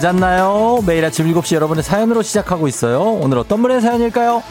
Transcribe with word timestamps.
잘 0.00 0.14
잤나요? 0.14 0.82
매일 0.86 1.04
아침 1.04 1.26
7시 1.26 1.56
여러분의 1.56 1.84
사연으로 1.84 2.22
시작하고 2.22 2.66
있어요. 2.68 3.02
오늘 3.02 3.36
어떤 3.36 3.60
분의 3.60 3.82
사연일까요? 3.82 4.42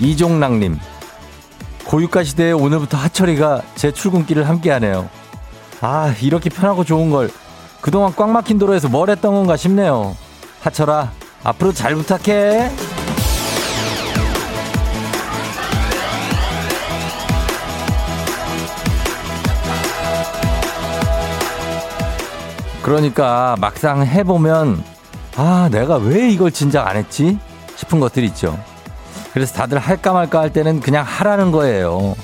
이종락님, 0.00 0.78
고유가 1.86 2.22
시대에 2.22 2.52
오늘부터 2.52 2.98
하철이가 2.98 3.62
제 3.74 3.90
출근길을 3.90 4.46
함께하네요. 4.46 5.08
아, 5.80 6.14
이렇게 6.20 6.50
편하고 6.50 6.84
좋은 6.84 7.10
걸 7.10 7.30
그동안 7.80 8.14
꽉 8.14 8.28
막힌 8.28 8.58
도로에서 8.58 8.88
뭘 8.88 9.08
했던 9.08 9.32
건가 9.32 9.56
싶네요. 9.56 10.14
하철아, 10.60 11.10
앞으로 11.42 11.72
잘 11.72 11.94
부탁해. 11.94 12.70
그러니까 22.82 23.56
막상 23.60 24.04
해보면 24.04 24.82
아, 25.36 25.68
내가 25.70 25.96
왜 25.96 26.30
이걸 26.30 26.50
진작 26.50 26.88
안 26.88 26.96
했지? 26.96 27.38
싶은 27.76 28.00
것들 28.00 28.24
있죠. 28.24 28.58
그래서 29.32 29.54
다들 29.54 29.78
할까 29.78 30.12
말까 30.12 30.40
할 30.40 30.52
때는 30.52 30.80
그냥 30.80 31.04
하라는 31.06 31.52
거예요. 31.52 32.16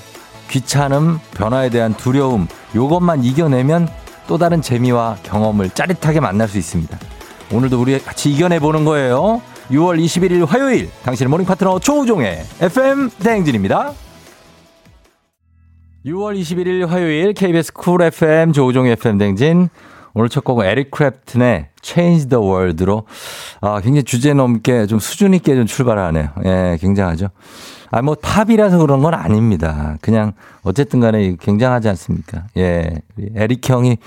귀찮음, 0.51 1.19
변화에 1.35 1.71
대한 1.71 1.95
두려움, 1.95 2.49
요것만 2.75 3.25
이겨내면 3.25 3.89
또 4.27 4.39
다른 4.39 4.61
재미와 4.61 5.19
경험을 5.23 5.71
짜릿하게 5.71 6.21
만날 6.21 6.49
수 6.49 6.59
있습니다. 6.59 6.99
오늘도 7.53 7.81
우리 7.81 7.99
같이 8.01 8.31
이겨내보는 8.31 8.85
거예요. 8.85 9.41
6월 9.71 10.03
21일 10.03 10.47
화요일 10.47 10.91
당신의 11.05 11.31
모닝 11.31 11.47
파트너 11.47 11.79
조우종의 11.79 12.43
FM 12.61 13.11
대행진입니다. 13.11 13.93
6월 16.05 16.39
21일 16.41 16.87
화요일 16.87 17.33
KBS 17.33 17.73
쿨 17.73 18.03
FM 18.03 18.53
조우종의 18.53 18.93
FM 18.93 19.19
대행진 19.19 19.69
오늘 20.15 20.29
첫 20.29 20.45
곡은 20.45 20.65
에릭 20.65 20.91
크랩튼의 20.91 21.67
Change 21.83 22.29
the 22.29 22.43
World로 22.43 23.05
아, 23.61 23.81
굉장히 23.81 24.05
주제 24.05 24.33
넘게 24.33 24.87
좀 24.87 24.99
수준 24.99 25.35
있게 25.35 25.55
좀 25.55 25.67
출발하네요. 25.67 26.29
예, 26.45 26.79
굉장하죠. 26.81 27.29
아, 27.91 28.03
뭐 28.03 28.15
팝이라서 28.15 28.79
그런 28.79 29.03
건 29.03 29.15
아닙니다. 29.15 29.97
그냥 30.01 30.33
어쨌든 30.63 31.01
간에 31.01 31.37
굉장하지 31.39 31.89
않습니까? 31.91 32.45
예. 32.57 32.91
에릭 33.35 33.69
형이 33.69 33.99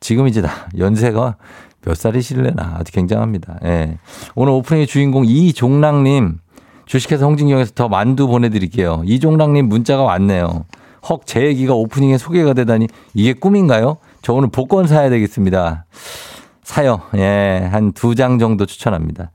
지금 0.00 0.26
이제 0.26 0.42
다 0.42 0.68
연세가 0.76 1.36
몇 1.84 1.94
살이실래나 1.96 2.76
아주 2.78 2.92
굉장합니다. 2.92 3.58
예. 3.64 3.98
오늘 4.34 4.52
오프닝의 4.52 4.86
주인공 4.86 5.24
이종랑님 5.26 6.38
주식회사 6.86 7.26
홍진경에서 7.26 7.72
더 7.74 7.88
만두 7.88 8.26
보내드릴게요. 8.28 9.02
이종랑님 9.04 9.68
문자가 9.68 10.02
왔네요. 10.02 10.64
헉, 11.08 11.20
제 11.26 11.42
얘기가 11.44 11.74
오프닝에 11.74 12.18
소개가 12.18 12.52
되다니 12.54 12.88
이게 13.14 13.32
꿈인가요? 13.32 13.98
저 14.22 14.32
오늘 14.32 14.48
복권 14.50 14.86
사야 14.86 15.08
되겠습니다. 15.10 15.84
사요. 16.62 17.00
예, 17.16 17.68
한 17.70 17.92
두 17.92 18.14
장 18.14 18.38
정도 18.38 18.66
추천합니다. 18.66 19.30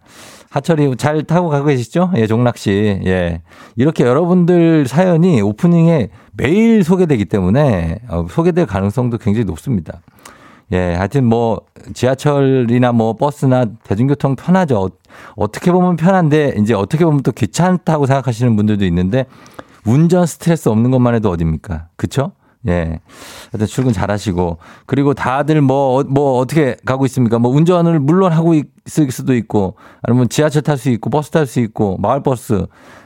하철이 0.50 0.98
잘 0.98 1.24
타고 1.24 1.50
가고 1.50 1.66
계시죠? 1.66 2.12
예, 2.16 2.28
종락 2.28 2.58
씨. 2.58 3.00
예. 3.06 3.42
이렇게 3.76 4.04
여러분들 4.04 4.86
사연이 4.88 5.42
오프닝에 5.42 6.10
매일 6.34 6.84
소개되기 6.84 7.26
때문에 7.26 8.00
어, 8.10 8.26
소개될 8.30 8.68
가능성도 8.68 9.18
굉장히 9.18 9.46
높습니다. 9.46 10.02
예, 10.74 10.96
하여튼 10.96 11.26
뭐 11.26 11.62
지하철이나 11.94 12.92
뭐 12.92 13.16
버스나 13.16 13.66
대중교통 13.84 14.36
편하죠. 14.36 14.90
어떻게 15.36 15.72
보면 15.72 15.96
편한데 15.96 16.56
이제 16.58 16.74
어떻게 16.74 17.06
보면 17.06 17.22
또 17.22 17.32
귀찮다고 17.32 18.08
생각하시는 18.08 18.56
분들도 18.56 18.84
있는데 18.86 19.26
운전 19.86 20.26
스트레스 20.26 20.70
없는 20.70 20.90
것만 20.90 21.14
해도 21.14 21.30
어딥니까? 21.30 21.90
그쵸? 21.96 22.32
예. 22.68 23.00
하여튼 23.52 23.68
출근 23.68 23.94
잘 23.94 24.10
하시고. 24.10 24.58
그리고 24.88 25.14
다들 25.14 25.62
뭐, 25.62 26.00
어, 26.00 26.04
뭐 26.04 26.40
어떻게 26.40 26.76
가고 26.86 27.06
있습니까? 27.06 27.38
뭐 27.38 27.52
운전을 27.52 28.00
물론 28.00 28.32
하고 28.32 28.54
있을 28.54 29.12
수도 29.12 29.36
있고, 29.36 29.76
아니면 30.02 30.30
지하철 30.30 30.62
탈 30.62 30.78
수 30.78 30.90
있고, 30.90 31.10
버스 31.10 31.30
탈 31.30 31.46
수 31.46 31.60
있고, 31.60 31.98
마을버스. 31.98 32.66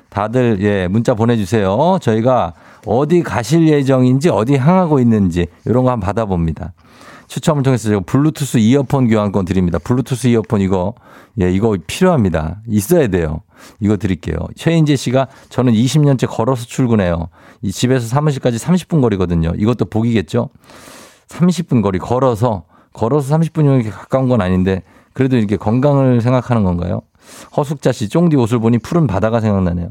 다들 0.09 0.59
예, 0.61 0.87
문자 0.87 1.15
보내주세요. 1.15 1.97
저희가 2.01 2.53
어디 2.85 3.23
가실 3.23 3.67
예정인지, 3.67 4.29
어디 4.29 4.55
향하고 4.55 4.99
있는지, 4.99 5.47
이런 5.65 5.83
거 5.83 5.91
한번 5.91 6.05
받아봅니다. 6.05 6.73
추첨을 7.27 7.63
통해서 7.63 7.89
제가 7.89 8.01
블루투스 8.01 8.57
이어폰 8.57 9.07
교환권 9.07 9.45
드립니다. 9.45 9.79
블루투스 9.79 10.27
이어폰 10.27 10.61
이거, 10.61 10.95
예, 11.41 11.51
이거 11.51 11.77
필요합니다. 11.87 12.61
있어야 12.67 13.07
돼요. 13.07 13.41
이거 13.79 13.97
드릴게요. 13.97 14.37
최인재 14.55 14.95
씨가 14.95 15.27
저는 15.49 15.73
20년째 15.73 16.27
걸어서 16.29 16.65
출근해요. 16.65 17.29
이 17.61 17.71
집에서 17.71 18.07
사무실까지 18.07 18.57
30분 18.57 19.01
거리거든요. 19.01 19.51
이것도 19.57 19.85
복이겠죠? 19.85 20.49
30분 21.27 21.83
거리 21.83 21.99
걸어서 21.99 22.63
걸어서 22.93 23.37
30분이면 23.37 23.75
이렇게 23.75 23.89
가까운 23.89 24.29
건 24.29 24.41
아닌데 24.41 24.83
그래도 25.13 25.37
이렇게 25.37 25.57
건강을 25.57 26.21
생각하는 26.21 26.63
건가요? 26.63 27.01
허숙자 27.55 27.91
씨 27.91 28.07
쫑디 28.07 28.37
옷을 28.37 28.59
보니 28.59 28.79
푸른 28.79 29.07
바다가 29.07 29.41
생각나네요. 29.41 29.89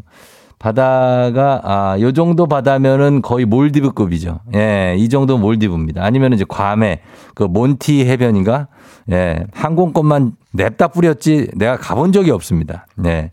바다가 0.59 1.61
아, 1.65 2.01
요 2.01 2.13
정도 2.13 2.47
바다면은 2.47 3.21
거의 3.23 3.45
몰디브급이죠. 3.45 4.41
예, 4.55 4.97
이 4.99 5.09
정도 5.09 5.37
몰디브입니다. 5.37 6.03
아니면 6.03 6.33
이제 6.33 6.45
괌에 6.49 7.01
그 7.35 7.45
몬티 7.45 8.07
해변인가? 8.07 8.69
예, 9.11 9.45
항공권만 9.53 10.33
냅다 10.53 10.89
뿌렸지 10.89 11.49
내가 11.55 11.77
가본 11.77 12.13
적이 12.13 12.31
없습니다. 12.31 12.87
네. 12.97 13.33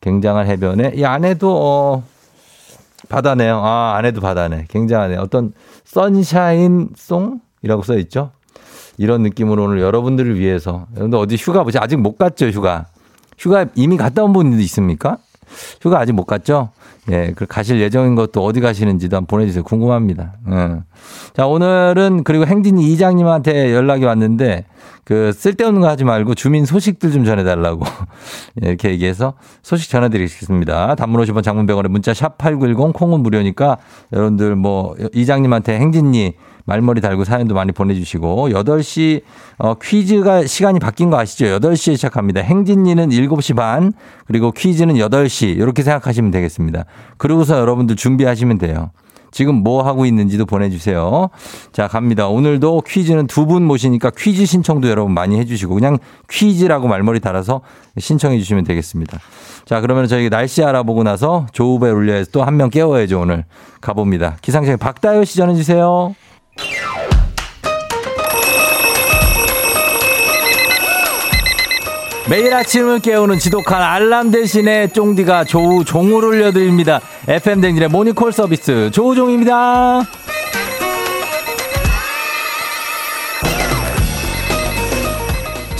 굉장한 0.00 0.46
해변에 0.46 0.92
이 0.96 1.04
안에도 1.04 1.56
어 1.60 2.02
바다네요. 3.08 3.60
아, 3.62 3.94
안에도 3.96 4.20
바다네. 4.20 4.66
굉장하네. 4.68 5.16
어떤 5.16 5.52
선샤인 5.84 6.90
송이라고 6.96 7.82
써 7.84 7.98
있죠. 7.98 8.30
이런 8.96 9.22
느낌으로 9.22 9.64
오늘 9.64 9.80
여러분들을 9.80 10.38
위해서 10.38 10.86
여러분들 10.94 11.18
어디 11.18 11.36
휴가 11.36 11.62
보지 11.64 11.78
아직 11.78 11.96
못 11.96 12.16
갔죠, 12.16 12.46
휴가. 12.46 12.86
휴가 13.38 13.66
이미 13.74 13.96
갔다 13.96 14.22
온 14.24 14.32
분도 14.32 14.56
있습니까? 14.58 15.18
휴가 15.80 15.98
아직 16.00 16.12
못 16.12 16.24
갔죠? 16.24 16.70
예, 17.10 17.32
그 17.34 17.46
가실 17.46 17.80
예정인 17.80 18.14
것도 18.14 18.44
어디 18.44 18.60
가시는지도 18.60 19.16
한번 19.16 19.26
보내주세요. 19.26 19.64
궁금합니다. 19.64 20.34
음. 20.46 20.82
자, 21.34 21.46
오늘은 21.46 22.22
그리고 22.22 22.46
행진이 22.46 22.92
이장님한테 22.92 23.74
연락이 23.74 24.04
왔는데 24.04 24.66
그 25.04 25.32
쓸데없는 25.32 25.80
거 25.80 25.88
하지 25.88 26.04
말고 26.04 26.34
주민 26.34 26.64
소식들 26.64 27.10
좀 27.10 27.24
전해달라고 27.24 27.84
이렇게 28.62 28.90
얘기해서 28.90 29.34
소식 29.62 29.90
전해드리겠습니다. 29.90 30.94
단문 30.94 31.20
50원 31.24 31.42
장문 31.42 31.66
100원에 31.66 31.88
문자 31.88 32.12
샵8910 32.12 32.92
콩은 32.92 33.20
무료니까 33.20 33.78
여러분들 34.12 34.54
뭐 34.54 34.94
이장님한테 35.12 35.78
행진이 35.78 36.34
말머리 36.64 37.00
달고 37.00 37.24
사연도 37.24 37.54
많이 37.54 37.72
보내주시고 37.72 38.50
8시 38.50 39.22
어, 39.58 39.74
퀴즈가 39.74 40.46
시간이 40.46 40.78
바뀐 40.80 41.10
거 41.10 41.18
아시죠? 41.18 41.46
8시에 41.46 41.96
시작합니다. 41.96 42.40
행진이는 42.40 43.08
7시 43.10 43.56
반 43.56 43.92
그리고 44.26 44.52
퀴즈는 44.52 44.94
8시 44.94 45.56
이렇게 45.56 45.82
생각하시면 45.82 46.30
되겠습니다. 46.30 46.84
그러고서 47.18 47.58
여러분들 47.58 47.96
준비하시면 47.96 48.58
돼요. 48.58 48.90
지금 49.34 49.54
뭐 49.62 49.82
하고 49.82 50.04
있는지도 50.04 50.44
보내주세요. 50.44 51.30
자, 51.72 51.88
갑니다. 51.88 52.28
오늘도 52.28 52.82
퀴즈는 52.86 53.26
두 53.26 53.46
분 53.46 53.64
모시니까 53.64 54.10
퀴즈 54.14 54.44
신청도 54.44 54.90
여러분 54.90 55.14
많이 55.14 55.38
해주시고 55.38 55.72
그냥 55.74 55.96
퀴즈라고 56.30 56.86
말머리 56.86 57.20
달아서 57.20 57.62
신청해 57.98 58.38
주시면 58.38 58.64
되겠습니다. 58.64 59.18
자, 59.64 59.80
그러면 59.80 60.06
저희 60.06 60.28
날씨 60.28 60.62
알아보고 60.62 61.02
나서 61.02 61.46
조우배 61.52 61.88
울려서 61.88 62.30
또 62.30 62.42
한 62.44 62.58
명 62.58 62.68
깨워야죠, 62.68 63.20
오늘. 63.20 63.46
가봅니다. 63.80 64.36
기상청 64.42 64.76
박다효 64.76 65.24
씨 65.24 65.38
전해주세요. 65.38 66.14
매일 72.30 72.54
아침을 72.54 73.00
깨우는 73.00 73.38
지독한 73.38 73.82
알람 73.82 74.30
대신에 74.30 74.88
쫑디가 74.88 75.44
조우 75.44 75.84
종을 75.84 76.24
올려드립니다. 76.24 77.00
FM 77.28 77.60
댕진의 77.60 77.88
모닝콜 77.90 78.32
서비스 78.32 78.90
조우종입니다. 78.90 80.02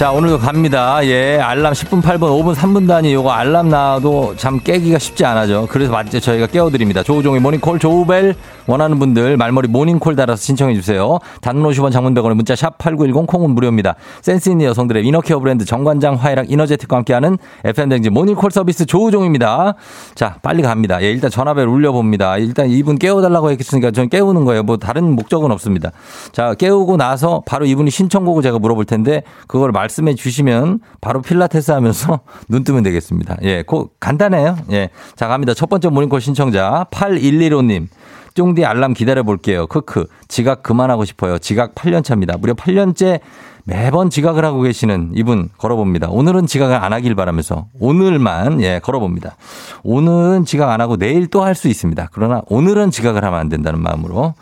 자, 0.02 0.10
오늘도 0.10 0.38
갑니다. 0.38 0.98
예, 1.06 1.38
알람 1.38 1.74
10분, 1.74 2.02
8분, 2.02 2.22
5분, 2.22 2.56
3분 2.56 2.88
단위 2.88 3.14
요거 3.14 3.30
알람 3.30 3.68
나와도 3.68 4.34
잠 4.34 4.58
깨기가 4.58 4.98
쉽지 4.98 5.24
않아죠. 5.24 5.68
그래서 5.70 5.92
맞죠. 5.92 6.18
저희가 6.18 6.48
깨워드립니다. 6.48 7.04
조우종의 7.04 7.40
모닝콜, 7.40 7.78
조우벨 7.78 8.34
원하는 8.66 8.98
분들 8.98 9.36
말머리 9.36 9.68
모닝콜 9.68 10.16
달아서 10.16 10.42
신청해 10.42 10.74
주세요. 10.74 11.20
단문 11.40 11.70
50원 11.70 11.92
장문 11.92 12.14
100원의 12.14 12.34
문자 12.34 12.56
샵 12.56 12.78
8910 12.78 13.28
콩은 13.28 13.50
무료입니다. 13.50 13.94
센스 14.22 14.48
있는 14.48 14.66
여성들의 14.66 15.06
inner 15.06 15.24
care 15.24 15.38
브랜드 15.38 15.64
정관장 15.64 16.14
화애락 16.14 16.50
이너제틱과 16.50 16.96
함께하는 16.96 17.38
FM대행진 17.64 18.10
모닝콜 18.10 18.50
서비스 18.50 18.86
조우종입니다. 18.86 19.74
자, 20.16 20.34
빨리 20.42 20.64
갑니다. 20.64 21.00
예, 21.00 21.12
일단 21.12 21.30
전화벨 21.30 21.68
울려봅니다. 21.68 22.38
일단 22.38 22.68
이분 22.68 22.98
깨워달라고 22.98 23.52
했으니까 23.52 23.92
저는 23.92 24.08
깨우는 24.08 24.46
거예요. 24.46 24.64
뭐 24.64 24.78
다른 24.78 25.14
목적은 25.14 25.52
없습니다. 25.52 25.92
자, 26.32 26.54
깨우고 26.54 26.96
나서 26.96 27.44
바로 27.46 27.66
이분이 27.66 27.92
신청곡을 27.92 28.42
제가 28.42 28.58
물어볼 28.58 28.84
텐데 28.84 29.22
그걸 29.46 29.70
말 29.70 29.91
말씀해 29.92 30.14
주시면 30.14 30.80
바로 31.00 31.20
필라테스 31.22 31.70
하면서 31.72 32.20
눈 32.48 32.64
뜨면 32.64 32.82
되겠습니다. 32.82 33.36
예, 33.42 33.62
고, 33.62 33.90
간단해요. 34.00 34.56
예. 34.72 34.90
자, 35.16 35.28
갑니다. 35.28 35.54
첫 35.54 35.68
번째 35.68 35.88
모닝콜 35.90 36.20
신청자 36.20 36.86
8115님. 36.90 37.88
쫑디 38.34 38.64
알람 38.64 38.94
기다려 38.94 39.22
볼게요. 39.22 39.66
크크. 39.66 40.06
지각 40.28 40.62
그만하고 40.62 41.04
싶어요. 41.04 41.38
지각 41.38 41.74
8년 41.74 42.02
차입니다. 42.02 42.38
무려 42.38 42.54
8년째 42.54 43.20
매번 43.64 44.08
지각을 44.10 44.44
하고 44.44 44.62
계시는 44.62 45.12
이분 45.14 45.50
걸어봅니다. 45.58 46.08
오늘은 46.08 46.46
지각을 46.46 46.74
안 46.76 46.92
하길 46.94 47.14
바라면서 47.14 47.66
오늘만 47.78 48.60
예 48.62 48.80
걸어봅니다. 48.82 49.36
오늘은 49.84 50.46
지각 50.46 50.70
안 50.70 50.80
하고 50.80 50.96
내일 50.96 51.26
또 51.28 51.44
할 51.44 51.54
수 51.54 51.68
있습니다. 51.68 52.08
그러나 52.12 52.40
오늘은 52.46 52.90
지각을 52.90 53.22
하면 53.24 53.38
안 53.38 53.48
된다는 53.50 53.80
마음으로 53.80 54.34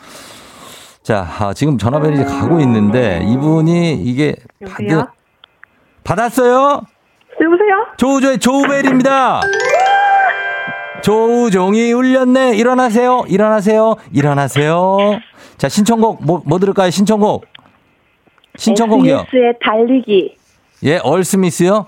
자 1.03 1.27
아, 1.39 1.53
지금 1.53 1.77
전화벨이 1.77 2.23
가고 2.23 2.61
있는데 2.61 3.23
이분이 3.27 4.01
이게 4.03 4.35
여보세요? 4.61 5.07
받, 6.03 6.15
받았어요? 6.15 6.81
여보세요? 7.41 7.87
조우조의 7.97 8.39
조우벨입니다. 8.39 9.41
조우종이 11.01 11.91
울렸네. 11.93 12.55
일어나세요. 12.55 13.23
일어나세요. 13.27 13.95
일어나세요. 14.13 14.97
자 15.57 15.69
신청곡 15.69 16.23
뭐, 16.23 16.41
뭐 16.45 16.59
들을까요? 16.59 16.89
신청곡. 16.91 17.45
신청곡이요. 18.55 19.25
SES의 19.27 19.53
달리기. 19.63 20.35
예, 20.83 20.97
얼스미스요? 20.97 21.85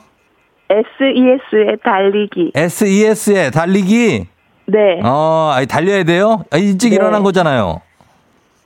SES의 0.70 1.78
달리기. 1.84 2.52
SES의 2.56 3.52
달리기. 3.52 4.28
네. 4.66 5.00
어, 5.04 5.52
아니, 5.54 5.68
달려야 5.68 6.04
돼요? 6.04 6.46
아, 6.52 6.58
일찍 6.58 6.90
네. 6.90 6.96
일어난 6.96 7.22
거잖아요. 7.24 7.82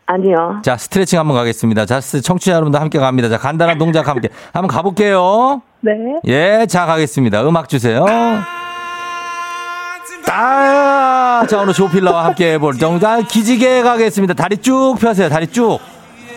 아니요. 0.08 0.62
자, 0.64 0.78
스트레칭 0.78 1.20
한번 1.20 1.36
가겠습니다. 1.38 1.86
자, 1.86 2.00
스- 2.02 2.22
청취자 2.22 2.54
여러분들 2.54 2.80
함께 2.80 2.98
갑니다. 2.98 3.28
자, 3.30 3.38
간단한 3.38 3.78
동작 3.78 4.08
함께. 4.08 4.30
한번 4.54 4.68
가볼게요. 4.70 5.62
네. 5.82 5.92
예, 6.26 6.66
자, 6.68 6.86
가겠습니다. 6.86 7.44
음악 7.48 7.68
주세요. 7.70 8.06
아, 10.30 11.46
자, 11.50 11.60
오늘 11.62 11.74
조필러와 11.74 12.26
함께 12.26 12.54
해볼 12.54 12.78
정자 12.78 13.22
기지개 13.22 13.82
가겠습니다. 13.82 14.34
다리 14.34 14.58
쭉 14.58 14.96
펴세요. 15.00 15.30
다리 15.30 15.48
쭉. 15.48 15.80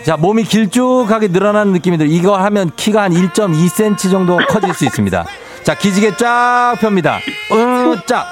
자, 0.04 0.16
몸이 0.16 0.44
길쭉하게 0.44 1.28
늘어나는 1.28 1.72
느낌이 1.72 1.98
들어요. 1.98 2.12
이거 2.12 2.36
하면 2.36 2.70
키가 2.76 3.02
한 3.02 3.12
1.2cm 3.12 4.10
정도 4.10 4.38
커질 4.48 4.72
수 4.74 4.84
있습니다. 4.84 5.24
자, 5.62 5.74
기지개 5.74 6.16
쫙 6.16 6.76
펴니다. 6.80 7.18
으, 7.52 7.96
쫙. 8.06 8.26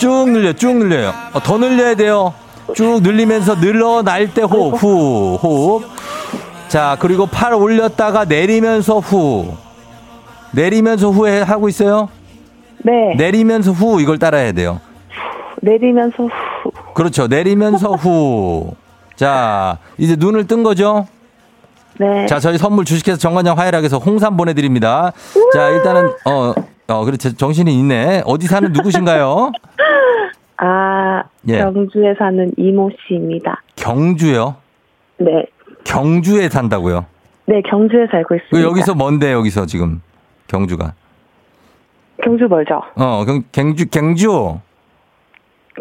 쭉 0.00 0.28
늘려, 0.30 0.52
쭉 0.52 0.74
늘려요. 0.76 1.12
어, 1.32 1.40
더 1.42 1.56
늘려야 1.58 1.94
돼요. 1.94 2.34
쭉 2.74 3.02
늘리면서 3.02 3.56
늘어날 3.56 4.32
때 4.32 4.42
호흡, 4.42 4.74
후, 4.82 5.38
호흡. 5.42 5.84
자, 6.68 6.96
그리고 6.98 7.26
팔 7.26 7.54
올렸다가 7.54 8.24
내리면서 8.24 8.98
후. 8.98 9.54
내리면서 10.52 11.10
후에 11.10 11.42
하고 11.42 11.68
있어요? 11.68 12.08
네. 12.78 13.14
내리면서 13.16 13.72
후 13.72 14.00
이걸 14.00 14.18
따라야 14.18 14.52
돼요. 14.52 14.80
내리면서 15.60 16.24
후. 16.24 16.70
그렇죠. 16.94 17.26
내리면서 17.26 17.92
후. 17.92 18.72
자, 19.16 19.78
이제 19.98 20.16
눈을 20.18 20.46
뜬 20.46 20.62
거죠? 20.62 21.06
네. 21.98 22.26
자, 22.26 22.40
저희 22.40 22.58
선물 22.58 22.84
주식회사 22.84 23.16
정관장 23.18 23.56
화해락에서 23.56 23.98
홍삼 23.98 24.36
보내드립니다. 24.36 25.12
자, 25.52 25.68
일단은, 25.68 26.10
어, 26.24 26.52
어, 26.88 27.04
그래, 27.04 27.16
정신이 27.16 27.72
있네. 27.78 28.22
어디 28.26 28.46
사는 28.46 28.72
누구신가요? 28.72 29.52
아, 30.58 31.22
예. 31.48 31.58
경주에 31.58 32.14
사는 32.18 32.52
이모 32.56 32.90
씨입니다. 33.06 33.62
경주요? 33.76 34.56
네. 35.18 35.44
경주에 35.84 36.48
산다고요? 36.48 37.04
네, 37.46 37.60
경주에 37.68 38.06
살고 38.10 38.28
그 38.28 38.36
있습니다. 38.36 38.68
여기서 38.68 38.94
뭔데, 38.94 39.32
여기서 39.32 39.66
지금? 39.66 40.00
경주가. 40.46 40.94
경주 42.22 42.46
멀죠? 42.48 42.80
어, 42.96 43.24
경, 43.26 43.42
경주, 43.52 43.86
경주. 43.90 44.58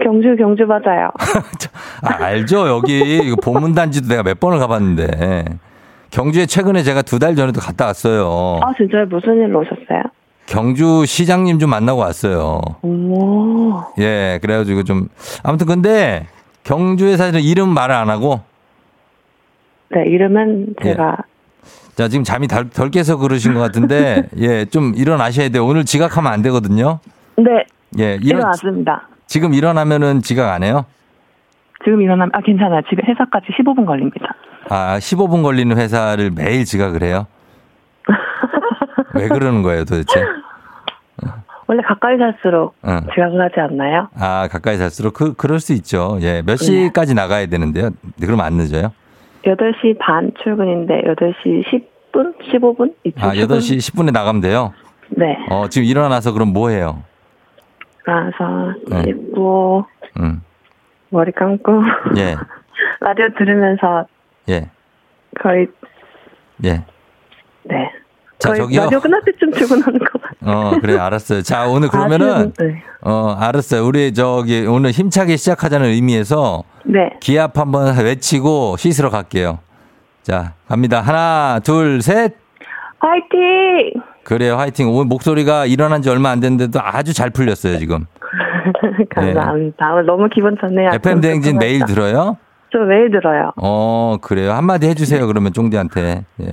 경주, 0.04 0.36
경주 0.36 0.66
맞아요. 0.66 1.12
아, 2.02 2.24
알죠. 2.26 2.68
여기 2.68 3.34
보문단지도 3.42 4.08
내가 4.10 4.24
몇 4.24 4.40
번을 4.40 4.60
가봤는데. 4.60 5.46
경주에 6.10 6.46
최근에 6.46 6.84
제가 6.84 7.02
두 7.04 7.20
달 7.20 7.36
전에도 7.36 7.62
갔다 7.62 7.86
왔어요. 7.86 8.60
아, 8.62 8.74
진짜요? 8.76 9.06
무슨 9.06 9.36
일로 9.42 9.60
오셨어요? 9.62 10.04
경주 10.46 11.06
시장님 11.06 11.60
좀 11.60 11.70
만나고 11.70 12.00
왔어요. 12.00 12.62
오. 12.82 13.82
예, 14.00 14.40
그래가지고 14.42 14.84
좀 14.84 15.08
아무튼 15.44 15.68
근데 15.68 16.28
경주에 16.64 17.18
사실은 17.18 17.42
이름 17.42 17.70
말을 17.70 17.96
안 17.96 18.10
하고 18.10 18.42
네, 19.90 20.06
이름은 20.08 20.76
예. 20.82 20.84
제가 20.84 21.18
자 21.96 22.08
지금 22.08 22.24
잠이 22.24 22.48
덜, 22.48 22.70
덜 22.70 22.90
깨서 22.90 23.18
그러신 23.18 23.54
것 23.54 23.60
같은데 23.60 24.30
예, 24.38 24.66
좀 24.66 24.94
일어나셔야 24.96 25.50
돼요. 25.50 25.66
오늘 25.66 25.86
지각하면 25.86 26.32
안 26.32 26.42
되거든요. 26.42 27.00
네, 27.38 27.66
예, 28.00 28.16
일어, 28.22 28.40
일어났습니다. 28.40 29.08
지금 29.28 29.54
일어나면은 29.54 30.22
지각 30.22 30.52
안 30.52 30.64
해요? 30.64 30.86
지금 31.84 32.02
일어나면 32.02 32.32
아 32.34 32.42
괜찮아요. 32.42 32.82
집에 32.90 33.02
회사까지 33.08 33.48
15분 33.60 33.86
걸립니다. 33.86 34.34
아, 34.70 34.98
15분 35.00 35.44
걸리는 35.44 35.78
회사를 35.78 36.32
매일 36.32 36.66
지각을 36.66 37.04
해요? 37.04 37.28
왜 39.16 39.28
그러는 39.28 39.62
거예요, 39.62 39.86
도대체? 39.86 40.24
원래 41.68 41.82
가까이 41.82 42.18
살수록 42.18 42.76
응. 42.86 43.00
지각을 43.14 43.42
하지 43.42 43.60
않나요? 43.60 44.10
아, 44.16 44.48
가까이 44.52 44.78
살수록 44.78 45.14
그, 45.14 45.34
그럴 45.34 45.60
수 45.60 45.74
있죠. 45.74 46.18
예, 46.22 46.42
몇 46.46 46.58
네. 46.58 46.66
시까지 46.66 47.14
나가야 47.14 47.46
되는데요? 47.48 47.92
그럼 48.22 48.42
안 48.42 48.54
늦어요? 48.54 48.92
8시 49.46 49.98
반 50.00 50.32
출근인데 50.44 51.04
8시 51.04 51.64
10분? 52.12 52.38
15분? 52.40 52.94
이쯤 53.06 53.22
아, 53.24 53.34
출근? 53.34 53.58
8시 53.58 53.78
10분에 53.78 54.12
나가면 54.12 54.42
돼요? 54.42 54.74
네. 55.10 55.38
어, 55.50 55.68
지금 55.70 55.88
일어나서 55.88 56.34
그럼 56.34 56.52
뭐 56.54 56.70
해요? 56.70 57.04
그래서 58.04 58.74
네. 58.90 59.10
입고 59.10 59.86
음, 60.20 60.42
머리 61.10 61.32
감고 61.32 61.82
예, 62.18 62.36
라디오 63.00 63.30
들으면서 63.38 64.06
예, 64.50 64.70
거의 65.40 65.68
예. 66.66 66.84
네. 67.64 67.92
자, 68.44 68.54
저기요. 68.56 68.82
라디오 68.82 69.00
끝날 69.00 69.22
때쯤 69.24 69.52
출근하는 69.54 70.00
것 70.00 70.22
같아요. 70.22 70.58
어, 70.58 70.80
그래, 70.82 70.98
알았어요. 70.98 71.42
자, 71.44 71.66
오늘 71.68 71.88
그러면은, 71.88 72.28
아, 72.30 72.64
네. 72.64 72.84
어, 73.02 73.36
알았어요. 73.40 73.86
우리 73.86 74.14
저기 74.14 74.66
오늘 74.68 74.92
힘차게 74.92 75.38
시작하자는 75.38 75.88
의미에서 75.88 76.64
네. 76.84 77.12
기합 77.22 77.58
한번 77.58 77.96
외치고 77.98 78.76
씻으러 78.78 79.10
갈게요. 79.10 79.60
자, 80.24 80.54
갑니다. 80.68 81.00
하나, 81.02 81.60
둘, 81.64 82.02
셋. 82.02 82.36
화이팅! 83.00 84.02
그래요, 84.24 84.56
화이팅. 84.58 84.90
오늘 84.90 85.06
목소리가 85.06 85.66
일어난 85.66 86.02
지 86.02 86.10
얼마 86.10 86.30
안 86.30 86.40
됐는데도 86.40 86.80
아주 86.82 87.14
잘 87.14 87.30
풀렸어요, 87.30 87.78
지금. 87.78 88.06
감사합니다. 89.14 89.94
오늘 89.94 90.06
너무 90.06 90.28
기분 90.34 90.58
좋네요. 90.60 90.92
FM 90.94 91.22
대행진 91.22 91.58
매일 91.58 91.84
들어요? 91.86 92.38
저 92.72 92.80
매일 92.80 93.12
들어요. 93.12 93.52
어, 93.58 94.18
그래요. 94.22 94.52
한마디 94.54 94.88
해주세요, 94.88 95.28
그러면 95.28 95.54
쫑디한테. 95.54 96.26
예. 96.42 96.46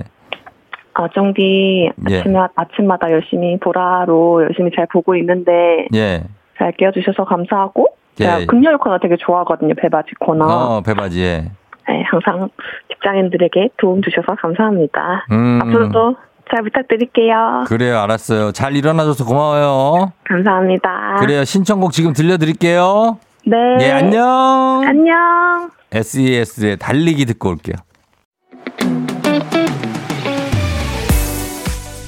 아, 0.93 1.07
정디 1.13 1.89
예. 2.09 2.19
아침에, 2.19 2.39
아침마다 2.55 3.11
열심히 3.11 3.57
보라로 3.59 4.43
열심히 4.43 4.71
잘 4.75 4.87
보고 4.91 5.15
있는데 5.15 5.87
예. 5.93 6.23
잘 6.57 6.71
깨워주셔서 6.73 7.25
감사하고 7.25 7.87
예. 8.19 8.23
제가 8.23 8.45
금요일 8.47 8.77
코너 8.77 8.99
되게 8.99 9.15
좋아하거든요. 9.17 9.73
배바지 9.75 10.11
코너. 10.19 10.45
어, 10.45 10.81
배바지, 10.81 11.21
예. 11.21 11.51
네, 11.87 12.03
항상 12.09 12.49
직장인들에게 12.89 13.69
도움 13.77 14.01
주셔서 14.01 14.35
감사합니다. 14.35 15.25
음. 15.31 15.59
앞으로도 15.63 16.15
잘 16.53 16.63
부탁드릴게요. 16.63 17.63
그래요, 17.67 17.99
알았어요. 17.99 18.51
잘 18.51 18.75
일어나줘서 18.75 19.25
고마워요. 19.25 20.11
감사합니다. 20.25 21.15
그래요, 21.19 21.43
신청곡 21.43 21.91
지금 21.91 22.13
들려드릴게요. 22.13 23.17
네. 23.45 23.57
예, 23.81 23.91
안녕. 23.91 24.83
안녕. 24.85 25.71
SES의 25.91 26.77
달리기 26.77 27.25
듣고 27.25 27.49
올게요. 27.49 27.75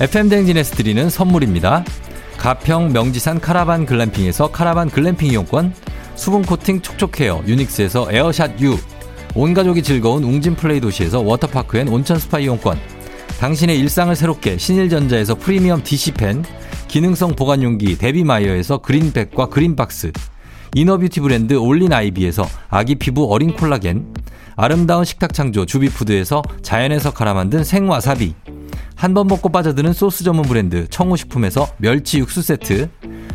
FM 0.03 0.27
댕진에서 0.27 0.75
드리는 0.75 1.09
선물입니다. 1.09 1.85
가평 2.37 2.91
명지산 2.91 3.39
카라반 3.39 3.85
글램핑에서 3.85 4.51
카라반 4.51 4.89
글램핑 4.89 5.31
이용권, 5.31 5.73
수분 6.15 6.41
코팅 6.41 6.81
촉촉헤어 6.81 7.43
유닉스에서 7.47 8.11
에어샷 8.11 8.59
U, 8.59 8.77
온 9.33 9.53
가족이 9.53 9.81
즐거운 9.81 10.25
웅진 10.25 10.57
플레이 10.57 10.81
도시에서 10.81 11.21
워터파크 11.21 11.77
and 11.77 11.87
온천 11.87 12.19
스파 12.19 12.39
이용권, 12.39 12.77
당신의 13.39 13.79
일상을 13.79 14.13
새롭게 14.13 14.57
신일전자에서 14.57 15.35
프리미엄 15.35 15.81
DC팬, 15.81 16.43
기능성 16.89 17.37
보관용기 17.37 17.97
데비마이어에서 17.97 18.79
그린백과 18.79 19.47
그린박스, 19.47 20.11
inner 20.75 20.96
beauty 20.96 21.21
브랜드 21.21 21.53
올린 21.53 21.93
아이비에서 21.93 22.45
아기 22.69 22.95
피부 22.95 23.31
어린 23.31 23.53
콜라겐, 23.53 24.13
아름다운 24.57 25.05
식탁 25.05 25.33
창조 25.33 25.65
주비푸드에서 25.65 26.41
자연에서 26.61 27.13
갈아 27.13 27.33
만든 27.33 27.63
생와사비, 27.63 28.35
한 28.95 29.13
번 29.13 29.27
먹고 29.27 29.49
빠져드는 29.49 29.93
소스 29.93 30.23
전문 30.23 30.45
브랜드 30.45 30.87
청우식품에서 30.89 31.67
멸치 31.77 32.19
육수 32.19 32.41
세트, 32.41 32.89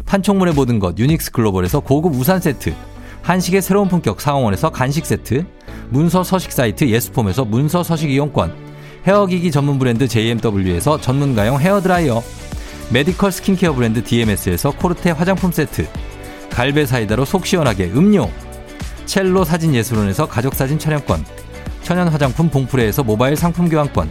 판촉물의 0.06 0.54
모든 0.54 0.78
것 0.78 0.98
유닉스 0.98 1.32
글로벌에서 1.32 1.80
고급 1.80 2.14
우산 2.14 2.40
세트, 2.40 2.74
한식의 3.22 3.60
새로운 3.62 3.88
품격 3.88 4.20
사옹원에서 4.20 4.70
간식 4.70 5.04
세트, 5.04 5.44
문서 5.90 6.24
서식 6.24 6.52
사이트 6.52 6.84
예스폼에서 6.84 7.44
문서 7.44 7.82
서식 7.82 8.10
이용권, 8.10 8.68
헤어기기 9.06 9.50
전문 9.50 9.78
브랜드 9.78 10.08
JMW에서 10.08 11.00
전문가용 11.00 11.60
헤어드라이어 11.60 12.22
메디컬 12.90 13.32
스킨케어 13.32 13.72
브랜드 13.74 14.02
DMS에서 14.02 14.70
코르테 14.72 15.10
화장품 15.10 15.52
세트 15.52 15.86
갈배 16.50 16.86
사이다로 16.86 17.24
속 17.24 17.46
시원하게 17.46 17.90
음료 17.94 18.30
첼로 19.06 19.44
사진 19.44 19.74
예술원에서 19.74 20.26
가족사진 20.28 20.78
촬영권 20.78 21.24
천연 21.82 22.08
화장품 22.08 22.50
봉프레에서 22.50 23.02
모바일 23.02 23.36
상품 23.36 23.68
교환권 23.68 24.10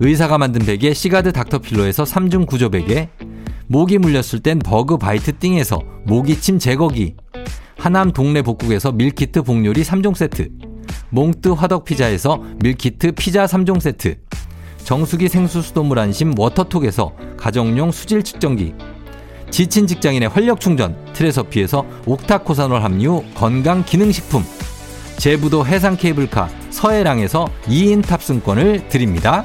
의사가 0.00 0.38
만든 0.38 0.64
베개 0.64 0.92
시가드 0.94 1.32
닥터필로에서 1.32 2.04
3중 2.04 2.46
구조 2.46 2.70
베개 2.70 3.08
모기 3.66 3.98
물렸을 3.98 4.40
땐 4.40 4.58
버그 4.58 4.98
바이트 4.98 5.38
띵에서 5.38 5.80
모기침 6.04 6.58
제거기 6.58 7.14
하남 7.78 8.12
동네 8.12 8.42
복국에서 8.42 8.92
밀키트 8.92 9.42
복요리 9.42 9.82
3종 9.82 10.14
세트 10.14 10.48
몽뜨 11.10 11.50
화덕 11.50 11.84
피자에서 11.84 12.42
밀키트 12.62 13.12
피자 13.12 13.46
3종 13.46 13.80
세트 13.80 14.16
정수기 14.78 15.28
생수 15.28 15.62
수돗물 15.62 15.98
안심 15.98 16.38
워터톡에서 16.38 17.14
가정용 17.36 17.92
수질 17.92 18.22
측정기 18.22 18.74
지친 19.50 19.86
직장인의 19.86 20.28
활력 20.28 20.60
충전 20.60 20.96
트레서피에서 21.12 21.86
옥타코사놀 22.06 22.82
함유 22.82 23.22
건강 23.34 23.84
기능식품 23.84 24.42
제부도 25.16 25.64
해상 25.64 25.96
케이블카 25.96 26.48
서해랑에서 26.70 27.48
2인 27.66 28.04
탑승권을 28.04 28.88
드립니다. 28.88 29.44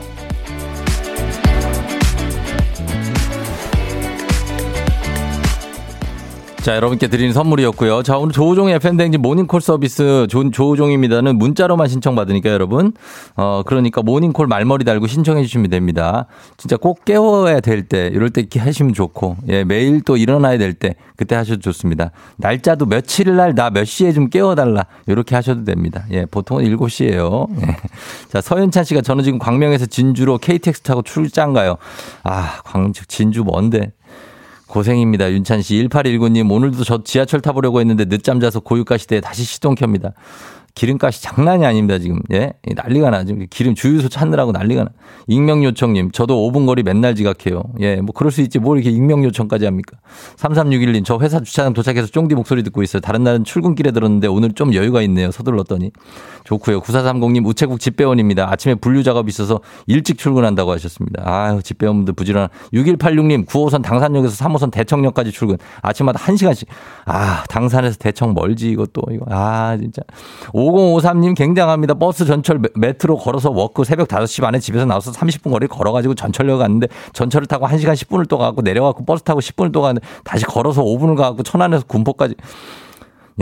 자, 6.70 6.76
여러분께 6.76 7.08
드리는 7.08 7.34
선물이었고요. 7.34 8.04
자, 8.04 8.20
오늘 8.20 8.32
조우종의 8.32 8.76
FM댕진 8.76 9.24
모닝콜 9.24 9.60
서비스 9.60 10.28
조, 10.30 10.52
조우종입니다는 10.52 11.36
문자로만 11.40 11.88
신청받으니까 11.88 12.52
여러분. 12.52 12.94
어, 13.36 13.64
그러니까 13.66 14.04
모닝콜 14.04 14.46
말머리 14.46 14.86
달고 14.86 15.08
신청해 15.08 15.42
주시면 15.42 15.72
됩니다. 15.72 16.28
진짜 16.58 16.78
꼭 16.78 17.06
깨워야 17.06 17.62
될 17.62 17.88
때, 17.88 18.12
이럴 18.14 18.30
때 18.30 18.46
하시면 18.56 18.94
좋고, 18.94 19.38
예, 19.48 19.64
매일 19.64 20.02
또 20.02 20.16
일어나야 20.16 20.60
될 20.60 20.76
때, 20.76 20.94
그때 21.16 21.34
하셔도 21.34 21.60
좋습니다. 21.60 22.12
날짜도 22.38 22.86
며칠 22.86 23.36
날 23.36 23.56
나 23.56 23.72
몇 23.72 23.86
시에 23.86 24.14
좀 24.14 24.30
깨워달라. 24.30 24.86
이렇게 25.08 25.34
하셔도 25.34 25.64
됩니다. 25.64 26.06
예, 26.12 26.28
보통은 26.28 26.66
7시에요. 26.66 27.48
예. 27.64 27.78
자, 28.32 28.42
서윤찬 28.42 28.84
씨가 28.84 29.02
저는 29.02 29.24
지금 29.24 29.40
광명에서 29.40 29.88
진주로 29.88 30.38
KTX 30.38 30.82
타고 30.82 31.02
출장 31.02 31.54
가요. 31.54 31.78
아, 32.24 32.62
광, 32.64 32.94
진주 32.94 33.44
뭔데? 33.44 33.92
고생입니다. 34.70 35.32
윤찬 35.32 35.62
씨. 35.62 35.76
1819님, 35.90 36.50
오늘도 36.50 36.84
저 36.84 37.04
지하철 37.04 37.42
타보려고 37.42 37.80
했는데 37.80 38.06
늦잠 38.06 38.40
자서 38.40 38.60
고유가 38.60 38.98
시대에 38.98 39.20
다시 39.20 39.44
시동 39.44 39.76
켭니다. 39.76 40.14
기름값이 40.76 41.22
장난이 41.22 41.66
아닙니다, 41.66 42.00
지금. 42.00 42.22
예? 42.32 42.54
난리가 42.76 43.10
나. 43.10 43.24
지금 43.24 43.46
기름 43.50 43.76
주유소 43.76 44.10
찾느라고 44.10 44.52
난리가 44.52 44.84
나. 44.84 44.90
익명 45.28 45.64
요청님, 45.64 46.12
저도 46.12 46.50
5분 46.50 46.66
거리 46.66 46.84
맨날 46.84 47.16
지각해요. 47.16 47.64
예, 47.82 47.98
뭐 47.98 48.14
그럴 48.14 48.32
수 48.32 48.42
있지. 48.42 48.60
뭘 48.60 48.78
이렇게 48.78 48.90
익명 48.96 49.24
요청까지 49.24 49.66
합니까? 49.66 49.98
3361님, 50.38 51.06
저 51.06 51.20
회사 51.20 51.40
주차장 51.40 51.74
도착해서 51.74 52.08
쫑디 52.08 52.36
목소리 52.36 52.64
듣고 52.64 52.84
있어요. 52.84 53.02
다른 53.02 53.24
날은 53.24 53.44
출근길에 53.44 53.92
들었는데 53.92 54.28
오늘 54.28 54.54
좀 54.54 54.74
여유가 54.74 55.02
있네요. 55.04 55.32
서둘렀더니. 55.32 55.92
좋고요. 56.46 56.82
9430님, 56.82 57.46
우체국 57.46 57.80
집배원입니다. 57.80 58.52
아침에 58.52 58.76
분류 58.76 59.04
작업이 59.04 59.30
있어서 59.30 59.60
일찍 59.88 60.18
출근한다고 60.18 60.72
하셨습니다. 60.72 61.24
아유, 61.26 61.62
집배원분들 61.62 62.14
부지런. 62.14 62.48
6186님, 62.74 63.46
9호선 63.46 63.84
당산역에서 63.84 64.46
3호선 64.46 64.72
대청역까지 64.72 65.32
출근. 65.32 65.58
아침마다 65.82 66.20
1시간씩. 66.20 66.68
아, 67.06 67.44
당산에서 67.50 67.98
대청 67.98 68.34
멀지, 68.34 68.70
이것도. 68.70 69.02
이거. 69.12 69.26
아, 69.30 69.78
진짜. 69.80 70.02
5053님 70.60 71.36
굉장합니다. 71.36 71.94
버스 71.94 72.26
전철 72.26 72.60
메트로 72.76 73.18
걸어서 73.18 73.50
walk 73.50 73.84
새벽 73.84 74.08
5시 74.08 74.42
반에 74.42 74.60
집에서 74.60 74.86
나와서 74.86 75.12
30분 75.12 75.52
거리 75.52 75.68
걸어가지고 75.68 76.16
전철역 76.16 76.60
갔는데 76.60 76.88
전철을 77.14 77.48
타고 77.48 77.68
1시간 77.68 77.94
10분을 77.94 78.28
또 78.28 78.38
가고 78.38 78.62
내려가고 78.62 79.06
버스 79.06 79.24
타고 79.24 79.40
10분을 79.40 79.72
또 79.72 79.82
가는데 79.82 80.06
다시 80.24 80.46
걸어서 80.46 80.84
5분을 80.84 81.16
가고 81.16 81.44
천안에서 81.44 81.86
군포까지. 81.86 82.36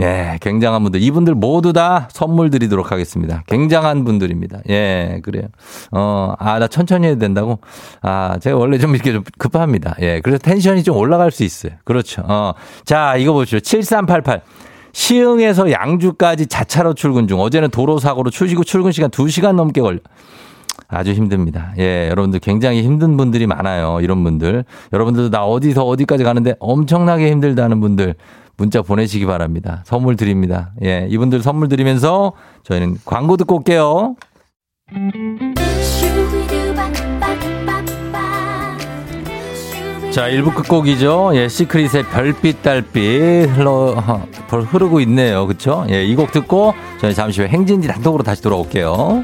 예, 0.00 0.38
굉장한 0.40 0.84
분들. 0.84 1.02
이분들 1.02 1.34
모두 1.34 1.72
다 1.72 2.08
선물 2.12 2.50
드리도록 2.50 2.92
하겠습니다. 2.92 3.42
굉장한 3.48 4.04
분들입니다. 4.04 4.60
예, 4.70 5.20
그래요. 5.24 5.48
어, 5.90 6.34
아, 6.38 6.60
나 6.60 6.68
천천히 6.68 7.08
해야 7.08 7.16
된다고? 7.16 7.58
아, 8.00 8.38
제가 8.40 8.56
원래 8.56 8.78
좀 8.78 8.94
이렇게 8.94 9.12
좀 9.12 9.24
급합니다. 9.38 9.96
예, 10.00 10.20
그래서 10.20 10.38
텐션이 10.38 10.84
좀 10.84 10.96
올라갈 10.96 11.32
수 11.32 11.42
있어요. 11.42 11.72
그렇죠. 11.84 12.22
어, 12.28 12.54
자, 12.84 13.16
이거 13.16 13.32
보시죠. 13.32 13.58
7388. 13.58 14.42
시흥에서 14.92 15.70
양주까지 15.70 16.46
자차로 16.46 16.94
출근 16.94 17.28
중. 17.28 17.40
어제는 17.40 17.70
도로 17.70 17.98
사고로 17.98 18.30
출시고 18.30 18.64
출근 18.64 18.92
시간 18.92 19.10
2시간 19.10 19.54
넘게 19.54 19.80
걸려. 19.80 19.98
아주 20.88 21.12
힘듭니다. 21.12 21.72
예, 21.78 22.08
여러분들 22.08 22.40
굉장히 22.40 22.82
힘든 22.82 23.16
분들이 23.16 23.46
많아요. 23.46 23.98
이런 24.00 24.24
분들. 24.24 24.64
여러분들도 24.92 25.30
나 25.30 25.44
어디서 25.44 25.84
어디까지 25.84 26.24
가는데 26.24 26.54
엄청나게 26.60 27.30
힘들다는 27.30 27.80
분들 27.80 28.14
문자 28.56 28.82
보내시기 28.82 29.26
바랍니다. 29.26 29.82
선물 29.84 30.16
드립니다. 30.16 30.72
예, 30.82 31.06
이분들 31.10 31.42
선물 31.42 31.68
드리면서 31.68 32.32
저희는 32.64 32.96
광고 33.04 33.36
듣고 33.36 33.56
올게요. 33.56 34.16
자, 40.18 40.28
1부 40.30 40.52
끝곡이죠. 40.52 41.30
예, 41.34 41.48
시크릿의 41.48 42.02
별빛, 42.10 42.60
달빛 42.64 43.50
흘러, 43.50 43.94
흐르고 44.48 44.98
있네요. 45.02 45.46
그쵸? 45.46 45.86
예, 45.90 46.04
이 46.04 46.16
곡 46.16 46.32
듣고 46.32 46.74
저희 47.00 47.14
잠시 47.14 47.40
후에 47.40 47.48
행진지 47.48 47.86
단독으로 47.86 48.24
다시 48.24 48.42
돌아올게요. 48.42 49.22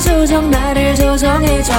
조정 0.00 0.50
나를 0.50 0.94
조정해줘 0.94 1.72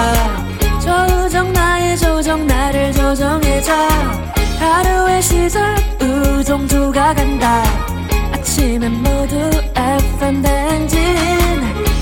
조정 0.81 1.53
나의 1.53 1.97
조정 1.97 2.45
나를 2.45 2.91
조정해줘 2.91 4.42
하루의 4.83 5.21
시절 5.21 5.75
우정조가 6.01 7.13
간다 7.13 7.63
아침엔 8.33 8.91
모두 9.01 9.35
FM 9.75 10.41
댕진 10.41 10.99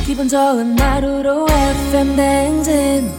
기분 0.06 0.28
좋은 0.28 0.78
하루로 0.80 1.48
FM 1.50 2.16
댕진 2.16 3.12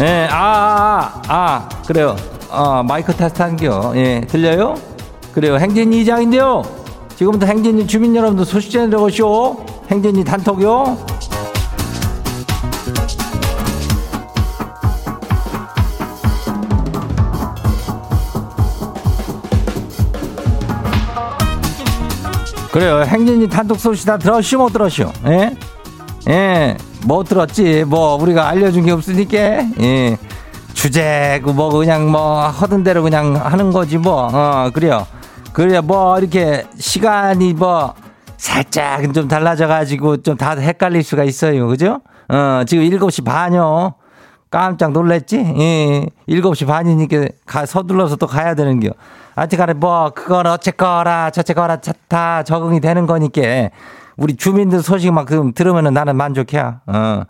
예, 0.00 0.28
아, 0.30 0.38
아, 0.38 1.22
아, 1.26 1.68
아, 1.68 1.68
그래요. 1.84 2.14
아, 2.50 2.84
마이크 2.86 3.12
테스트 3.12 3.42
한겨. 3.42 3.92
예, 3.96 4.20
들려요? 4.20 4.76
그래요. 5.34 5.56
행진이 5.56 6.02
이장인데요. 6.02 6.62
지금부터 7.18 7.46
행진이 7.46 7.88
주민 7.88 8.14
여러분들 8.14 8.44
소식 8.44 8.70
전해드려오시오. 8.70 9.56
행진이 9.90 10.22
단톡요. 10.22 10.96
그래요. 22.70 23.02
행진이 23.02 23.48
단톡 23.48 23.80
소식 23.80 24.06
다 24.06 24.16
들었시오, 24.16 24.60
못 24.60 24.72
들었시오? 24.72 25.10
예? 25.26 25.56
예, 26.28 26.76
뭐 27.04 27.24
들었지? 27.24 27.82
뭐, 27.84 28.14
우리가 28.14 28.46
알려준 28.46 28.84
게 28.84 28.92
없으니까, 28.92 29.36
예. 29.80 30.16
주제, 30.72 31.42
뭐, 31.42 31.68
그냥 31.70 32.12
뭐, 32.12 32.46
하던 32.46 32.84
대로 32.84 33.02
그냥 33.02 33.34
하는 33.34 33.72
거지, 33.72 33.98
뭐, 33.98 34.30
어, 34.32 34.70
그래요. 34.72 35.04
그래, 35.58 35.80
뭐, 35.80 36.16
이렇게 36.20 36.64
시간이 36.78 37.52
뭐, 37.54 37.92
살짝 38.36 39.12
좀 39.12 39.26
달라져가지고 39.26 40.18
좀 40.18 40.36
다 40.36 40.52
헷갈릴 40.52 41.02
수가 41.02 41.24
있어요. 41.24 41.66
그죠? 41.66 42.00
어, 42.28 42.62
지금 42.64 42.84
7시 42.84 43.24
반요. 43.24 43.94
깜짝 44.52 44.92
놀랬지? 44.92 45.36
예, 45.36 46.06
7시 46.28 46.64
반이니까 46.64 47.26
가, 47.44 47.66
서둘러서 47.66 48.14
또 48.14 48.28
가야 48.28 48.54
되는 48.54 48.78
겨. 48.78 48.90
아직간에 49.34 49.72
뭐, 49.72 50.12
그건 50.14 50.46
어쨌거라, 50.46 51.30
저쨌거라, 51.30 51.78
다 52.06 52.44
적응이 52.44 52.78
되는 52.78 53.06
거니까. 53.06 53.42
우리 54.16 54.36
주민들 54.36 54.80
소식 54.80 55.12
막 55.12 55.26
들으면은 55.56 55.92
나는 55.92 56.14
만족해야. 56.14 56.82
어. 56.86 57.22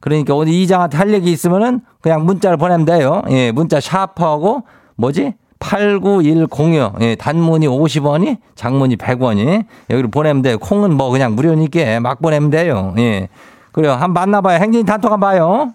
그러니까 0.00 0.34
오늘 0.34 0.52
이장한테 0.54 0.98
할 0.98 1.12
얘기 1.12 1.30
있으면은 1.30 1.82
그냥 2.00 2.24
문자를 2.24 2.56
보내면 2.56 2.84
돼요. 2.84 3.22
예, 3.30 3.52
문자 3.52 3.78
샤프하고 3.78 4.64
뭐지? 4.96 5.34
89106. 5.58 7.00
예, 7.00 7.14
단문이 7.14 7.66
50원이, 7.66 8.38
장문이 8.54 8.96
100원이. 8.96 9.64
여기로 9.90 10.08
보내면 10.10 10.42
돼요. 10.42 10.58
콩은 10.58 10.94
뭐 10.94 11.10
그냥 11.10 11.34
무료니까 11.34 12.00
막 12.00 12.20
보내면 12.20 12.50
돼요. 12.50 12.94
예. 12.98 13.28
그래요. 13.72 13.92
한 13.92 14.12
번 14.14 14.30
만나봐요. 14.30 14.58
행진이 14.60 14.84
단톡 14.84 15.10
한번 15.12 15.30
봐요. 15.30 15.72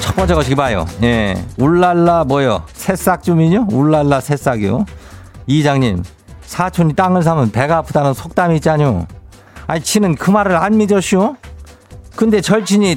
첫 0.00 0.16
번째 0.16 0.34
거시기 0.34 0.54
봐요. 0.54 0.84
예. 1.02 1.34
울랄라 1.58 2.24
뭐요? 2.24 2.64
새싹 2.72 3.22
주민요? 3.22 3.66
울랄라 3.70 4.20
새싹이요. 4.20 4.84
이장님, 5.46 6.02
사촌이 6.42 6.94
땅을 6.94 7.22
사면 7.22 7.50
배가 7.50 7.78
아프다는 7.78 8.12
속담이 8.14 8.56
있잖요. 8.56 9.06
아니, 9.66 9.80
치는 9.82 10.16
그 10.16 10.30
말을 10.30 10.56
안 10.56 10.76
믿었슈? 10.76 11.36
근데 12.16 12.40
절친이 12.40 12.96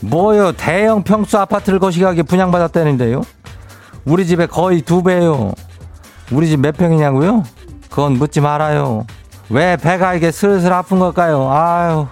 뭐요? 0.00 0.52
대형 0.52 1.02
평수 1.02 1.38
아파트를 1.38 1.78
거시기하게 1.78 2.22
분양받았다는데요? 2.22 3.22
우리 4.04 4.26
집에 4.26 4.46
거의 4.46 4.82
두 4.82 5.02
배요. 5.02 5.52
우리 6.30 6.48
집 6.48 6.58
몇 6.58 6.76
평이냐고요? 6.76 7.44
그건 7.90 8.14
묻지 8.14 8.40
말아요. 8.40 9.06
왜 9.50 9.76
배가 9.76 10.14
이게 10.14 10.30
슬슬 10.30 10.72
아픈 10.72 10.98
걸까요? 10.98 11.50
아유, 11.50 12.06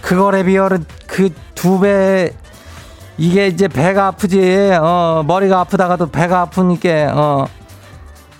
그거에 0.00 0.44
비하면 0.44 0.84
그 1.06 1.30
두 1.62 1.78
배, 1.78 2.32
이게 3.16 3.46
이제 3.46 3.68
배가 3.68 4.08
아프지, 4.08 4.72
어, 4.82 5.22
머리가 5.24 5.60
아프다가도 5.60 6.10
배가 6.10 6.40
아프니까, 6.40 7.12
어, 7.14 7.46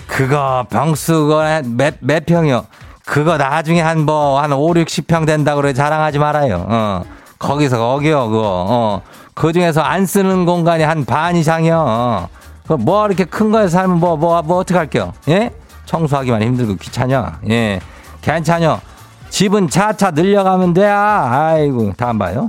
그거 0.09 0.67
병수가 0.69 1.63
몇, 1.67 1.95
몇 2.01 2.27
평이요? 2.27 2.67
그거 3.07 3.37
나중에 3.37 3.81
한 3.81 4.01
뭐, 4.01 4.41
한 4.41 4.53
5, 4.53 4.75
60평 4.75 5.25
된다고 5.25 5.61
그래 5.61 5.73
자랑하지 5.73 6.19
말아요. 6.19 6.67
어. 6.69 7.03
거기서 7.43 7.79
거기요, 7.79 8.29
그거. 8.29 8.43
어. 8.69 9.03
그 9.35 9.53
중에서 9.53 9.81
안 9.83 10.07
쓰는 10.07 10.47
공간이 10.47 10.85
한 10.85 11.05
반 11.05 11.37
이상이요. 11.37 11.85
어. 11.87 12.29
그뭐 12.67 13.07
이렇게 13.07 13.25
큰 13.25 13.51
거에 13.51 13.69
살면 13.69 13.99
뭐, 13.99 14.17
뭐, 14.17 14.41
뭐, 14.43 14.59
어떻게 14.59 14.79
할게요? 14.79 15.13
예? 15.29 15.51
청소하기만 15.87 16.43
힘들고 16.43 16.77
귀찮냐? 16.77 17.41
예. 17.51 17.81
괜찮아요. 18.23 18.81
집은 19.31 19.69
차차 19.69 20.13
늘려가면 20.13 20.75
돼야. 20.75 21.29
아이고, 21.31 21.93
다음 21.97 22.19
봐요. 22.19 22.47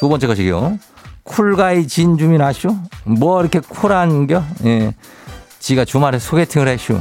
두 0.00 0.08
번째 0.08 0.26
것이요. 0.26 0.78
cool 1.22 1.59
guy 1.59 1.86
진주민 1.86 2.40
아쇼? 2.42 2.74
뭐 3.04 3.40
이렇게 3.40 3.60
쿨한겨? 3.60 4.42
예. 4.64 4.94
지가 5.60 5.84
주말에 5.84 6.18
소개팅을 6.18 6.66
했슈. 6.68 6.98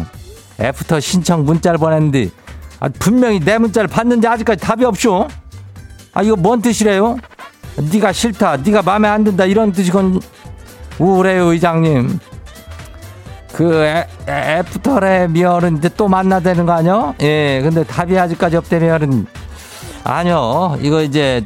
애프터 0.60 1.00
신청 1.00 1.46
문자를 1.46 1.80
보냈는데 1.80 2.30
아, 2.82 2.90
분명히 3.00 3.40
내 3.40 3.58
문자를 3.58 3.88
봤는지 3.88 4.28
아직까지 4.28 4.62
답이 4.62 4.86
없쇼. 4.86 5.28
아 6.14 6.22
이거 6.22 6.36
뭔 6.36 6.62
뜻이래요? 6.62 7.18
네가 7.92 8.12
싫다, 8.12 8.58
네가 8.58 8.82
마음에 8.82 9.08
안 9.08 9.24
든다 9.24 9.46
이런 9.46 9.72
뜻이건 9.72 10.20
우울해요 11.00 11.46
의장님. 11.46 12.20
그 13.54 13.84
애, 13.84 14.08
애프터의 14.28 15.30
미열은 15.30 15.78
이제 15.78 15.90
또 15.98 16.08
만나야 16.08 16.40
되는 16.40 16.66
거 16.66 16.74
아니요? 16.74 17.16
예, 17.22 17.62
근데 17.62 17.84
답이 17.84 18.18
아직까지 18.18 18.58
없대면은 18.58 19.26
아니요. 20.04 20.78
이거 20.82 21.02
이제 21.02 21.44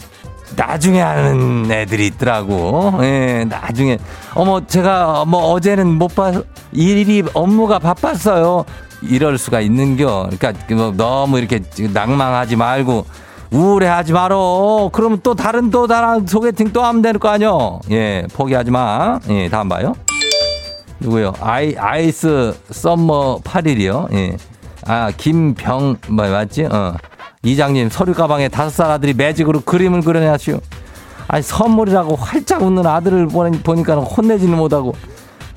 나중에 0.56 1.02
하는 1.02 1.72
애들이 1.72 2.08
있더라고. 2.08 2.94
예, 3.02 3.46
나중에. 3.50 3.98
어머, 4.36 4.66
제가 4.66 5.26
뭐 5.26 5.52
어제는 5.54 5.88
못 5.88 6.14
봐, 6.14 6.32
일이 6.72 7.24
업무가 7.34 7.80
바빴어요. 7.80 8.66
이럴 9.02 9.38
수가 9.38 9.62
있는겨. 9.62 10.30
그러니까 10.38 10.76
뭐 10.76 10.94
너무 10.96 11.40
이렇게 11.40 11.62
낭망하지 11.92 12.56
말고 12.56 13.06
우울해하지 13.54 14.14
말어. 14.14 14.90
그러면 14.92 15.20
또 15.22 15.36
다른 15.36 15.70
또 15.70 15.86
다른 15.86 16.26
소개팅 16.26 16.74
또 16.74 16.84
하면 16.84 17.02
되는 17.02 17.20
거 17.20 17.30
아니요? 17.30 17.80
예, 17.92 18.26
포기하지 18.34 18.72
마. 18.72 19.20
예, 19.30 19.48
다음 19.48 19.70
봐요. 19.70 19.94
누구요? 21.00 21.34
아이 21.40 21.76
ice 21.78 22.58
summer 22.72 23.42
8일이요. 23.44 24.12
예. 24.14 24.38
아, 24.86 25.12
김병 25.16 25.98
뭐 26.10 26.28
맞지? 26.28 26.66
어. 26.66 26.96
이장님 27.44 27.90
서류 27.90 28.14
가방에 28.14 28.48
다섯 28.48 28.70
살 28.70 28.92
아들이 28.92 29.14
매직으로 29.14 29.62
그림을 29.62 30.02
그려내시오. 30.02 30.60
아니 31.28 31.44
선물이라고 31.44 32.16
활짝 32.16 32.64
웃는 32.64 32.86
아들을 32.86 33.28
보니까 33.28 33.96
혼내지는 33.96 34.58
못하고 34.58 34.94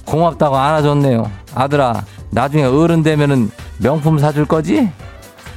고맙다고 0.05 0.57
안아줬네요. 0.57 1.31
아들아 1.55 2.05
나중에 2.31 2.65
어른 2.65 3.03
되면은 3.03 3.51
명품 3.79 4.19
사줄 4.19 4.47
거지? 4.47 4.91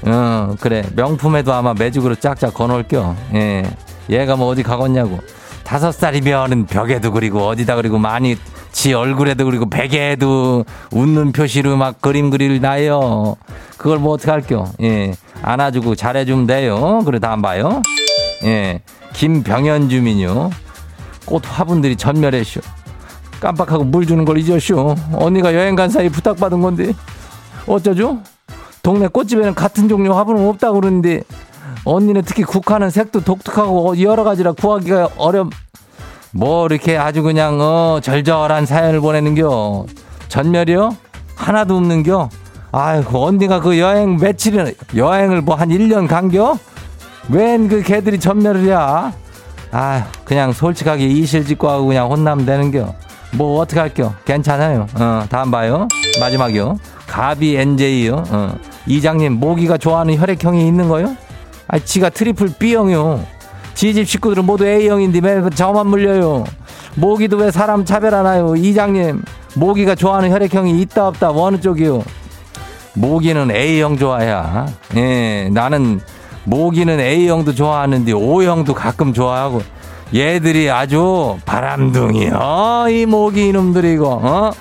어 0.03 0.55
그래 0.59 0.83
명품에도 0.95 1.53
아마 1.53 1.73
매직으로 1.73 2.15
짝짝 2.15 2.53
거놓을겨. 2.53 3.15
예 3.35 3.63
얘가 4.09 4.35
뭐 4.35 4.47
어디 4.47 4.63
가겠냐고. 4.63 5.19
다섯 5.63 5.91
살이면은 5.91 6.65
벽에도 6.65 7.11
그리고 7.11 7.47
어디다 7.47 7.75
그리고 7.75 7.99
많이 7.99 8.35
지 8.71 8.93
얼굴에도 8.93 9.45
그리고 9.45 9.69
베개에도 9.69 10.65
웃는 10.91 11.31
표시로 11.31 11.77
막 11.77 12.01
그림 12.01 12.29
그릴 12.29 12.61
나요. 12.61 13.35
그걸 13.77 13.99
뭐 13.99 14.13
어떻게 14.13 14.31
할게요? 14.31 14.67
예. 14.81 15.13
안아주고 15.41 15.95
잘해주면 15.95 16.47
돼요. 16.47 17.01
그래, 17.05 17.19
다음 17.19 17.41
봐요. 17.41 17.81
예. 18.43 18.81
김병현 19.13 19.89
주민요. 19.89 20.49
꽃 21.25 21.43
화분들이 21.45 21.95
전멸했쇼. 21.95 22.61
깜빡하고 23.39 23.83
물 23.85 24.05
주는 24.05 24.25
걸 24.25 24.37
잊었쇼. 24.37 24.95
언니가 25.13 25.53
여행 25.53 25.75
간 25.75 25.89
사이 25.89 26.09
부탁받은 26.09 26.61
건데. 26.61 26.93
어쩌죠? 27.67 28.19
동네 28.89 29.07
꽃집에는 29.07 29.53
같은 29.53 29.87
종류 29.87 30.17
화분은 30.17 30.47
없다고 30.47 30.79
그러는데 30.79 31.21
언니는 31.85 32.23
특히 32.25 32.41
국화는 32.41 32.89
색도 32.89 33.23
독특하고 33.23 34.01
여러 34.01 34.23
가지라 34.23 34.53
구하기가 34.53 35.09
어렵. 35.15 35.51
뭐 36.31 36.65
이렇게 36.65 36.97
아주 36.97 37.21
그냥 37.21 37.61
어 37.61 37.99
절절한 38.01 38.65
사연을 38.65 38.99
보내는겨. 38.99 39.85
전멸이요? 40.29 40.97
하나도 41.35 41.77
없는겨. 41.77 42.29
아이고 42.71 43.25
언니가 43.25 43.59
그 43.59 43.77
여행 43.77 44.17
며칠이나 44.17 44.71
여행을 44.95 45.41
뭐 45.43 45.53
한 45.53 45.69
1년 45.69 46.07
간겨? 46.07 46.57
웬 47.29 47.69
그 47.69 47.83
개들이 47.83 48.19
전멸이야? 48.19 49.13
아 49.71 50.07
그냥 50.25 50.51
솔직하게 50.51 51.05
이실 51.05 51.45
짓고 51.45 51.69
하고 51.69 51.85
그냥 51.85 52.09
혼나면 52.09 52.43
되는겨. 52.47 52.91
뭐 53.33 53.61
어떻게 53.61 53.79
할겨? 53.81 54.15
괜찮아요. 54.25 54.87
어 54.99 55.25
다음 55.29 55.51
봐요. 55.51 55.87
마지막이요. 56.19 56.79
가비 57.09 57.55
NJ요. 57.57 58.23
어 58.29 58.55
이장님 58.85 59.33
모기가 59.33 59.77
좋아하는 59.77 60.17
혈액형이 60.17 60.65
있는 60.67 60.87
거요? 60.87 61.15
아 61.67 61.79
지가 61.79 62.09
triple 62.09 62.53
B형이요. 62.59 63.25
지집 63.73 64.07
식구들은 64.07 64.45
모두 64.45 64.67
A형인데 64.67 65.19
왜 65.23 65.49
저만 65.55 65.87
물려요? 65.87 66.43
모기도 66.95 67.37
왜 67.37 67.49
사람 67.51 67.85
차별하나요? 67.85 68.55
이장님 68.55 69.21
모기가 69.55 69.95
좋아하는 69.95 70.31
혈액형이 70.31 70.79
있다 70.81 71.07
없다 71.07 71.31
어느 71.31 71.59
쪽이요? 71.59 72.03
모기는 72.93 73.51
A형 73.51 73.97
좋아야. 73.97 74.67
예, 74.95 75.49
나는 75.51 75.99
모기는 76.43 76.99
A형도 76.99 77.55
좋아하는데 77.55 78.11
O형도 78.11 78.73
가끔 78.73 79.13
좋아하고 79.13 79.61
얘들이 80.13 80.69
아주 80.69 81.37
바람둥이요. 81.45 82.87
이 82.89 83.05
모기 83.05 83.47
이놈들이 83.49 83.93
이거. 83.93 84.19
어? 84.21 84.51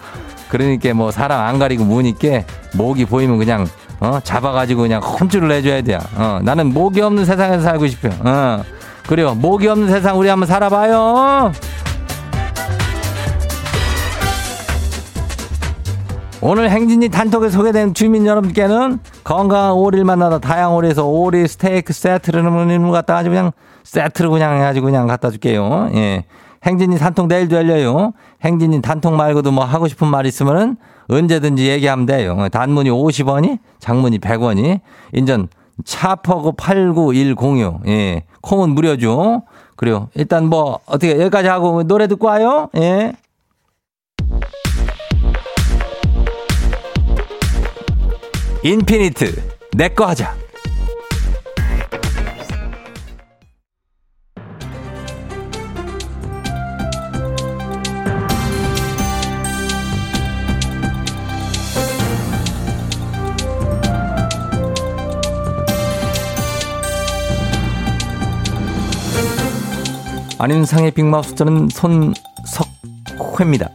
그러니까 0.48 0.94
뭐 0.94 1.10
사람 1.10 1.40
안 1.40 1.58
가리고 1.58 1.84
무니까 1.84 2.42
모기 2.74 3.04
보이면 3.04 3.38
그냥 3.38 3.66
어 4.00 4.20
잡아가지고 4.22 4.82
그냥 4.82 5.02
혼쭐을 5.02 5.48
내줘야 5.48 5.82
돼요. 5.82 5.98
어 6.16 6.40
나는 6.42 6.72
모기 6.72 7.00
없는 7.00 7.24
세상에서 7.24 7.62
살고 7.62 7.86
싶어요. 7.88 8.12
어 8.24 8.62
그래요. 9.06 9.34
모기 9.34 9.68
없는 9.68 9.88
세상 9.88 10.18
우리 10.18 10.28
한번 10.28 10.46
살아봐요. 10.46 11.52
오늘 16.40 16.70
행진이 16.70 17.08
단톡에 17.08 17.48
소개된 17.48 17.94
주민 17.94 18.24
여러분께는 18.24 19.00
건강한 19.24 19.72
오리를 19.72 20.04
만나다 20.04 20.38
다양 20.38 20.74
오리에서 20.76 21.04
오리 21.04 21.48
스테이크 21.48 21.92
세트를 21.92 22.44
갖다 22.92 23.14
가지고 23.14 23.34
그냥 23.34 23.52
세트로 23.82 24.30
그냥 24.30 24.56
해가지고 24.56 24.86
그냥 24.86 25.08
갖다 25.08 25.30
줄게요. 25.30 25.90
예. 25.94 26.24
행진이 26.68 26.98
단톡 26.98 27.28
내일도 27.28 27.56
열려요. 27.56 28.12
행진이 28.42 28.82
단톡 28.82 29.14
말고도 29.14 29.50
뭐 29.52 29.64
하고 29.64 29.88
싶은 29.88 30.06
말 30.06 30.26
있으면은 30.26 30.76
언제든지 31.08 31.66
얘기하면 31.66 32.04
돼요. 32.04 32.48
단문이 32.52 32.90
50원이, 32.90 33.58
장문이 33.78 34.18
100원이, 34.18 34.80
인전 35.14 35.48
차퍼고 35.86 36.52
89106. 36.52 37.86
예. 37.88 38.24
콩은 38.42 38.70
무료죠. 38.70 39.44
그래요. 39.76 40.10
일단 40.14 40.46
뭐 40.50 40.80
어떻게 40.84 41.12
여기까지 41.18 41.48
하고 41.48 41.82
노래 41.84 42.06
듣고 42.06 42.26
와요. 42.26 42.68
예. 42.76 43.14
인피니트 48.62 49.42
내 49.76 49.88
거 49.88 50.06
하자. 50.06 50.34
안윤상의 70.38 70.92
빅마우스 70.92 71.34
저는 71.34 71.68
손석회입니다. 72.44 73.70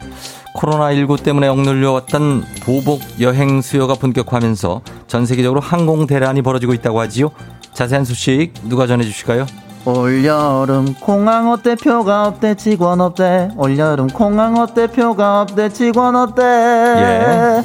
코로나19 0.56 1.22
때문에 1.24 1.48
억눌려왔던 1.48 2.46
보복 2.64 3.02
여행 3.20 3.62
수요가 3.62 3.96
본격화하면서 3.96 4.82
전 5.08 5.26
세계적으로 5.26 5.60
항공 5.60 6.08
대란이 6.08 6.42
벌어지고 6.42 6.74
있다고 6.74 7.02
하지요. 7.02 7.32
자세한 7.74 8.06
소식 8.06 8.54
누가 8.64 8.88
전해주실까요? 8.88 9.46
올여름 9.86 10.94
공항 11.02 11.50
어때 11.52 11.76
표가 11.76 12.28
없대 12.28 12.56
직원 12.56 13.02
없대 13.02 13.50
올여름 13.58 14.08
공항 14.08 14.56
어때 14.56 14.88
표가 14.88 15.42
없대 15.42 15.68
직원 15.70 16.16
없대 16.16 16.42
예. 16.42 17.64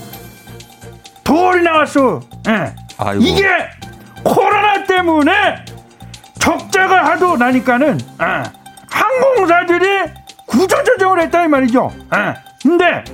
돌이 1.22 1.62
나왔어 1.62 2.18
예. 2.48 2.74
아이고. 2.96 3.22
이게 3.22 3.46
코로나 4.24 4.82
때문에 4.84 5.30
적자가 6.40 7.04
하도 7.10 7.36
나니까는 7.36 8.00
예. 8.20 8.57
항공사들이 8.90 9.86
구조조정을 10.46 11.20
했다 11.22 11.44
이 11.44 11.48
말이죠 11.48 11.92
예. 12.14 12.34
근데 12.62 13.04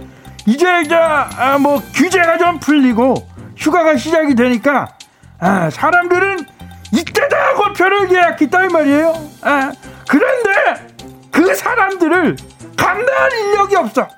이제 0.47 0.83
이제 0.85 0.95
아, 0.95 1.59
뭐 1.59 1.81
규제가 1.95 2.39
좀 2.39 2.59
풀리고 2.61 3.15
휴가가 3.57 3.97
시작이 3.97 4.35
되니까 4.35 4.89
아, 5.39 5.71
사람들은 5.71 6.47
이때다 6.93 7.55
고표를 7.55 8.11
예약했다 8.13 8.65
이 8.65 8.69
말이에요. 8.69 9.15
아, 9.43 9.73
그런데 10.09 10.51
그 11.31 11.55
사람들을 11.55 12.37
감당할 12.77 13.33
인력이 13.33 13.77
없어. 13.77 14.09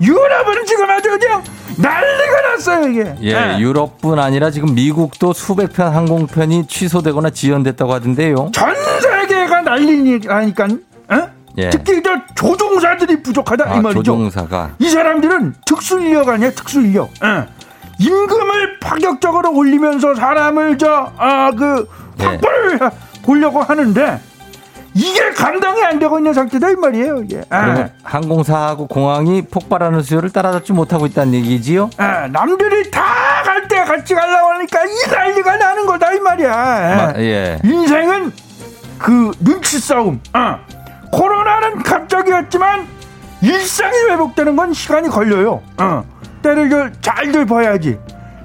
유럽은 0.00 0.64
지금 0.66 0.88
아주 0.90 1.10
그냥 1.18 1.42
난리가 1.76 2.40
났어요 2.50 2.88
이게. 2.88 3.14
예, 3.20 3.34
네. 3.34 3.58
유럽뿐 3.58 4.18
아니라 4.18 4.50
지금 4.50 4.74
미국도 4.74 5.32
수백 5.34 5.72
편 5.72 5.94
항공편이 5.94 6.66
취소되거나 6.66 7.30
지연됐다고 7.30 7.92
하던데요. 7.92 8.50
전 8.52 8.74
세계가 9.00 9.60
난리니까. 9.62 10.68
어? 11.12 11.28
예. 11.58 11.70
특히 11.70 12.02
저 12.02 12.10
조종사들이 12.34 13.22
부족하다 13.22 13.64
아, 13.70 13.74
이 13.76 13.80
말이죠. 13.80 14.02
조종사가 14.02 14.70
이 14.78 14.88
사람들은 14.88 15.54
특수 15.66 16.00
인력 16.00 16.28
아니야 16.28 16.50
특수 16.50 16.80
인력. 16.80 17.10
예. 17.24 17.46
임금을 17.98 18.80
파격적으로 18.80 19.52
올리면서 19.54 20.14
사람을 20.14 20.78
저아그 20.78 21.88
확보를 22.18 22.78
예. 22.82 23.22
보려고 23.22 23.60
하는데 23.62 24.18
이게 24.94 25.30
감당이 25.30 25.82
안 25.84 25.98
되고 25.98 26.18
있는 26.18 26.32
상태다 26.34 26.70
이 26.70 26.76
말이에요. 26.76 27.22
예. 27.32 27.42
아. 27.50 27.88
항공사하고 28.02 28.86
공항이 28.88 29.42
폭발하는 29.42 30.02
수요를 30.02 30.30
따라잡지 30.30 30.72
못하고 30.72 31.06
있다는 31.06 31.34
얘기지요? 31.34 31.90
아, 31.98 32.28
남들이 32.28 32.90
다 32.90 33.00
갈 33.44 33.68
때 33.68 33.84
같이 33.84 34.14
가려고 34.14 34.48
하니까 34.50 34.84
이 34.84 35.10
난리가 35.10 35.56
나는 35.56 35.86
거다 35.86 36.12
이 36.12 36.18
말이야. 36.20 36.50
마, 36.50 37.12
예. 37.20 37.58
인생은 37.64 38.32
그 38.98 39.30
눈치 39.40 39.78
싸움. 39.78 40.20
어. 40.34 40.58
코로나는 41.12 41.82
갑자기 41.82 42.32
왔지만 42.32 42.88
일상이 43.42 43.96
회복되는 44.10 44.56
건 44.56 44.72
시간이 44.72 45.08
걸려요. 45.08 45.60
어. 45.78 46.04
때를 46.42 46.92
잘들 47.00 47.46
봐야지. 47.46 47.98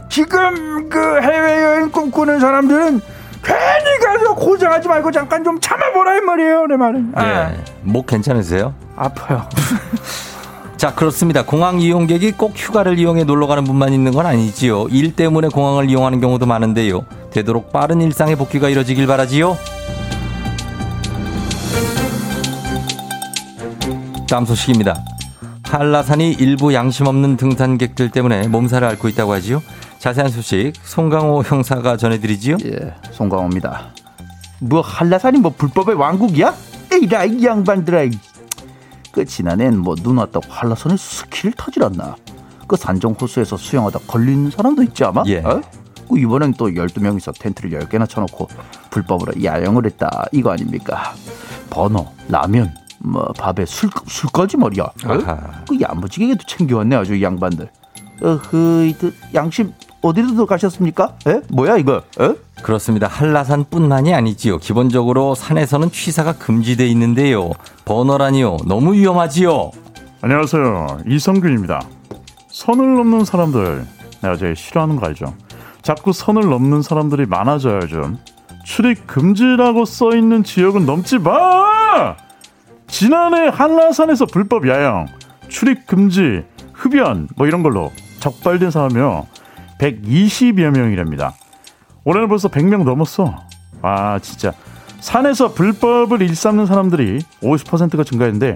지금 0.09 0.89
그 0.89 0.99
해외여행 1.21 1.91
꿈꾸는 1.91 2.39
사람들은 2.39 3.01
괜히 3.43 3.99
가서 4.03 4.35
고생하지 4.35 4.87
말고 4.87 5.11
잠깐 5.11 5.43
좀 5.43 5.59
참아보라 5.59 6.17
이 6.17 6.21
말이에요 6.21 6.65
내 6.67 6.75
말은. 6.75 7.11
아. 7.15 7.51
예. 7.51 7.57
목 7.81 8.05
괜찮으세요? 8.07 8.73
아파요. 8.95 9.47
자 10.77 10.93
그렇습니다. 10.93 11.43
공항 11.43 11.79
이용객이 11.79 12.33
꼭 12.33 12.53
휴가를 12.55 12.99
이용해 12.99 13.23
놀러 13.23 13.47
가는 13.47 13.63
분만 13.63 13.93
있는 13.93 14.11
건 14.11 14.25
아니지요. 14.25 14.87
일 14.89 15.15
때문에 15.15 15.47
공항을 15.47 15.89
이용하는 15.89 16.19
경우도 16.21 16.45
많은데요. 16.45 17.05
되도록 17.31 17.71
빠른 17.71 18.01
일상의 18.01 18.35
복귀가 18.35 18.69
이뤄지길 18.69 19.07
바라지요. 19.07 19.57
다음 24.27 24.45
소식입니다. 24.45 25.03
한라산이 25.63 26.33
일부 26.33 26.73
양심 26.73 27.07
없는 27.07 27.37
등산객들 27.37 28.11
때문에 28.11 28.47
몸살을 28.47 28.87
앓고 28.89 29.07
있다고 29.09 29.33
하지요. 29.33 29.61
자세한 29.99 30.31
소식 30.31 30.73
송강호 30.83 31.43
형사가 31.43 31.97
전해드리지요. 31.97 32.57
예, 32.65 32.93
송강호입니다. 33.11 33.93
뭐 34.59 34.81
한라산이 34.81 35.39
뭐 35.39 35.53
불법의 35.57 35.95
왕국이야? 35.95 36.53
에이라 36.91 37.25
이 37.25 37.43
양반들아. 37.43 38.01
그 39.11 39.25
지난해엔 39.25 39.77
뭐눈 39.77 40.17
왔다고 40.17 40.45
한라산에 40.49 40.95
스키를 40.97 41.53
타질 41.53 41.83
않나. 41.83 42.15
그 42.67 42.75
산정 42.75 43.13
호수에서 43.13 43.55
수영하다 43.55 43.99
걸린 44.07 44.51
사람도 44.51 44.83
있지 44.83 45.03
아마. 45.03 45.23
예. 45.27 45.39
어? 45.39 45.61
그 46.09 46.19
이번엔 46.19 46.53
또 46.57 46.67
12명이서 46.67 47.37
텐트를 47.39 47.79
10개나 47.79 48.07
쳐놓고 48.07 48.47
불법으로 48.89 49.43
야영을 49.43 49.85
했다. 49.85 50.25
이거 50.31 50.51
아닙니까? 50.51 51.13
번호, 51.69 52.07
라면, 52.29 52.73
뭐 52.99 53.31
밥에 53.37 53.65
술, 53.65 53.89
술까지 54.07 54.57
말이야. 54.57 54.83
어? 54.83 55.63
그 55.67 55.79
야무지게도 55.79 56.43
챙겨왔네 56.47 56.95
아주 56.95 57.15
이 57.15 57.23
양반들. 57.23 57.69
어허, 58.21 59.11
양심 59.33 59.73
어디로 60.01 60.45
가셨습니까? 60.45 61.13
에? 61.27 61.41
뭐야 61.49 61.77
이거? 61.77 62.01
에? 62.19 62.33
그렇습니다. 62.63 63.07
한라산뿐만이 63.07 64.13
아니지요. 64.13 64.57
기본적으로 64.57 65.35
산에서는 65.35 65.91
취사가 65.91 66.33
금지돼 66.33 66.87
있는데요. 66.87 67.51
버너라니요. 67.85 68.57
너무 68.65 68.93
위험하지요. 68.93 69.71
안녕하세요. 70.21 71.01
이성균입니다. 71.07 71.81
선을 72.49 72.95
넘는 72.95 73.25
사람들 73.25 73.85
내가 74.21 74.35
제일 74.35 74.55
싫어하는 74.55 74.95
거 74.95 75.05
알죠? 75.05 75.35
자꾸 75.83 76.11
선을 76.11 76.49
넘는 76.49 76.81
사람들이 76.81 77.27
많아져요 77.27 77.87
좀. 77.87 78.17
출입 78.65 79.05
금지라고 79.07 79.85
써 79.85 80.15
있는 80.15 80.43
지역은 80.43 80.85
넘지 80.85 81.19
마. 81.19 82.15
지난해 82.87 83.49
한라산에서 83.49 84.25
불법 84.25 84.67
야영, 84.67 85.07
출입 85.49 85.85
금지, 85.85 86.43
흡연 86.73 87.27
뭐 87.35 87.47
이런 87.47 87.63
걸로 87.63 87.91
적발된 88.19 88.71
사람이요. 88.71 89.27
120여 89.79 90.71
명이랍니다. 90.75 91.33
올해는 92.03 92.27
벌써 92.29 92.47
100명 92.47 92.83
넘었어. 92.83 93.35
아, 93.81 94.19
진짜. 94.19 94.53
산에서 94.99 95.53
불법을 95.53 96.21
일삼는 96.21 96.65
사람들이 96.65 97.19
50%가 97.43 98.03
증가했는데, 98.03 98.55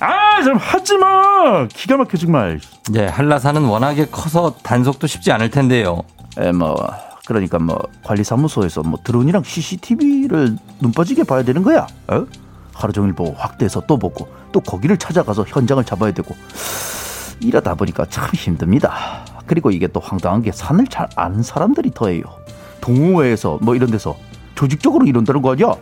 아, 0.00 0.42
좀 0.42 0.56
하지 0.56 0.96
마! 0.98 1.66
기가 1.68 1.96
막혀, 1.96 2.16
정말. 2.16 2.60
예, 2.94 3.06
한라산은 3.06 3.62
워낙에 3.64 4.06
커서 4.06 4.54
단속도 4.62 5.06
쉽지 5.06 5.30
않을 5.32 5.50
텐데요. 5.50 6.02
에, 6.38 6.50
뭐, 6.52 6.76
그러니까 7.26 7.58
뭐, 7.58 7.78
관리사무소에서 8.04 8.82
뭐, 8.82 8.98
드론이랑 9.04 9.42
CCTV를 9.44 10.56
눈 10.80 10.92
빠지게 10.92 11.24
봐야 11.24 11.42
되는 11.42 11.62
거야. 11.62 11.86
어? 12.08 12.26
하루 12.78 12.92
종일 12.92 13.12
보고 13.12 13.34
확대해서 13.36 13.82
또 13.86 13.98
보고, 13.98 14.28
또 14.52 14.60
거기를 14.60 14.96
찾아가서 14.96 15.44
현장을 15.46 15.82
잡아야 15.84 16.12
되고. 16.12 16.34
이러다 17.40 17.74
보니까 17.74 18.06
참 18.06 18.28
힘듭니다. 18.34 19.24
그리고 19.46 19.70
이게 19.70 19.86
또 19.86 20.00
황당한 20.00 20.42
게 20.42 20.52
산을 20.52 20.86
잘 20.86 21.08
아는 21.16 21.42
사람들이 21.42 21.92
더해요. 21.94 22.22
동호회에서 22.80 23.58
뭐 23.62 23.74
이런 23.74 23.90
데서 23.90 24.16
조직적으로 24.54 25.06
이런다는 25.06 25.42
거 25.42 25.52
아니야? 25.52 25.74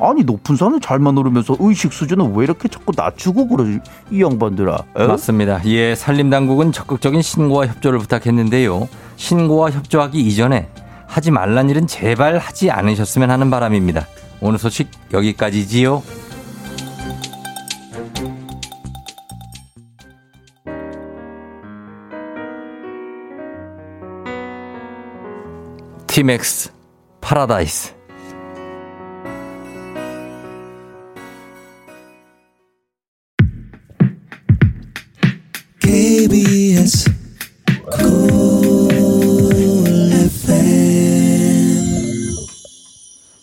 아니 0.00 0.24
높은 0.24 0.56
산을 0.56 0.80
잘만 0.80 1.16
오르면서 1.18 1.56
의식 1.60 1.92
수준은 1.92 2.34
왜 2.34 2.44
이렇게 2.44 2.68
자꾸 2.68 2.92
낮추고 2.96 3.48
그러지 3.48 3.78
이 4.10 4.22
양반들아 4.22 4.82
에? 4.96 5.06
맞습니다 5.06 5.60
예 5.66 5.94
산림당국은 5.94 6.72
적극적인 6.72 7.22
신고와 7.22 7.66
협조를 7.66 7.98
부탁했는데요 8.00 8.88
신고와 9.16 9.70
협조하기 9.70 10.18
이전에 10.18 10.68
하지 11.06 11.30
말란 11.30 11.70
일은 11.70 11.86
제발 11.86 12.38
하지 12.38 12.70
않으셨으면 12.70 13.30
하는 13.30 13.50
바람입니다 13.50 14.06
오늘 14.40 14.58
소식 14.58 14.90
여기까지지요 15.12 16.02
티맥스 26.22 26.70
파라다이스 27.20 27.94
KBS 35.80 37.10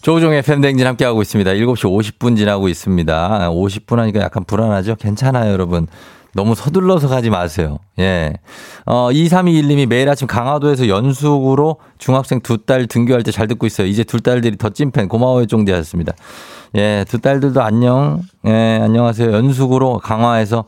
조종의 0.01 0.41
팬댕진 0.43 0.87
함께하고 0.87 1.21
있습니다. 1.21 1.51
7시 1.51 1.83
50분 1.83 2.37
지나고 2.37 2.69
있습니다. 2.69 3.49
50분 3.51 3.97
하니까 3.97 4.21
약간 4.21 4.45
불안하죠? 4.45 4.95
괜찮아요, 4.95 5.51
여러분. 5.51 5.87
너무 6.35 6.53
서둘러서 6.55 7.07
가지 7.07 7.29
마세요. 7.29 7.79
예. 7.99 8.33
어, 8.85 9.09
2321님이 9.11 9.87
매일 9.87 10.07
아침 10.09 10.27
강화도에서 10.27 10.87
연숙으로 10.87 11.77
중학생 11.97 12.39
두 12.41 12.57
딸 12.65 12.87
등교할 12.87 13.23
때 13.23 13.31
잘 13.31 13.47
듣고 13.47 13.65
있어요. 13.65 13.87
이제 13.87 14.03
두 14.03 14.21
딸들이 14.21 14.57
더 14.57 14.69
찐팬 14.69 15.07
고마워요 15.07 15.45
쫑디 15.47 15.71
하셨습니다. 15.71 16.13
예, 16.75 17.03
두 17.07 17.19
딸들도 17.19 17.61
안녕. 17.63 18.21
예, 18.45 18.79
안녕하세요. 18.81 19.31
연숙으로 19.33 19.97
강화에서 19.99 20.65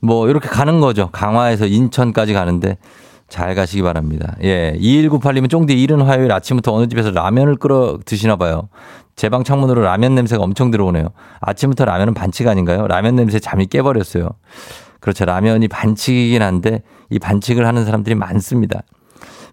뭐 0.00 0.28
이렇게 0.28 0.48
가는 0.48 0.80
거죠. 0.80 1.08
강화에서 1.12 1.66
인천까지 1.66 2.32
가는데 2.32 2.76
잘 3.28 3.54
가시기 3.54 3.82
바랍니다. 3.82 4.34
예. 4.42 4.76
2198님은 4.80 5.48
쫑디 5.50 5.80
이른 5.80 6.00
화요일 6.00 6.32
아침부터 6.32 6.72
어느 6.74 6.88
집에서 6.88 7.10
라면을 7.12 7.56
끓여 7.56 7.98
드시나 8.04 8.36
봐요. 8.36 8.68
제 9.16 9.30
방 9.30 9.44
창문으로 9.44 9.80
라면 9.82 10.14
냄새가 10.14 10.42
엄청 10.42 10.70
들어오네요. 10.70 11.08
아침부터 11.40 11.86
라면은 11.86 12.12
반칙 12.12 12.46
아닌가요? 12.48 12.86
라면 12.86 13.16
냄새 13.16 13.38
잠이 13.40 13.66
깨버렸어요. 13.66 14.28
그렇죠. 15.00 15.24
라면이 15.24 15.68
반칙이긴 15.68 16.42
한데 16.42 16.82
이 17.10 17.18
반칙을 17.18 17.66
하는 17.66 17.84
사람들이 17.84 18.14
많습니다. 18.14 18.82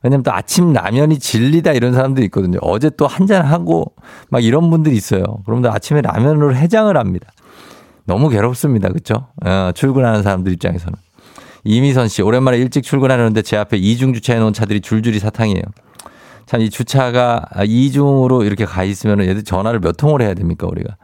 왜냐면 0.01 0.23
또 0.23 0.33
아침 0.33 0.73
라면이 0.73 1.19
진리다 1.19 1.71
이런 1.71 1.93
사람들이 1.93 2.25
있거든요. 2.25 2.59
어제 2.61 2.89
또 2.89 3.07
한잔 3.07 3.45
하고 3.45 3.93
막 4.29 4.43
이런 4.43 4.69
분들이 4.69 4.95
있어요. 4.95 5.23
그러면 5.45 5.71
아침에 5.71 6.01
라면으로 6.01 6.55
해장을 6.55 6.95
합니다. 6.97 7.31
너무 8.05 8.27
괴롭습니다. 8.29 8.89
그렇죠? 8.89 9.27
어, 9.45 9.71
출근하는 9.73 10.23
사람들 10.23 10.51
입장에서는. 10.51 10.97
이미선 11.63 12.09
씨, 12.09 12.21
오랜만에 12.21 12.57
일찍 12.57 12.83
출근하려는데 12.83 13.41
제 13.41 13.55
앞에 13.55 13.77
이중 13.77 14.13
주차해 14.13 14.39
놓은 14.39 14.51
차들이 14.51 14.81
줄줄이 14.81 15.19
사탕이에요. 15.19 15.61
참 16.45 16.59
이 16.61 16.69
주차가 16.69 17.45
이중으로 17.65 18.43
이렇게 18.43 18.65
가 18.65 18.83
있으면 18.83 19.21
얘들 19.21 19.43
전화를 19.45 19.79
몇 19.79 19.95
통을 19.95 20.21
해야 20.21 20.33
됩니까, 20.33 20.67
우리가? 20.69 20.97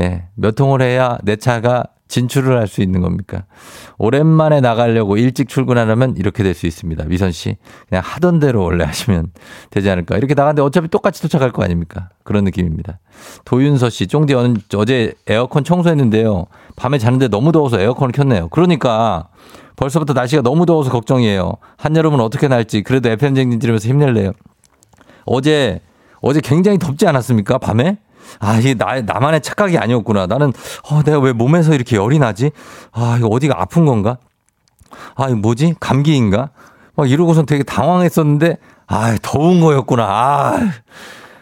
예. 0.00 0.28
몇 0.36 0.54
통을 0.54 0.82
해야 0.82 1.18
내 1.24 1.34
차가 1.34 1.84
진출을 2.08 2.58
할 2.58 2.68
수 2.68 2.82
있는 2.82 3.00
겁니까? 3.00 3.44
오랜만에 3.98 4.60
나가려고 4.60 5.16
일찍 5.16 5.48
출근하려면 5.48 6.16
이렇게 6.16 6.42
될 6.42 6.54
수 6.54 6.66
있습니다. 6.66 7.04
미선 7.04 7.32
씨. 7.32 7.56
그냥 7.88 8.02
하던 8.04 8.38
대로 8.40 8.62
원래 8.62 8.84
하시면 8.84 9.32
되지 9.70 9.90
않을까. 9.90 10.16
이렇게 10.16 10.34
나갔는데 10.34 10.62
어차피 10.62 10.88
똑같이 10.88 11.22
도착할 11.22 11.50
거 11.50 11.62
아닙니까? 11.64 12.10
그런 12.22 12.44
느낌입니다. 12.44 12.98
도윤서 13.44 13.90
씨, 13.90 14.06
쫑디 14.06 14.34
어제 14.76 15.14
에어컨 15.26 15.64
청소했는데요. 15.64 16.46
밤에 16.76 16.98
자는데 16.98 17.28
너무 17.28 17.52
더워서 17.52 17.80
에어컨을 17.80 18.12
켰네요. 18.12 18.48
그러니까 18.48 19.28
벌써부터 19.76 20.12
날씨가 20.12 20.42
너무 20.42 20.66
더워서 20.66 20.90
걱정이에요. 20.90 21.54
한여름은 21.78 22.20
어떻게 22.20 22.46
날지. 22.48 22.82
그래도 22.82 23.08
FM쟁진 23.08 23.58
들으면서 23.58 23.88
힘낼래요. 23.88 24.32
어제, 25.24 25.80
어제 26.20 26.40
굉장히 26.40 26.78
덥지 26.78 27.06
않았습니까? 27.06 27.58
밤에? 27.58 27.98
아, 28.40 28.58
이게 28.58 28.74
나, 28.74 29.00
나만의 29.00 29.42
착각이 29.42 29.78
아니었구나. 29.78 30.26
나는, 30.26 30.52
어, 30.90 31.02
내가 31.02 31.18
왜 31.18 31.32
몸에서 31.32 31.74
이렇게 31.74 31.96
열이 31.96 32.18
나지? 32.18 32.50
아, 32.92 33.16
이거 33.18 33.28
어디가 33.28 33.60
아픈 33.60 33.84
건가? 33.84 34.18
아, 35.16 35.28
이거 35.28 35.36
뭐지? 35.36 35.74
감기인가? 35.80 36.50
막 36.96 37.10
이러고선 37.10 37.46
되게 37.46 37.62
당황했었는데, 37.62 38.58
아, 38.86 39.16
더운 39.22 39.60
거였구나. 39.60 40.04
아, 40.04 40.70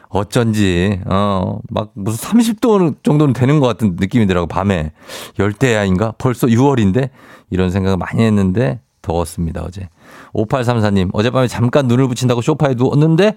어쩐지, 0.09 1.01
어, 1.07 1.59
막 1.71 1.91
무슨 1.95 2.29
30도 2.31 3.03
정도는 3.03 3.33
되는 3.33 3.61
것 3.61 3.67
같은 3.67 3.97
느낌이더라고, 3.99 4.47
밤에. 4.47 4.93
열대야인가? 5.39 6.15
벌써 6.19 6.47
6월인데? 6.47 7.11
이런 7.51 7.71
생각을 7.71 7.97
많이 7.97 8.23
했는데, 8.23 8.81
더웠습니다, 9.01 9.63
어제. 9.63 9.89
5834님, 10.35 11.11
어젯밤에 11.13 11.49
잠깐 11.49 11.87
눈을 11.87 12.09
붙인다고 12.09 12.43
쇼파에 12.43 12.75
누웠는데, 12.75 13.37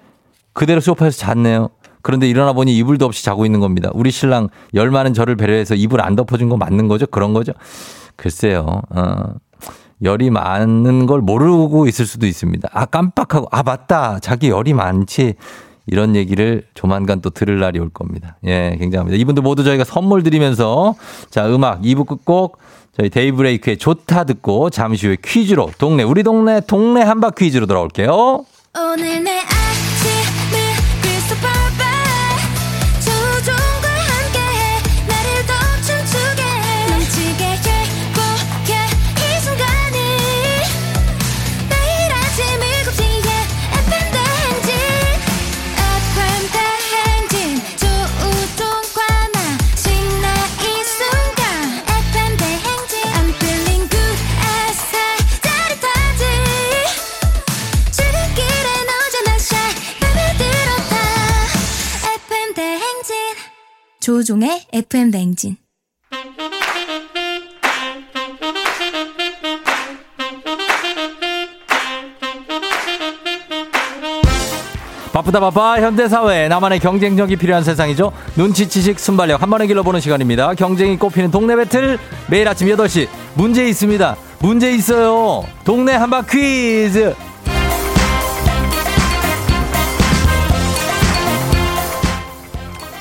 그대로 0.54 0.80
쇼파에서 0.80 1.18
잤네요. 1.18 1.70
그런데 2.06 2.30
일어나 2.30 2.54
보니 2.54 2.78
이불도 2.78 3.04
없이 3.04 3.26
자고 3.26 3.48
있는 3.48 3.60
겁니다. 3.60 3.90
우리 3.96 4.12
신랑 4.12 4.50
열 4.76 4.92
많은 4.92 5.16
저를 5.16 5.36
배려해서 5.36 5.74
이불 5.74 6.02
안 6.02 6.16
덮어준 6.16 6.50
거 6.50 6.56
맞는 6.56 6.88
거죠? 6.88 7.08
그런 7.08 7.34
거죠? 7.34 7.52
글쎄요. 8.16 8.84
어. 8.92 9.34
열이 10.04 10.30
많은 10.30 11.08
걸 11.08 11.22
모르고 11.22 11.88
있을 11.88 12.06
수도 12.06 12.28
있습니다. 12.28 12.70
아, 12.72 12.86
깜빡하고, 12.86 13.48
아, 13.50 13.64
맞다. 13.64 14.20
자기 14.20 14.50
열이 14.50 14.74
많지. 14.74 15.34
이런 15.88 16.16
얘기를 16.16 16.68
조만간 16.76 17.22
또 17.22 17.32
들을 17.32 17.60
날이 17.60 17.80
올 17.80 17.90
겁니다. 17.90 18.38
예, 18.46 18.76
굉장합니다. 18.78 19.18
이분들 19.18 19.42
모두 19.42 19.64
저희가 19.64 19.84
선물 19.84 20.22
드리면서 20.22 20.94
자, 21.32 21.48
음악 21.48 21.82
2부 21.82 22.06
끝곡 22.06 22.60
저희 22.96 23.10
데이브레이크의 23.10 23.78
좋다 23.78 24.26
듣고 24.26 24.70
잠시 24.70 25.08
후에 25.08 25.18
퀴즈로 25.26 25.72
동네, 25.80 26.04
우리 26.04 26.22
동네, 26.22 26.62
동네 26.62 27.02
한바 27.02 27.32
퀴즈로 27.32 27.66
돌아올게요. 27.66 28.46
오늘 28.78 29.24
내 29.24 29.42
조종의 64.06 64.62
FM 64.72 65.10
냉진. 65.10 65.58
바쁘다 75.12 75.40
바빠. 75.40 75.82
현대사회 75.82 76.48
나만의 76.50 76.82
경쟁력이 76.82 77.36
필요한 77.36 77.64
세상이죠. 77.64 78.12
눈치치식 78.36 79.00
순발력 79.00 79.42
한 79.42 79.50
번에 79.50 79.66
길러보는 79.66 80.00
시간입니다. 80.00 80.54
경쟁이 80.54 81.00
꼽히는 81.00 81.32
동네 81.32 81.56
배틀 81.56 81.98
매일 82.30 82.48
아침 82.48 82.68
8시. 82.68 83.08
문제 83.34 83.68
있습니다. 83.68 84.16
문제 84.40 84.72
있어요. 84.72 85.46
동네 85.64 85.94
한바 85.94 86.26
퀴즈 86.30 87.16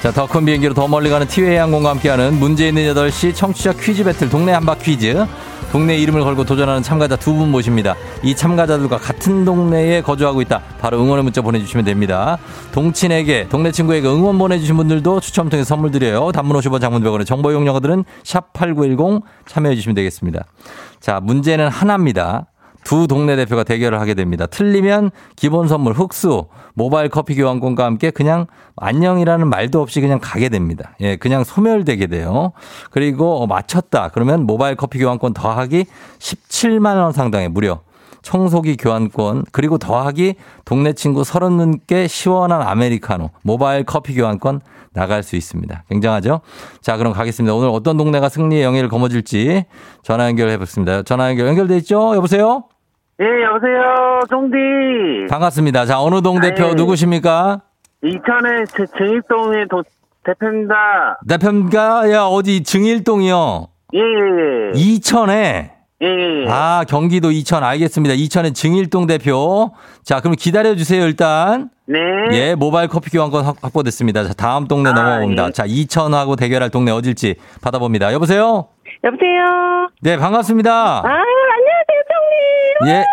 자, 0.05 0.12
더 0.12 0.27
큰 0.27 0.45
비행기로 0.45 0.75
더 0.75 0.87
멀리 0.87 1.09
가는 1.09 1.27
티웨이 1.27 1.57
항공과 1.57 1.88
함께하는 1.88 2.38
문제 2.38 2.69
있는 2.69 2.83
8시 2.93 3.35
청취자 3.35 3.73
퀴즈 3.73 4.05
배틀 4.05 4.29
동네 4.29 4.53
한바 4.53 4.75
퀴즈. 4.75 5.25
동네 5.73 5.97
이름을 5.97 6.21
걸고 6.21 6.45
도전하는 6.45 6.83
참가자 6.83 7.17
두 7.17 7.33
분 7.33 7.51
모십니다. 7.51 7.95
이 8.23 8.37
참가자들과 8.37 8.99
같은 8.99 9.47
동네에 9.47 10.03
거주하고 10.03 10.43
있다. 10.43 10.61
바로 10.79 11.01
응원의 11.03 11.25
문자 11.25 11.40
보내주시면 11.40 11.87
됩니다. 11.87 12.37
동친에게, 12.73 13.49
동네 13.49 13.73
친구에게 13.73 14.07
응원 14.07 14.37
보내주신 14.37 14.77
분들도 14.77 15.21
추첨 15.21 15.49
통해 15.49 15.64
선물 15.64 15.90
드려요. 15.90 16.33
단문 16.33 16.55
50원 16.61 16.83
장문병원의 16.83 17.25
정보 17.25 17.51
이용료들은 17.51 18.05
샵8910 18.25 19.23
참여해주시면 19.47 19.95
되겠습니다. 19.95 20.45
자, 21.01 21.21
문제는 21.21 21.69
하나입니다. 21.69 22.49
두 22.85 23.07
동네 23.07 23.35
대표가 23.37 23.64
대결을 23.64 23.99
하게 24.01 24.14
됩니다. 24.14 24.47
틀리면 24.47 25.11
기본 25.37 25.68
선물 25.68 25.94
흑수, 25.94 26.47
모바일 26.75 27.09
커피 27.09 27.35
교환권과 27.35 27.85
함께 27.85 28.11
그냥 28.11 28.47
안녕이라는 28.77 29.49
말도 29.49 29.81
없이 29.81 30.01
그냥 30.01 30.18
가게 30.23 30.49
됩니다. 30.49 30.94
예, 31.01 31.16
그냥 31.16 31.44
소멸되게 31.44 32.07
돼요. 32.07 32.53
그리고 32.90 33.42
어, 33.42 33.47
맞췄다. 33.47 34.11
그러면 34.12 34.44
모바일 34.44 34.77
커피 34.77 34.99
교환권 34.99 35.35
더하기 35.35 35.87
17만 36.18 36.97
원 36.97 37.12
상당의 37.12 37.49
무려 37.49 37.81
청소기 38.23 38.77
교환권 38.77 39.44
그리고 39.53 39.79
더하기 39.79 40.35
동네 40.64 40.94
친구 40.94 41.23
30분께 41.23 42.09
시원한 42.09 42.62
아메리카노 42.62 43.31
모바일 43.42 43.85
커피 43.85 44.14
교환권 44.14 44.61
나갈 44.94 45.23
수 45.23 45.37
있습니다. 45.37 45.85
굉장하죠? 45.90 46.40
자, 46.81 46.97
그럼 46.97 47.12
가겠습니다. 47.12 47.55
오늘 47.55 47.68
어떤 47.68 47.97
동네가 47.97 48.29
승리의 48.29 48.62
영예를 48.62 48.88
거머쥘지 48.88 49.64
전화 50.03 50.27
연결해 50.27 50.57
보겠습니다. 50.57 51.03
전화 51.03 51.29
연결 51.31 51.49
연결돼 51.49 51.77
있죠? 51.79 52.14
여보세요? 52.14 52.64
예, 53.20 53.44
여보세요, 53.44 54.20
종디. 54.29 55.29
반갑습니다. 55.31 55.87
자, 55.87 56.00
어느 56.00 56.20
동 56.20 56.40
대표 56.40 56.68
네. 56.68 56.74
누구십니까? 56.74 57.61
이천의 58.03 58.66
증일동의 58.96 59.68
도, 59.68 59.85
대표입니다. 60.24 60.74
대표입니까? 61.29 62.11
야, 62.11 62.22
어디 62.24 62.64
증일동이요? 62.64 63.68
예, 63.94 63.98
예, 63.98 64.03
예. 64.03 64.72
이천에? 64.74 65.70
예, 66.03 66.07
예, 66.07 66.44
예. 66.44 66.50
아, 66.50 66.85
경기도 66.88 67.31
이천, 67.31 67.62
알겠습니다. 67.62 68.14
이천의 68.16 68.53
증일동 68.53 69.07
대표. 69.07 69.70
자, 70.03 70.20
그럼 70.20 70.35
기다려 70.37 70.74
주세요, 70.74 71.05
일단. 71.05 71.70
네. 71.87 71.98
예, 72.33 72.55
모바일 72.57 72.88
커피 72.88 73.11
교환권 73.11 73.44
확보됐습니다. 73.62 74.24
자, 74.24 74.35
다음 74.35 74.66
동네 74.66 74.90
아, 74.90 74.92
넘어옵니다. 74.92 75.46
예. 75.48 75.53
자, 75.53 75.64
이천하고 75.66 76.35
대결할 76.35 76.70
동네 76.70 76.90
어딜지 76.90 77.37
받아봅니다. 77.62 78.12
여보세요? 78.12 78.66
여보세요? 79.05 79.88
네, 80.00 80.16
반갑습니다. 80.16 81.03
아, 81.05 81.22
예, 82.87 82.91
예. 82.91 83.05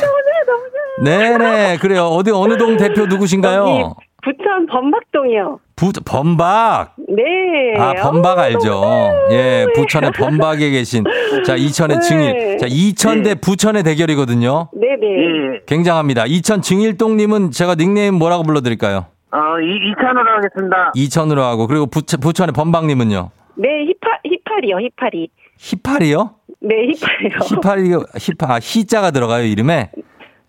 너무 0.00 0.18
좋아요, 0.24 0.44
너무 0.46 0.62
좋아요. 0.70 1.38
네네, 1.38 1.76
그래요. 1.78 2.04
어디, 2.04 2.30
어느 2.30 2.56
동 2.56 2.76
대표 2.76 3.06
누구신가요? 3.06 3.94
부천 4.24 4.66
범박동이요. 4.66 5.60
부, 5.76 5.92
범박? 6.04 6.94
네. 7.08 7.22
아, 7.78 7.92
범박 8.02 8.38
알죠. 8.38 8.82
예, 9.30 9.66
부천의 9.74 10.12
범박에 10.12 10.70
계신. 10.70 11.04
자, 11.44 11.56
이천의 11.56 11.98
네. 11.98 12.00
증일. 12.00 12.58
자, 12.58 12.66
이천 12.68 13.22
대 13.22 13.34
네. 13.34 13.40
부천의 13.40 13.82
대결이거든요. 13.82 14.68
네네. 14.72 14.96
네. 15.00 15.60
굉장합니다. 15.66 16.24
이천 16.26 16.62
증일동님은 16.62 17.50
제가 17.50 17.74
닉네임 17.74 18.14
뭐라고 18.14 18.44
불러드릴까요? 18.44 19.06
어, 19.32 19.38
이, 19.60 19.90
이천으로 19.90 20.36
하겠습니다. 20.36 20.92
이천으로 20.94 21.42
하고. 21.42 21.66
그리고 21.66 21.86
부, 21.86 22.00
부천의 22.02 22.52
범박님은요? 22.54 23.30
네, 23.56 23.68
히파, 23.88 24.08
히파리요, 24.24 24.78
히파리. 24.78 25.28
히파리요? 25.58 26.30
네, 26.64 26.86
히파리요. 26.92 27.38
히파리, 27.44 27.90
히파, 28.18 28.54
아, 28.54 28.58
히자가 28.60 29.10
들어가요, 29.10 29.44
이름에? 29.44 29.90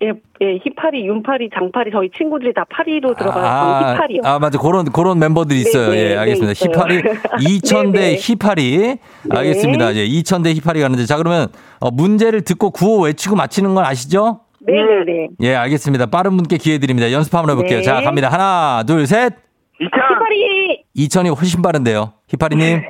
예, 0.04 0.08
예, 0.42 0.60
희파리, 0.64 1.06
윤파리, 1.08 1.50
장파리 1.54 1.92
저희 1.92 2.10
친구들이 2.16 2.54
다 2.54 2.66
파리로 2.70 3.14
들어가서 3.16 3.40
아, 3.46 3.94
희파리요. 3.94 4.22
아, 4.24 4.40
맞아. 4.40 4.60
그런, 4.60 4.86
그런 4.92 5.20
멤버들이 5.20 5.60
있어요. 5.60 5.90
네, 5.90 5.96
네, 5.96 6.12
예, 6.12 6.18
알겠습니다. 6.18 6.54
네. 6.54 6.66
히파리, 6.66 7.02
2000대 7.02 7.92
네, 7.94 8.00
네. 8.12 8.16
히파리. 8.18 8.98
알겠습니다. 9.30 9.96
예, 9.96 10.06
2000대 10.08 10.54
히파리 10.56 10.82
가는데. 10.82 11.06
자, 11.06 11.18
그러면, 11.18 11.48
어, 11.80 11.92
문제를 11.92 12.42
듣고 12.42 12.72
구호 12.72 13.04
외치고 13.04 13.36
맞히는 13.36 13.74
건 13.74 13.86
아시죠? 13.86 14.42
네, 14.62 14.74
네, 14.74 15.06
네. 15.06 15.28
예, 15.42 15.56
알겠습니다. 15.56 16.08
빠른 16.08 16.36
분께 16.38 16.58
기회 16.58 16.78
드립니다. 16.78 17.12
연습 17.12 17.34
한번 17.34 17.52
해볼게요. 17.52 17.80
네. 17.80 17.84
자, 17.84 18.02
갑니다. 18.02 18.30
하나, 18.30 18.84
둘, 18.86 19.06
셋. 19.08 19.34
2000, 19.80 19.90
희파리! 19.92 20.84
2000이 20.98 21.38
훨씬 21.38 21.62
빠른데요. 21.62 22.14
히파리님. 22.30 22.82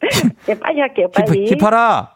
네, 0.46 0.58
빨리 0.58 0.80
할게요, 0.80 1.08
히파, 1.14 1.24
빨리. 1.24 1.46
히파라. 1.46 2.15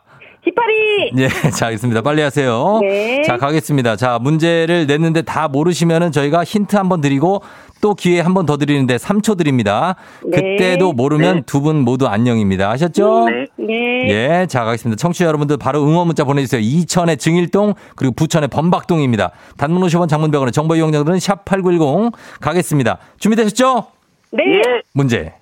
희파리! 0.50 1.12
예, 1.18 1.28
자, 1.50 1.66
알겠습니다. 1.66 2.02
빨리 2.02 2.22
하세요. 2.22 2.78
네. 2.82 3.22
자, 3.22 3.36
가겠습니다. 3.36 3.96
자, 3.96 4.18
문제를 4.20 4.86
냈는데 4.86 5.22
다 5.22 5.48
모르시면은 5.48 6.12
저희가 6.12 6.44
힌트 6.44 6.76
한번 6.76 7.00
드리고 7.00 7.42
또 7.80 7.94
기회 7.94 8.20
한 8.20 8.34
번 8.34 8.44
더 8.44 8.56
드리는데 8.58 8.96
3초 8.96 9.38
드립니다. 9.38 9.96
네. 10.24 10.36
그때도 10.58 10.92
모르면 10.92 11.44
두분 11.44 11.76
모두 11.76 12.06
안녕입니다. 12.08 12.68
아셨죠? 12.70 13.26
네. 13.30 13.46
네. 13.56 14.08
예, 14.42 14.46
자, 14.48 14.64
가겠습니다. 14.64 14.98
청취자 15.00 15.24
여러분들 15.26 15.56
바로 15.56 15.82
응원 15.82 16.06
문자 16.06 16.24
보내주세요. 16.24 16.60
이천의 16.60 17.16
증일동, 17.16 17.74
그리고 17.96 18.14
부천의 18.14 18.48
범박동입니다. 18.48 19.30
단문 19.56 19.82
50원 19.82 20.08
장문병원의 20.08 20.52
정보 20.52 20.74
이용자들은 20.76 21.18
샵8910 21.18 22.12
가겠습니다. 22.40 22.98
준비되셨죠? 23.18 23.86
네. 24.32 24.44
예. 24.46 24.82
문제 24.92 25.32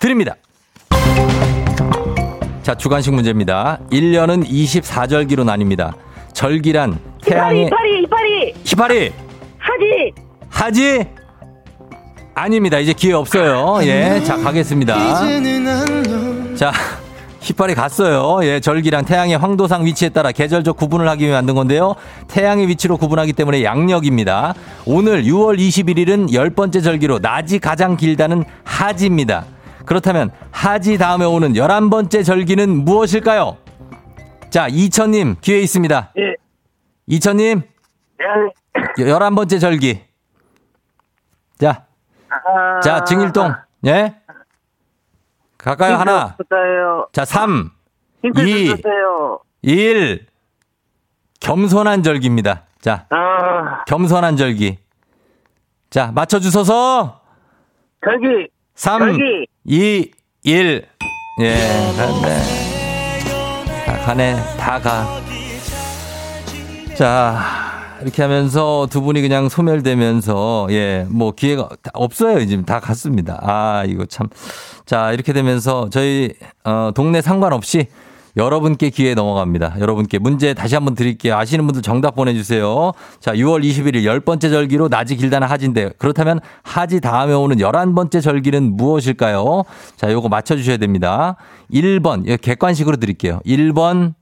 드립니다. 0.00 0.34
자, 2.64 2.74
주관식 2.74 3.12
문제입니다. 3.12 3.78
1년은 3.92 4.48
24절기로 4.48 5.44
나뉩니다. 5.44 5.92
절기란 6.32 6.98
희파리, 7.22 7.30
태양의 7.30 7.64
희파리, 7.66 8.00
희파리! 8.00 8.54
히파리 8.64 9.12
하지! 9.58 10.12
하지 10.48 11.06
아닙니다. 12.34 12.78
이제 12.78 12.94
기회 12.94 13.12
없어요. 13.12 13.80
예, 13.82 14.22
자 14.24 14.38
가겠습니다. 14.38 14.94
자, 16.56 16.72
히파리 17.40 17.74
갔어요. 17.74 18.42
예, 18.44 18.60
절기랑 18.60 19.04
태양의 19.04 19.36
황도상 19.36 19.84
위치에 19.84 20.08
따라 20.08 20.32
계절적 20.32 20.78
구분을 20.78 21.06
하기 21.10 21.24
위해 21.24 21.34
만든 21.34 21.54
건데요. 21.54 21.96
태양의 22.28 22.66
위치로 22.68 22.96
구분하기 22.96 23.34
때문에 23.34 23.62
양력입니다. 23.62 24.54
오늘 24.86 25.24
6월 25.24 25.58
21일은 25.58 26.32
열 26.32 26.48
번째 26.48 26.80
절기로 26.80 27.18
낮이 27.18 27.58
가장 27.58 27.98
길다는 27.98 28.42
하지입니다. 28.64 29.44
그렇다면 29.86 30.30
하지 30.50 30.98
다음에 30.98 31.24
오는 31.24 31.52
11번째 31.52 32.24
절기는 32.24 32.84
무엇일까요? 32.84 33.58
자, 34.50 34.68
이천님 34.68 35.36
기회 35.40 35.58
있습니다. 35.60 36.12
예. 36.18 36.34
이천님 37.06 37.62
예. 38.20 39.02
11번째 39.02 39.60
절기. 39.60 40.00
자, 41.58 41.86
아, 42.28 42.80
자, 42.80 43.04
증일동. 43.04 43.54
예? 43.86 44.16
갈까요? 45.58 45.96
하나. 45.96 46.36
주세요. 46.36 47.08
자, 47.12 47.24
3, 47.24 47.70
힌트 48.22 48.40
이. 48.40 48.68
주세요. 48.68 49.38
1. 49.62 50.26
겸손한 51.40 52.02
절기입니다. 52.02 52.64
자, 52.80 53.06
아, 53.10 53.84
겸손한 53.84 54.36
절기. 54.36 54.78
자, 55.90 56.10
맞춰 56.12 56.38
주셔서 56.38 57.20
저기, 58.04 58.48
3, 58.74 58.98
절기. 59.16 59.46
2, 59.66 60.10
1. 60.42 60.86
예, 61.40 61.54
갔네. 61.96 62.42
다 63.86 63.98
가네. 64.04 64.36
다 64.58 64.78
가. 64.78 65.20
자, 66.94 67.40
이렇게 68.02 68.20
하면서 68.20 68.86
두 68.90 69.00
분이 69.00 69.22
그냥 69.22 69.48
소멸되면서, 69.48 70.66
예, 70.68 71.06
뭐 71.08 71.32
기회가 71.32 71.70
다 71.82 71.90
없어요. 71.94 72.44
지금 72.44 72.66
다 72.66 72.78
갔습니다. 72.78 73.38
아, 73.42 73.84
이거 73.86 74.04
참. 74.04 74.28
자, 74.84 75.12
이렇게 75.12 75.32
되면서 75.32 75.88
저희, 75.90 76.34
어, 76.64 76.90
동네 76.94 77.22
상관없이 77.22 77.86
여러분께 78.36 78.90
기회 78.90 79.14
넘어갑니다. 79.14 79.76
여러분께 79.78 80.18
문제 80.18 80.54
다시 80.54 80.74
한번 80.74 80.94
드릴게요. 80.94 81.36
아시는 81.36 81.66
분들 81.66 81.82
정답 81.82 82.14
보내주세요. 82.14 82.92
자, 83.20 83.32
6월 83.32 83.64
21일 83.64 84.04
열 84.04 84.20
번째 84.20 84.50
절기로 84.50 84.88
낮이 84.88 85.16
길다는 85.16 85.48
하지인데 85.48 85.90
그렇다면 85.98 86.40
하지 86.62 87.00
다음에 87.00 87.32
오는 87.32 87.60
열한 87.60 87.94
번째 87.94 88.20
절기는 88.20 88.76
무엇일까요? 88.76 89.62
자, 89.96 90.12
요거 90.12 90.28
맞춰주셔야 90.28 90.76
됩니다. 90.76 91.36
1번, 91.70 92.26
이거 92.26 92.36
객관식으로 92.36 92.96
드릴게요. 92.96 93.40
1번, 93.46 94.14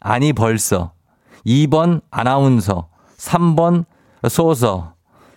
아니 0.00 0.32
벌써. 0.32 0.92
2번, 1.44 2.00
아나운서. 2.10 2.88
3번, 3.18 3.84
소서. 4.28 4.95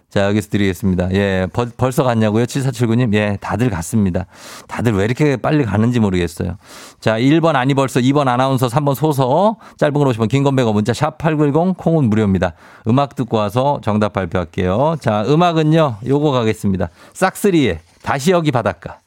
자, 0.09 0.25
여기서 0.25 0.49
드리겠습니다. 0.49 1.11
예, 1.13 1.47
벌, 1.53 1.69
벌써 1.77 2.03
갔냐고요? 2.03 2.45
7479님? 2.45 3.13
예, 3.13 3.37
다들 3.39 3.69
갔습니다. 3.69 4.25
다들 4.67 4.93
왜 4.93 5.05
이렇게 5.05 5.37
빨리 5.37 5.63
가는지 5.63 5.99
모르겠어요. 5.99 6.57
자, 6.99 7.19
1번 7.19 7.55
아니 7.55 7.75
벌써, 7.75 7.99
2번 7.99 8.27
아나운서, 8.27 8.67
3번 8.67 8.95
소서, 8.95 9.57
짧은 9.77 9.93
걸 9.93 10.07
오시면 10.07 10.27
긴 10.27 10.43
건배가 10.43 10.71
문자 10.71 10.93
샵8910 10.93 11.77
콩은 11.77 12.09
무료입니다. 12.09 12.53
음악 12.87 13.15
듣고 13.15 13.37
와서 13.37 13.79
정답 13.83 14.13
발표할게요. 14.13 14.97
자, 14.99 15.23
음악은요, 15.27 15.97
요거 16.07 16.31
가겠습니다. 16.31 16.89
싹스리의 17.13 17.79
다시 18.01 18.31
여기 18.31 18.51
바닷가. 18.51 18.99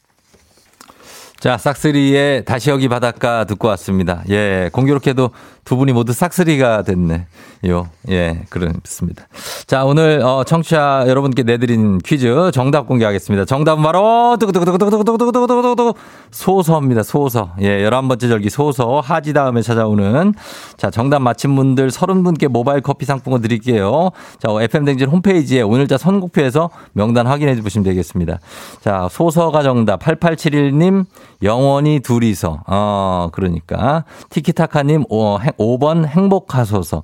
자, 1.43 1.59
싹스리의 1.59 2.45
다시 2.45 2.71
여기 2.71 2.87
바닷가 2.87 3.43
듣고 3.43 3.67
왔습니다. 3.67 4.23
예, 4.31 4.71
공교롭게도 4.73 5.31
두 5.65 5.77
분이 5.77 5.93
모두 5.93 6.13
싹스리가 6.13 6.83
됐네. 6.83 7.27
요, 7.69 7.89
예, 8.09 8.43
그렇습니다. 8.49 9.29
자, 9.69 9.85
오늘, 9.85 10.21
어, 10.25 10.43
청취자 10.43 11.05
여러분께 11.07 11.45
내드린 11.45 11.99
퀴즈 11.99 12.51
정답 12.53 12.89
공개하겠습니다. 12.89 13.45
정답은 13.45 13.85
바로, 13.85 14.37
두구두구두구두구두구두구두구두구 14.41 15.95
소서입니다. 16.33 17.05
소서. 17.05 17.53
예, 17.61 17.89
11번째 17.89 18.21
절기 18.21 18.51
소서. 18.51 18.99
하지 18.99 19.33
다음에 19.33 19.63
찾아오는. 19.63 20.35
자, 20.77 20.91
정답 20.91 21.21
맞힌 21.21 21.55
분들 21.55 21.91
30분께 21.91 22.49
모바일 22.49 22.81
커피 22.81 23.05
상품권 23.05 23.41
드릴게요. 23.43 24.11
자, 24.41 24.49
FM댕진 24.61 25.09
홈페이지에 25.09 25.63
오늘자 25.63 25.99
선곡표에서 25.99 26.71
명단 26.95 27.29
확인해 27.29 27.55
보시면 27.61 27.85
되겠습니다. 27.85 28.41
자, 28.81 29.07
소서가 29.09 29.63
정답. 29.63 30.01
8871님, 30.01 31.05
영원히 31.45 32.01
둘이서. 32.01 32.65
어, 32.67 33.29
그러니까. 33.31 34.05
티키타카 34.31 34.83
님, 34.83 35.05
어, 35.09 35.39
5번 35.59 36.07
행복하소서. 36.07 37.03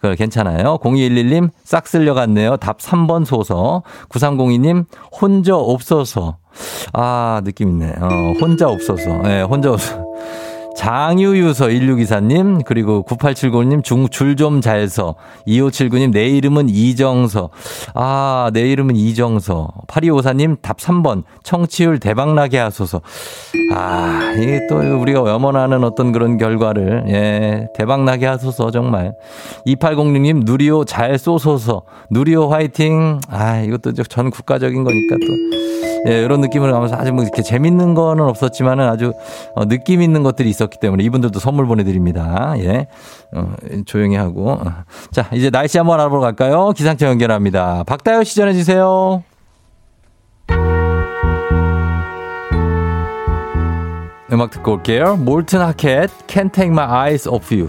그 0.00 0.14
괜찮아요. 0.14 0.78
0211님, 0.78 1.50
싹 1.64 1.86
쓸려갔네요. 1.86 2.56
답 2.58 2.78
3번 2.78 3.24
소서. 3.24 3.82
9302님, 4.08 4.86
혼자 5.20 5.56
없어서. 5.56 6.38
아, 6.92 7.40
느낌 7.44 7.70
있네. 7.70 7.94
어, 8.00 8.08
혼자 8.40 8.68
없어서. 8.68 9.10
예, 9.24 9.28
네, 9.28 9.42
혼자 9.42 9.72
없어서. 9.72 9.99
장유유서 10.80 11.66
1624님, 11.66 12.64
그리고 12.64 13.04
9879님, 13.06 13.84
중, 13.84 14.08
줄좀 14.08 14.62
잘 14.62 14.88
서. 14.88 15.14
2579님, 15.46 16.10
내 16.10 16.26
이름은 16.26 16.70
이정서. 16.70 17.50
아, 17.92 18.50
내 18.54 18.62
이름은 18.62 18.96
이정서. 18.96 19.68
8254님, 19.88 20.56
답 20.62 20.78
3번. 20.78 21.24
청취율 21.42 21.98
대박나게 21.98 22.56
하소서. 22.56 23.02
아, 23.74 24.32
이게 24.40 24.66
또 24.70 24.76
우리가 24.76 25.20
염원하는 25.28 25.84
어떤 25.84 26.12
그런 26.12 26.38
결과를, 26.38 27.04
예, 27.08 27.68
대박나게 27.76 28.24
하소서, 28.24 28.70
정말. 28.70 29.12
2806님, 29.66 30.46
누리호 30.46 30.86
잘 30.86 31.18
쏘소서. 31.18 31.82
누리호 32.10 32.48
화이팅. 32.48 33.20
아, 33.28 33.60
이것도 33.60 33.92
전 34.04 34.30
국가적인 34.30 34.82
거니까 34.84 35.16
또. 35.26 35.60
예, 36.08 36.22
이런 36.22 36.40
느낌을 36.40 36.72
하면서 36.74 36.96
아주 36.96 37.12
뭐 37.12 37.22
이렇게 37.22 37.42
재밌는 37.42 37.94
거는 37.94 38.24
없었지만은 38.24 38.88
아주 38.88 39.12
어, 39.54 39.66
느낌 39.66 40.02
있는 40.02 40.22
것들이 40.22 40.48
있었기 40.48 40.78
때문에 40.80 41.04
이분들도 41.04 41.38
선물 41.38 41.66
보내드립니다. 41.66 42.54
예. 42.58 42.86
어, 43.34 43.54
조용히 43.86 44.16
하고. 44.16 44.52
어. 44.52 44.84
자, 45.10 45.28
이제 45.32 45.50
날씨 45.50 45.78
한번 45.78 46.00
알아보러 46.00 46.20
갈까요? 46.20 46.70
기상청 46.70 47.08
연결합니다. 47.10 47.84
박다요 47.86 48.24
시 48.24 48.36
전해주세요. 48.36 49.22
음악 54.32 54.50
듣고 54.50 54.72
올게요. 54.74 55.16
몰튼 55.16 55.60
하켓, 55.60 56.08
Can't 56.28 56.52
Take 56.52 56.70
My 56.70 56.86
Eyes 56.86 57.28
Off 57.28 57.52
You. 57.52 57.68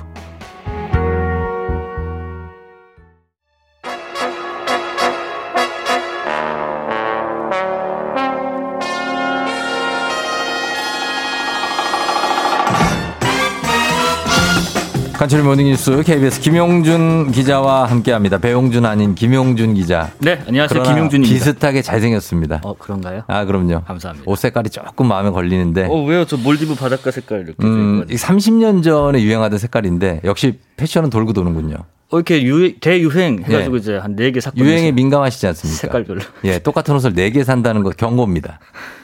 간추린 15.21 15.45
모닝뉴스 15.45 16.01
KBS 16.01 16.41
김용준 16.41 17.31
기자와 17.31 17.85
함께합니다. 17.85 18.39
배용준 18.39 18.87
아닌 18.87 19.13
김용준 19.13 19.75
기자. 19.75 20.09
네, 20.17 20.41
안녕하세요. 20.47 20.81
김용준입니다. 20.81 21.31
비슷하게 21.31 21.83
잘생겼습니다. 21.83 22.61
어, 22.63 22.73
그런가요? 22.73 23.21
아, 23.27 23.45
그럼요. 23.45 23.83
감사합니다. 23.83 24.23
옷 24.25 24.35
색깔이 24.39 24.71
조금 24.71 25.07
마음에 25.07 25.29
걸리는데. 25.29 25.85
어, 25.91 26.03
왜요? 26.05 26.25
저 26.25 26.37
몰디브 26.37 26.73
바닷가 26.73 27.11
색깔 27.11 27.41
이렇게. 27.41 27.57
음, 27.63 28.03
30년 28.07 28.81
전에 28.81 29.21
유행하던 29.21 29.59
색깔인데 29.59 30.21
역시 30.23 30.57
패션은 30.77 31.11
돌고 31.11 31.33
도는군요. 31.33 31.75
어, 32.11 32.17
이렇게 32.17 32.43
유, 32.43 32.79
대유행 32.79 33.43
해가지고 33.43 33.75
예. 33.75 33.79
이제 33.79 33.97
한 33.97 34.15
네 34.15 34.31
개 34.31 34.39
샀거든요. 34.41 34.65
유행에 34.69 34.91
민감하시지 34.91 35.47
않습니까? 35.47 35.79
색깔별로. 35.81 36.19
예, 36.43 36.59
똑같은 36.59 36.93
옷을 36.95 37.13
네 37.13 37.31
개 37.31 37.43
산다는 37.43 37.83
거 37.83 37.89
경고입니다. 37.91 38.59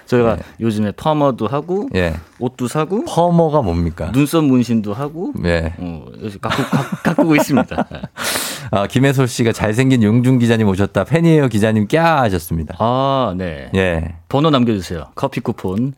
저희가 0.05 0.33
예. 0.33 0.37
요즘에 0.61 0.91
퍼머도 0.93 1.47
하고 1.47 1.89
예. 1.95 2.13
옷도 2.39 2.67
사고 2.67 3.03
퍼머가 3.05 3.61
뭡니까? 3.61 4.11
눈썹 4.13 4.43
문신도 4.45 4.93
하고 4.93 5.33
예. 5.45 5.73
어, 5.77 6.05
가꾸, 6.41 6.63
가꾸고 7.03 7.35
있습니다. 7.35 7.87
아, 8.71 8.87
김혜솔 8.87 9.27
씨가 9.27 9.51
잘생긴 9.53 10.03
용준 10.03 10.39
기자님 10.39 10.67
오셨다. 10.67 11.03
팬이에요 11.05 11.47
기자님 11.49 11.87
꺄 11.87 11.99
하셨습니다. 12.21 12.75
아, 12.79 13.33
네. 13.37 13.69
예. 13.75 14.15
번호 14.29 14.49
남겨주세요. 14.49 15.05
커피 15.15 15.39
쿠폰. 15.41 15.93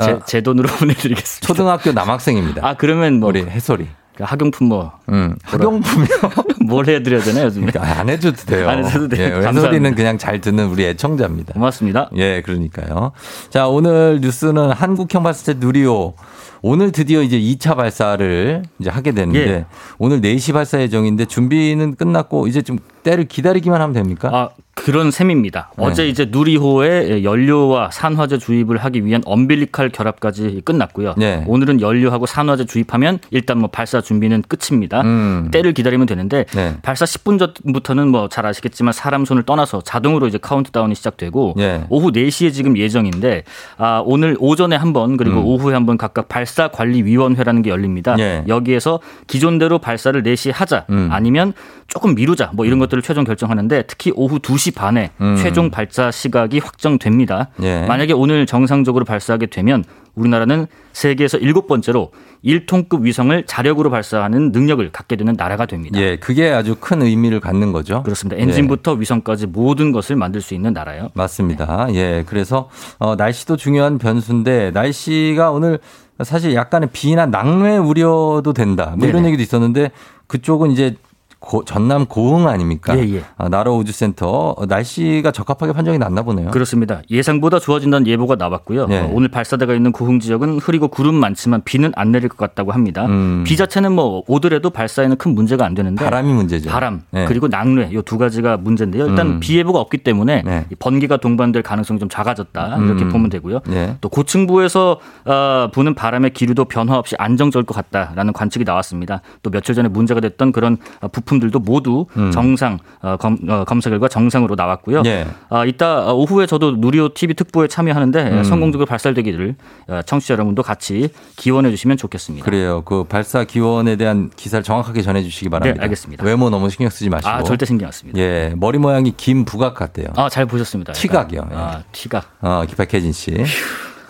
제, 0.00 0.10
아, 0.12 0.20
제 0.26 0.40
돈으로 0.42 0.68
보내드리겠습니다. 0.78 1.46
초등학교 1.46 1.92
남학생입니다. 1.92 2.66
아, 2.66 2.74
그러면 2.74 3.18
뭐. 3.20 3.28
우리 3.30 3.40
해솔이. 3.44 3.88
그 4.18 4.24
학용품 4.24 4.66
뭐. 4.66 4.90
음, 5.10 5.36
학용품이요? 5.44 6.08
뭘 6.66 6.88
해드려야 6.88 7.22
되나요, 7.22 7.44
요즘? 7.44 7.64
그러니까 7.64 8.00
안 8.00 8.08
해줘도 8.08 8.36
돼요. 8.46 8.68
안 8.68 8.84
해줘도 8.84 9.06
돼요. 9.06 9.40
예, 9.40 9.46
해솔이는 9.46 9.94
그냥 9.94 10.18
잘 10.18 10.40
듣는 10.40 10.66
우리 10.66 10.84
애청자입니다. 10.86 11.52
고맙습니다. 11.52 12.10
예, 12.16 12.42
그러니까요. 12.42 13.12
자, 13.48 13.68
오늘 13.68 14.18
뉴스는 14.20 14.72
한국형 14.72 15.22
발사체 15.22 15.54
누리호. 15.58 16.16
오늘 16.62 16.90
드디어 16.90 17.22
이제 17.22 17.38
2차 17.38 17.76
발사를 17.76 18.64
이제 18.80 18.90
하게 18.90 19.12
되는데 19.12 19.48
예. 19.48 19.66
오늘 19.98 20.20
4시 20.20 20.52
발사 20.52 20.80
예정인데 20.80 21.26
준비는 21.26 21.94
끝났고 21.94 22.48
이제 22.48 22.60
좀 22.62 22.80
때를 23.08 23.24
기다리기만 23.24 23.80
하면 23.80 23.94
됩니까? 23.94 24.28
아, 24.30 24.48
그런 24.74 25.10
셈입니다. 25.10 25.70
네. 25.76 25.84
어제 25.84 26.08
이제 26.08 26.26
누리호에 26.30 27.24
연료와 27.24 27.90
산화제 27.90 28.38
주입을 28.38 28.76
하기 28.78 29.04
위한 29.04 29.22
umbilical 29.24 29.88
결합까지 29.88 30.60
끝났고요. 30.64 31.14
네. 31.16 31.42
오늘은 31.48 31.80
연료하고 31.80 32.26
산화제 32.26 32.64
주입하면 32.66 33.18
일단 33.30 33.58
뭐 33.58 33.68
발사 33.70 34.00
준비는 34.00 34.44
끝입니다. 34.46 35.00
음. 35.00 35.48
때를 35.50 35.72
기다리면 35.72 36.06
되는데 36.06 36.44
네. 36.54 36.76
발사 36.82 37.04
10분 37.06 37.38
전부터는 37.38 38.08
뭐 38.08 38.28
잘 38.28 38.44
아시겠지만 38.46 38.92
사람 38.92 39.24
손을 39.24 39.42
떠나서 39.42 39.80
자동으로 39.80 40.26
이제 40.28 40.38
카운트다운이 40.38 40.94
시작되고 40.94 41.54
네. 41.56 41.84
오후 41.88 42.12
4시에 42.12 42.52
지금 42.52 42.76
예정인데 42.76 43.44
아, 43.78 44.02
오늘 44.04 44.36
오전에 44.38 44.76
한번 44.76 45.16
그리고 45.16 45.40
음. 45.40 45.44
오후에 45.46 45.74
한번 45.74 45.96
각각 45.96 46.28
발사 46.28 46.68
관리 46.68 47.02
위원회라는 47.02 47.62
게 47.62 47.70
열립니다. 47.70 48.14
네. 48.16 48.44
여기에서 48.46 49.00
기존대로 49.26 49.78
발사를 49.78 50.22
4시에 50.22 50.52
하자 50.54 50.84
음. 50.90 51.08
아니면 51.10 51.52
조금 51.88 52.14
미루자 52.14 52.50
뭐 52.52 52.66
이런 52.66 52.78
것들 52.78 52.97
을 52.98 53.02
최종 53.02 53.24
결정하는데 53.24 53.82
특히 53.86 54.12
오후 54.14 54.38
2시 54.38 54.74
반에 54.74 55.10
음. 55.20 55.36
최종 55.36 55.70
발사 55.70 56.10
시각이 56.10 56.58
확정됩니다. 56.58 57.48
예. 57.62 57.86
만약에 57.86 58.12
오늘 58.12 58.44
정상적으로 58.44 59.04
발사하게 59.04 59.46
되면 59.46 59.84
우리나라는 60.14 60.66
세계에서 60.92 61.38
일곱 61.38 61.66
번째로 61.66 62.10
1톤급 62.44 63.02
위성을 63.02 63.44
자력으로 63.46 63.90
발사하는 63.90 64.52
능력을 64.52 64.90
갖게 64.92 65.16
되는 65.16 65.34
나라가 65.36 65.66
됩니다. 65.66 65.98
예, 66.00 66.16
그게 66.16 66.50
아주 66.50 66.76
큰 66.78 67.02
의미를 67.02 67.40
갖는 67.40 67.72
거죠. 67.72 68.02
그렇습니다. 68.02 68.40
엔진부터 68.40 68.96
예. 68.96 69.00
위성까지 69.00 69.46
모든 69.46 69.92
것을 69.92 70.16
만들 70.16 70.40
수 70.40 70.54
있는 70.54 70.72
나라요. 70.72 71.08
맞습니다. 71.14 71.86
네. 71.86 71.94
예, 71.94 72.24
그래서 72.26 72.68
어, 72.98 73.14
날씨도 73.16 73.56
중요한 73.56 73.98
변수인데 73.98 74.72
날씨가 74.72 75.50
오늘 75.50 75.78
사실 76.24 76.54
약간의 76.54 76.90
비나 76.92 77.26
낙뢰 77.26 77.78
우려도 77.78 78.52
된다. 78.52 78.94
뭐 78.96 79.06
이런 79.06 79.24
얘기도 79.24 79.42
있었는데 79.42 79.92
그쪽은 80.26 80.72
이제 80.72 80.96
고, 81.40 81.64
전남 81.64 82.06
고흥 82.06 82.48
아닙니까? 82.48 82.98
예, 82.98 83.14
예. 83.14 83.22
아, 83.36 83.48
나로 83.48 83.76
우주센터 83.76 84.56
날씨가 84.68 85.30
적합하게 85.30 85.72
판정이 85.72 85.96
났나 85.98 86.22
보네요. 86.22 86.50
그렇습니다. 86.50 87.00
예상보다 87.10 87.60
좋아진다는 87.60 88.06
예보가 88.08 88.34
나왔고요. 88.34 88.86
네. 88.88 89.00
어, 89.00 89.10
오늘 89.12 89.28
발사대가 89.28 89.72
있는 89.74 89.92
고흥 89.92 90.18
지역은 90.18 90.58
흐리고 90.58 90.88
구름 90.88 91.14
많지만 91.14 91.62
비는 91.64 91.92
안 91.94 92.10
내릴 92.10 92.28
것 92.28 92.36
같다고 92.38 92.72
합니다. 92.72 93.06
음. 93.06 93.44
비 93.46 93.56
자체는 93.56 93.92
뭐 93.92 94.24
오더라도 94.26 94.70
발사에는 94.70 95.16
큰 95.16 95.34
문제가 95.36 95.64
안 95.64 95.74
되는데 95.74 96.04
바람이 96.04 96.32
문제죠. 96.32 96.70
바람 96.70 97.02
네. 97.12 97.24
그리고 97.26 97.46
낙뢰 97.48 97.90
이 97.92 98.02
두 98.04 98.16
가지가 98.18 98.56
문제인데요. 98.56 99.06
일단 99.06 99.26
음. 99.26 99.40
비 99.40 99.56
예보가 99.58 99.78
없기 99.80 99.98
때문에 99.98 100.42
네. 100.44 100.64
번개가 100.78 101.18
동반될 101.18 101.62
가능성이 101.62 102.00
좀 102.00 102.08
작아졌다 102.08 102.78
이렇게 102.78 103.04
음. 103.04 103.08
보면 103.10 103.28
되고요. 103.30 103.60
네. 103.66 103.96
또 104.00 104.08
고층부에서 104.08 104.98
어, 105.26 105.68
부는 105.72 105.94
바람의 105.94 106.30
기류도 106.32 106.64
변화 106.64 106.96
없이 106.96 107.14
안정적일 107.18 107.66
것 107.66 107.74
같다라는 107.74 108.32
관측이 108.32 108.64
나왔습니다. 108.64 109.20
또 109.42 109.50
며칠 109.50 109.74
전에 109.74 109.88
문제가 109.88 110.20
됐던 110.20 110.52
그런 110.52 110.78
부 111.12 111.20
부품들도 111.28 111.58
모두 111.60 112.06
음. 112.16 112.30
정상 112.30 112.78
어, 113.02 113.16
검, 113.16 113.38
어, 113.48 113.64
검사 113.64 113.90
결과 113.90 114.08
정상으로 114.08 114.54
나왔고요. 114.54 115.02
예. 115.04 115.26
아, 115.50 115.64
이따 115.64 116.12
오후에 116.12 116.46
저도 116.46 116.76
누리호 116.76 117.10
TV 117.14 117.34
특보에 117.34 117.68
참여하는데 117.68 118.22
음. 118.30 118.44
성공적으로 118.44 118.86
발사되기를 118.86 119.54
어, 119.88 120.00
청취자 120.04 120.34
여러분도 120.34 120.62
같이 120.62 121.10
기원해 121.36 121.70
주시면 121.70 121.96
좋겠습니다. 121.98 122.44
그래요. 122.44 122.82
그 122.84 123.04
발사 123.04 123.44
기원에 123.44 123.96
대한 123.96 124.30
기사를 124.34 124.62
정확하게 124.62 125.02
전해 125.02 125.22
주시기 125.22 125.50
바랍니다. 125.50 125.78
네, 125.78 125.82
알겠습니다. 125.84 126.24
외모 126.24 126.50
너무 126.50 126.70
신경 126.70 126.88
쓰지 126.88 127.10
마시고. 127.10 127.28
아, 127.28 127.42
절대 127.42 127.66
신경 127.66 127.86
안 127.86 127.92
씁니다. 127.92 128.18
예. 128.18 128.52
머리 128.56 128.78
모양이 128.78 129.12
김 129.16 129.44
부각 129.44 129.74
같대요. 129.74 130.08
아, 130.16 130.28
잘 130.28 130.46
보셨습니다. 130.46 130.94
티각이요. 130.94 131.48
예. 131.52 131.56
아, 131.56 131.82
티각. 131.92 132.24
어, 132.40 132.62
박혜진 132.76 133.12
씨. 133.12 133.34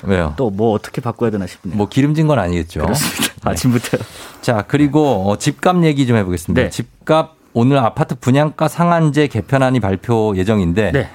왜요? 0.04 0.34
또 0.36 0.50
뭐 0.50 0.72
어떻게 0.72 1.00
바꿔야 1.00 1.30
되나 1.30 1.46
싶네요. 1.46 1.76
뭐 1.76 1.88
기름진 1.88 2.26
건 2.26 2.38
아니겠죠. 2.38 2.80
그렇습니다. 2.82 3.22
네. 3.44 3.50
아침부터요. 3.50 4.00
자, 4.42 4.64
그리고 4.68 5.30
어, 5.30 5.36
집값 5.38 5.82
얘기 5.84 6.06
좀 6.06 6.16
해보겠습니다. 6.16 6.62
네. 6.62 6.70
집값 6.70 7.34
오늘 7.54 7.78
아파트 7.78 8.14
분양가 8.14 8.68
상한제 8.68 9.26
개편안이 9.28 9.80
발표 9.80 10.34
예정인데 10.36 10.92
네. 10.92 11.08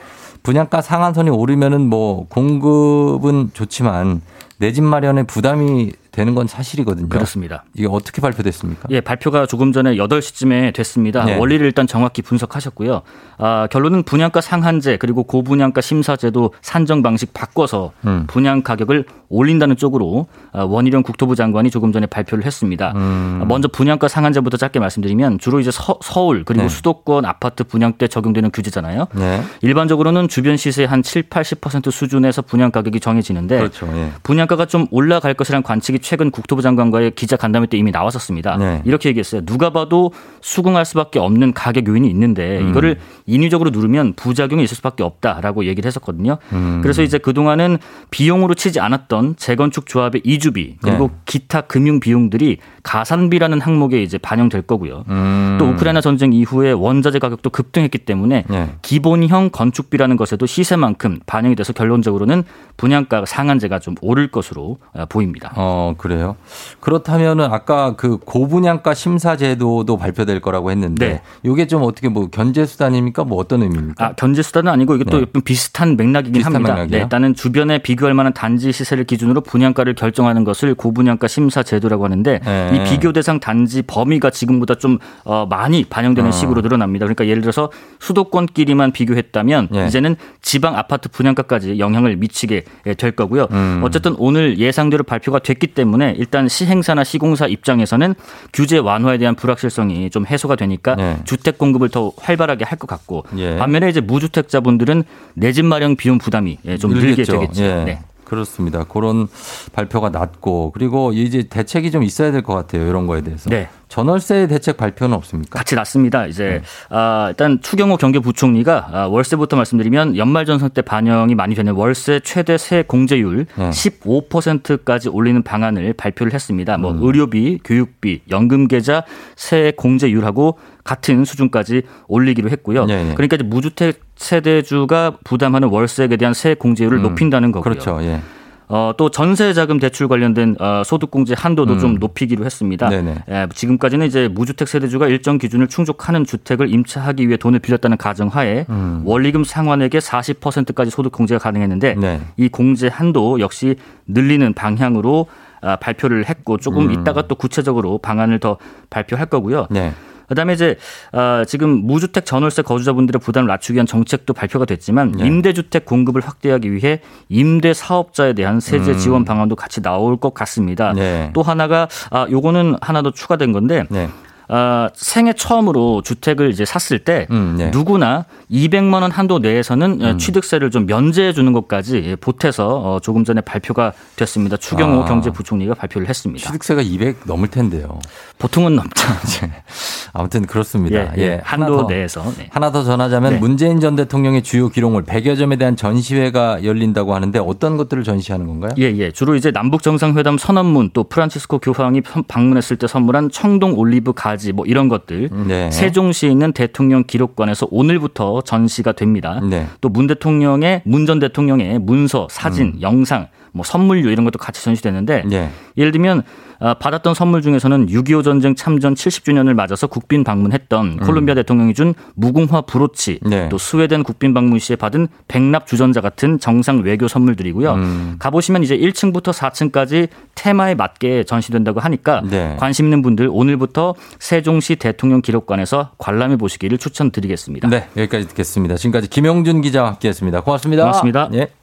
분양가 0.43 0.81
상한선이 0.81 1.29
오르면은 1.29 1.81
뭐 1.87 2.27
공급은 2.29 3.51
좋지만 3.53 4.21
내 4.57 4.71
집 4.73 4.83
마련에 4.83 5.23
부담이 5.23 5.91
되는 6.13 6.35
건 6.35 6.45
사실이거든요. 6.45 7.09
그렇습니다. 7.09 7.65
이게 7.73 7.87
어떻게 7.89 8.21
발표됐습니까? 8.21 8.87
예, 8.91 9.01
발표가 9.01 9.47
조금 9.47 9.71
전에 9.71 9.95
8시쯤에 9.95 10.71
됐습니다. 10.73 11.25
네. 11.25 11.35
원리를 11.37 11.65
일단 11.65 11.87
정확히 11.87 12.21
분석하셨고요. 12.21 13.01
아, 13.39 13.67
결론은 13.71 14.03
분양가 14.03 14.39
상한제 14.39 14.97
그리고 14.97 15.23
고분양가 15.23 15.81
심사제도 15.81 16.53
산정 16.61 17.01
방식 17.01 17.33
바꿔서 17.33 17.93
음. 18.05 18.25
분양 18.27 18.61
가격을 18.61 19.05
올린다는 19.29 19.75
쪽으로 19.75 20.27
아, 20.51 20.63
원희룡 20.63 21.01
국토부 21.01 21.35
장관이 21.35 21.71
조금 21.71 21.91
전에 21.91 22.05
발표를 22.05 22.45
했습니다. 22.45 22.93
음. 22.95 23.43
먼저 23.47 23.67
분양가 23.67 24.07
상한제부터 24.07 24.57
짧게 24.57 24.79
말씀드리면 24.79 25.39
주로 25.39 25.59
이제 25.59 25.71
서, 25.71 25.97
울 26.23 26.43
그리고 26.45 26.63
네. 26.63 26.69
수도권 26.69 27.25
아파트 27.25 27.63
분양 27.63 27.93
때 27.93 28.07
적용되는 28.07 28.51
규제잖아요. 28.51 29.07
네. 29.15 29.41
일반적으로는 29.61 30.27
주변 30.27 30.57
시세 30.57 30.85
한 30.85 31.01
7, 31.01 31.23
80% 31.23 31.89
수준에서 31.89 32.43
분양 32.43 32.69
가격이 32.69 32.99
정해지는데 32.99 33.57
그렇죠. 33.57 33.89
예. 33.95 34.11
분양가가 34.21 34.67
좀 34.67 34.85
올라갈 34.91 35.33
것이라는 35.33 35.63
관측이 35.63 36.02
최근 36.03 36.29
국토부 36.29 36.61
장관과의 36.61 37.11
기자 37.15 37.35
간담회 37.35 37.67
때 37.67 37.77
이미 37.77 37.91
나왔었습니다. 37.91 38.57
네. 38.57 38.81
이렇게 38.85 39.09
얘기했어요. 39.09 39.41
누가 39.45 39.71
봐도 39.71 40.11
수긍할 40.41 40.85
수밖에 40.85 41.19
없는 41.19 41.53
가격 41.53 41.87
요인이 41.87 42.07
있는데 42.09 42.59
음. 42.59 42.69
이거를 42.69 42.99
인위적으로 43.25 43.71
누르면 43.71 44.13
부작용이 44.13 44.63
있을 44.63 44.75
수밖에 44.75 45.03
없다라고 45.03 45.65
얘기를 45.65 45.87
했었거든요. 45.87 46.37
음. 46.51 46.79
그래서 46.83 47.01
이제 47.01 47.17
그동안은 47.17 47.77
비용으로 48.11 48.53
치지 48.53 48.79
않았던 48.79 49.37
재건축 49.37 49.87
조합의 49.87 50.21
이주비 50.23 50.77
그리고 50.81 51.07
네. 51.07 51.13
기타 51.25 51.61
금융 51.61 51.99
비용들이 51.99 52.57
가산비라는 52.83 53.61
항목에 53.61 54.03
이제 54.03 54.17
반영될 54.17 54.63
거고요. 54.63 55.05
음. 55.09 55.57
또 55.59 55.65
우크라이나 55.69 56.01
전쟁 56.01 56.33
이후에 56.33 56.71
원자재 56.71 57.19
가격도 57.19 57.49
급등했기 57.49 57.99
때문에 57.99 58.43
네. 58.49 58.69
기본형 58.81 59.49
건축비라는 59.51 60.17
것에도 60.17 60.45
시세만큼 60.45 61.19
반영이 61.25 61.55
돼서 61.55 61.73
결론적으로는 61.73 62.43
분양가 62.77 63.25
상한제가 63.25 63.79
좀 63.79 63.95
오를 64.01 64.29
것으로 64.29 64.77
어, 64.93 65.05
보입니다. 65.05 65.53
어, 65.55 65.92
그래요. 65.97 66.35
그렇다면은 66.79 67.45
아까 67.45 67.95
그 67.95 68.17
고분양가 68.17 68.93
심사 68.93 69.37
제도도 69.37 69.97
발표될 69.97 70.39
거라고 70.41 70.71
했는데 70.71 71.07
네. 71.07 71.21
이게 71.43 71.67
좀 71.67 71.83
어떻게 71.83 72.09
뭐 72.09 72.27
견제 72.27 72.65
수단입니까? 72.65 73.23
뭐 73.23 73.37
어떤 73.37 73.63
의미입니까? 73.63 74.05
아, 74.05 74.13
견제 74.13 74.41
수단은 74.41 74.71
아니고 74.71 74.95
이것도 74.95 75.19
네. 75.19 75.41
비슷한 75.43 75.97
맥락이긴 75.97 76.33
비슷한 76.33 76.55
합니다. 76.55 76.73
맥락이요? 76.73 76.97
네, 76.97 77.03
일단은 77.03 77.35
주변에 77.35 77.79
비교할 77.79 78.13
만한 78.13 78.33
단지 78.33 78.71
시세를 78.71 79.03
기준으로 79.03 79.41
분양가를 79.41 79.95
결정하는 79.95 80.43
것을 80.43 80.75
고분양가 80.75 81.27
심사 81.27 81.63
제도라고 81.63 82.05
하는데 82.05 82.39
네. 82.43 82.71
이 82.73 82.89
비교 82.89 83.13
대상 83.13 83.39
단지 83.39 83.81
범위가 83.81 84.29
지금보다 84.29 84.75
좀 84.75 84.99
어, 85.23 85.45
많이 85.49 85.83
반영되는 85.83 86.29
어. 86.29 86.31
식으로 86.31 86.61
늘어납니다. 86.61 87.05
그러니까 87.05 87.27
예를 87.27 87.41
들어서 87.41 87.71
수도권끼리만 87.99 88.91
비교했다면 88.91 89.69
예. 89.75 89.87
이제는 89.87 90.15
지방 90.41 90.75
아파트 90.77 91.09
분양가까지 91.09 91.79
영향을 91.79 92.15
미치게 92.17 92.63
될 92.97 93.11
거고요. 93.11 93.47
음. 93.51 93.81
어쨌든 93.83 94.15
오늘 94.17 94.57
예상대로 94.57 95.03
발표가 95.03 95.39
됐기 95.39 95.67
때문에 95.67 95.82
일단 96.17 96.47
시행사나 96.47 97.03
시공사 97.03 97.47
입장에서는 97.47 98.15
규제 98.53 98.77
완화에 98.77 99.17
대한 99.17 99.35
불확실성이 99.35 100.09
좀 100.09 100.25
해소가 100.25 100.55
되니까 100.55 100.95
네. 100.95 101.17
주택 101.25 101.57
공급을 101.57 101.89
더 101.89 102.11
활발하게 102.17 102.65
할 102.65 102.77
것 102.77 102.87
같고 102.87 103.23
예. 103.37 103.57
반면에 103.57 103.89
이제 103.89 104.01
무주택자분들은 104.01 105.03
내 105.35 105.51
집 105.53 105.65
마련 105.65 105.95
비용 105.95 106.17
부담이 106.17 106.57
예, 106.65 106.77
좀 106.77 106.91
늘게 106.93 107.23
되겠죠. 107.23 107.61
예. 107.63 107.83
네. 107.85 107.99
그렇습니다. 108.25 108.83
그런 108.83 109.27
발표가 109.73 110.09
났고 110.09 110.71
그리고 110.71 111.11
이제 111.13 111.43
대책이 111.43 111.91
좀 111.91 112.01
있어야 112.03 112.31
될 112.31 112.41
것 112.41 112.53
같아요. 112.55 112.87
이런 112.87 113.05
거에 113.05 113.21
대해서. 113.21 113.49
네. 113.49 113.69
전월세 113.93 114.47
대책 114.47 114.75
발표는 114.75 115.15
없습니까? 115.17 115.59
같이 115.59 115.75
났습니다. 115.75 116.25
이제 116.25 116.43
네. 116.43 116.61
아, 116.89 117.27
일단 117.29 117.61
추경호 117.61 117.97
경제부총리가 117.97 118.89
아, 118.91 119.05
월세부터 119.05 119.55
말씀드리면 119.55 120.17
연말정산 120.17 120.71
때 120.71 120.81
반영이 120.81 121.35
많이 121.35 121.53
되는 121.53 121.73
월세 121.73 122.19
최대 122.23 122.57
세 122.57 122.81
공제율 122.81 123.45
네. 123.55 123.69
15%까지 123.69 125.09
올리는 125.09 125.43
방안을 125.43 125.93
발표를 125.93 126.33
했습니다. 126.33 126.79
뭐 126.79 126.89
음. 126.89 127.03
의료비, 127.03 127.59
교육비, 127.63 128.21
연금 128.31 128.67
계좌 128.67 129.03
세 129.35 129.71
공제율하고 129.77 130.57
같은 130.83 131.23
수준까지 131.23 131.83
올리기로 132.07 132.49
했고요. 132.49 132.87
네네. 132.87 133.03
네. 133.09 133.13
그러니까 133.13 133.35
이제 133.35 133.43
무주택 133.43 134.01
세대주가 134.15 135.17
부담하는 135.23 135.67
월세에 135.67 136.07
대한 136.07 136.33
세 136.33 136.55
공제율을 136.55 136.97
음. 136.97 137.03
높인다는 137.03 137.51
거고요. 137.51 137.61
그렇죠. 137.75 137.99
예. 138.01 138.21
어, 138.67 138.93
또 138.97 139.09
전세자금 139.09 139.79
대출 139.79 140.07
관련된 140.07 140.55
어, 140.59 140.83
소득공제 140.85 141.35
한도도 141.37 141.73
음. 141.73 141.79
좀 141.79 141.95
높이기로 141.95 142.45
했습니다. 142.45 142.89
예, 143.29 143.47
지금까지는 143.53 144.05
이제 144.07 144.27
무주택 144.27 144.67
세대주가 144.67 145.07
일정 145.07 145.37
기준을 145.37 145.67
충족하는 145.67 146.25
주택을 146.25 146.71
임차하기 146.71 147.27
위해 147.27 147.37
돈을 147.37 147.59
빌렸다는 147.59 147.97
가정하에 147.97 148.65
음. 148.69 149.01
원리금 149.05 149.43
상환액의 149.43 150.01
40%까지 150.01 150.91
소득공제가 150.91 151.39
가능했는데 151.39 151.95
네. 151.95 152.21
이 152.37 152.49
공제 152.49 152.87
한도 152.87 153.39
역시 153.39 153.75
늘리는 154.07 154.53
방향으로 154.53 155.27
아, 155.61 155.77
발표를 155.77 156.27
했고 156.27 156.57
조금 156.57 156.87
음. 156.87 156.91
이따가 156.91 157.27
또 157.27 157.35
구체적으로 157.35 157.97
방안을 157.97 158.39
더 158.39 158.57
발표할 158.89 159.27
거고요. 159.27 159.67
네. 159.69 159.93
그다음에 160.27 160.53
이제 160.53 160.77
어, 161.11 161.43
지금 161.47 161.85
무주택 161.85 162.25
전월세 162.25 162.61
거주자분들의 162.61 163.19
부담을 163.19 163.47
낮추기 163.47 163.75
위한 163.75 163.85
정책도 163.85 164.33
발표가 164.33 164.65
됐지만 164.65 165.13
네. 165.13 165.25
임대주택 165.25 165.85
공급을 165.85 166.21
확대하기 166.21 166.71
위해 166.71 167.01
임대 167.29 167.73
사업자에 167.73 168.33
대한 168.33 168.59
세제 168.59 168.91
음. 168.91 168.97
지원 168.97 169.25
방안도 169.25 169.55
같이 169.55 169.81
나올 169.81 170.17
것 170.17 170.33
같습니다. 170.33 170.93
네. 170.93 171.31
또 171.33 171.41
하나가 171.41 171.87
아 172.11 172.27
요거는 172.29 172.75
하나 172.81 173.01
더 173.01 173.11
추가된 173.11 173.51
건데 173.51 173.85
네. 173.89 174.09
어, 174.49 174.87
생애 174.93 175.33
처음으로 175.33 176.01
주택을 176.03 176.51
이제 176.51 176.65
샀을 176.65 176.99
때 176.99 177.27
음, 177.31 177.55
네. 177.57 177.69
누구나 177.71 178.25
200만 178.51 179.01
원 179.01 179.11
한도 179.11 179.39
내에서는 179.39 180.01
음. 180.01 180.17
취득세를 180.17 180.69
좀 180.69 180.85
면제해 180.85 181.33
주는 181.33 181.53
것까지 181.53 182.17
보태서 182.19 182.67
어, 182.67 182.99
조금 182.99 183.23
전에 183.23 183.41
발표가 183.41 183.93
됐습니다. 184.15 184.57
추경호 184.57 185.03
아, 185.03 185.05
경제부총리가 185.05 185.75
발표를 185.75 186.09
했습니다. 186.09 186.45
취득세가 186.45 186.81
200 186.81 187.21
넘을 187.25 187.47
텐데요. 187.47 187.99
보통은 188.37 188.75
넘죠. 188.75 189.07
아무튼 190.13 190.45
그렇습니다. 190.45 191.13
예, 191.17 191.21
예. 191.21 191.23
예. 191.23 191.41
한도 191.43 191.83
더, 191.83 191.87
내에서 191.87 192.23
네. 192.37 192.47
하나 192.51 192.71
더 192.71 192.83
전하자면 192.83 193.33
네. 193.33 193.39
문재인 193.39 193.79
전 193.79 193.95
대통령의 193.95 194.41
주요 194.43 194.69
기록물 194.69 195.03
100여 195.03 195.37
점에 195.37 195.57
대한 195.57 195.75
전시회가 195.75 196.63
열린다고 196.63 197.13
하는데 197.13 197.37
어떤 197.39 197.77
것들을 197.77 198.03
전시하는 198.03 198.47
건가요? 198.47 198.71
예, 198.79 198.85
예. 198.97 199.11
주로 199.11 199.35
이제 199.35 199.51
남북 199.51 199.83
정상회담 199.83 200.37
선언문 200.37 200.91
또 200.93 201.03
프란치스코 201.03 201.59
교황이 201.59 202.01
방문했을 202.01 202.77
때 202.77 202.87
선물한 202.87 203.29
청동 203.31 203.77
올리브 203.77 204.13
가 204.13 204.23
가지 204.23 204.53
뭐 204.53 204.65
이런 204.65 204.87
것들 204.87 205.29
네. 205.47 205.69
세종시에 205.69 206.29
있는 206.29 206.53
대통령 206.53 207.03
기록관에서 207.03 207.67
오늘부터 207.69 208.41
전시가 208.41 208.93
됩니다. 208.93 209.41
네. 209.43 209.67
또문 209.81 210.07
대통령의 210.07 210.81
문 210.85 211.03
전 211.05 211.19
대통령의 211.19 211.79
문서, 211.79 212.27
사진, 212.29 212.67
음. 212.67 212.81
영상, 212.81 213.27
뭐 213.53 213.63
선물류 213.63 214.09
이런 214.09 214.25
것도 214.25 214.39
같이 214.39 214.63
전시되는데 214.63 215.23
네. 215.27 215.49
예를 215.77 215.91
들면 215.91 216.23
아, 216.59 216.73
받았던 216.75 217.13
선물 217.13 217.41
중에서는 217.41 217.87
6.25 217.87 218.23
전쟁 218.23 218.55
참전 218.55 218.93
70주년을 218.93 219.53
맞아서 219.53 219.87
국빈 219.87 220.23
방문했던 220.23 220.85
음. 220.85 220.97
콜롬비아 220.97 221.35
대통령이 221.35 221.73
준 221.73 221.93
무궁화 222.15 222.61
브로치, 222.61 223.19
네. 223.23 223.49
또 223.49 223.57
스웨덴 223.57 224.03
국빈 224.03 224.33
방문 224.33 224.59
시에 224.59 224.77
받은 224.77 225.09
백납 225.27 225.67
주전자 225.67 225.99
같은 225.99 226.39
정상 226.39 226.79
외교 226.79 227.09
선물들이고요. 227.09 227.73
음. 227.73 228.15
가보시면 228.17 228.63
이제 228.63 228.77
1층부터 228.77 229.33
4층까지 229.33 230.07
테마에 230.35 230.75
맞게 230.75 231.25
전시된다고 231.25 231.81
하니까 231.81 232.21
네. 232.29 232.55
관심 232.57 232.85
있는 232.85 233.01
분들 233.01 233.27
오늘부터 233.29 233.95
세종시 234.19 234.77
대통령 234.77 235.21
기록관에서 235.21 235.91
관람해 235.97 236.37
보시기를 236.37 236.77
추천드리겠습니다. 236.77 237.67
네, 237.67 237.89
여기까지 237.97 238.29
듣겠습니다. 238.29 238.75
지금까지 238.75 239.09
김영준 239.09 239.61
기자와 239.61 239.89
함께했습니다. 239.89 240.41
고맙습니다. 240.41 240.83
고맙습니다. 240.83 241.29
예. 241.33 241.62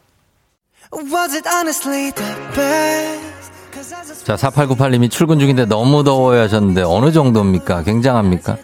자, 4.25 4.35
4898님이 4.37 5.11
출근 5.11 5.39
중인데 5.39 5.67
너무 5.67 6.03
더워요 6.05 6.41
하셨는데 6.43 6.83
어느 6.83 7.13
정도입니까? 7.13 7.85
굉장합니까? 7.85 8.57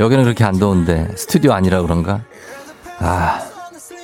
여기는 0.00 0.24
그렇게 0.24 0.44
안 0.44 0.58
더운데 0.58 1.08
스튜디오 1.16 1.52
아니라 1.52 1.82
그런가? 1.82 2.22
아, 2.98 3.40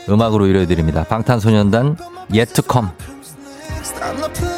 음악으로 0.08 0.46
이뤄드립니다. 0.46 1.04
방탄소년단 1.04 1.96
Yet 2.34 2.54
to 2.54 2.64
Come. 2.70 4.57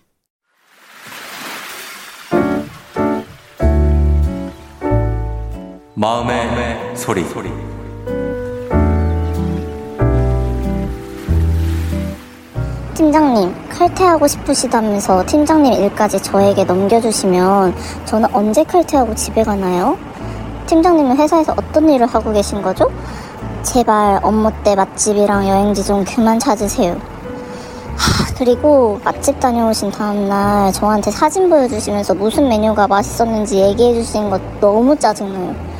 마음의, 6.01 6.47
마음의 6.47 6.97
소리. 6.97 7.23
소리. 7.25 7.51
팀장님, 12.95 13.53
칼퇴하고 13.69 14.25
싶으시다면서 14.25 15.23
팀장님 15.27 15.73
일까지 15.73 16.19
저에게 16.19 16.63
넘겨주시면 16.63 17.75
저는 18.05 18.33
언제 18.33 18.63
칼퇴하고 18.63 19.13
집에 19.13 19.43
가나요? 19.43 19.95
팀장님은 20.65 21.17
회사에서 21.17 21.51
어떤 21.51 21.87
일을 21.87 22.07
하고 22.07 22.33
계신 22.33 22.63
거죠? 22.63 22.89
제발 23.61 24.21
업무 24.23 24.51
때 24.63 24.73
맛집이랑 24.73 25.47
여행지 25.47 25.85
좀 25.85 26.03
그만 26.03 26.39
찾으세요. 26.39 26.93
하, 27.95 28.33
그리고 28.39 28.99
맛집 29.03 29.39
다녀오신 29.39 29.91
다음날 29.91 30.73
저한테 30.73 31.11
사진 31.11 31.47
보여주시면서 31.47 32.15
무슨 32.15 32.49
메뉴가 32.49 32.87
맛있었는지 32.87 33.59
얘기해 33.59 33.93
주시는 33.93 34.31
것 34.31 34.41
너무 34.59 34.97
짜증나요. 34.97 35.70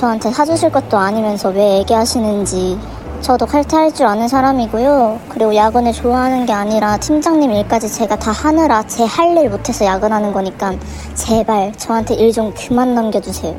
저한테 0.00 0.30
사주실 0.30 0.70
것도 0.72 0.96
아니면서 0.96 1.50
왜 1.50 1.76
얘기하시는지 1.80 2.78
저도 3.20 3.44
칼퇴할 3.44 3.92
줄 3.92 4.06
아는 4.06 4.28
사람이고요. 4.28 5.20
그리고 5.28 5.54
야근을 5.54 5.92
좋아하는 5.92 6.46
게 6.46 6.54
아니라 6.54 6.96
팀장님 6.96 7.50
일까지 7.52 7.92
제가 7.92 8.16
다 8.16 8.32
하느라 8.32 8.82
제 8.84 9.04
할 9.04 9.36
일 9.36 9.50
못해서 9.50 9.84
야근하는 9.84 10.32
거니까 10.32 10.72
제발 11.14 11.74
저한테 11.76 12.14
일 12.14 12.32
좀 12.32 12.54
그만 12.56 12.94
넘겨주세요. 12.94 13.54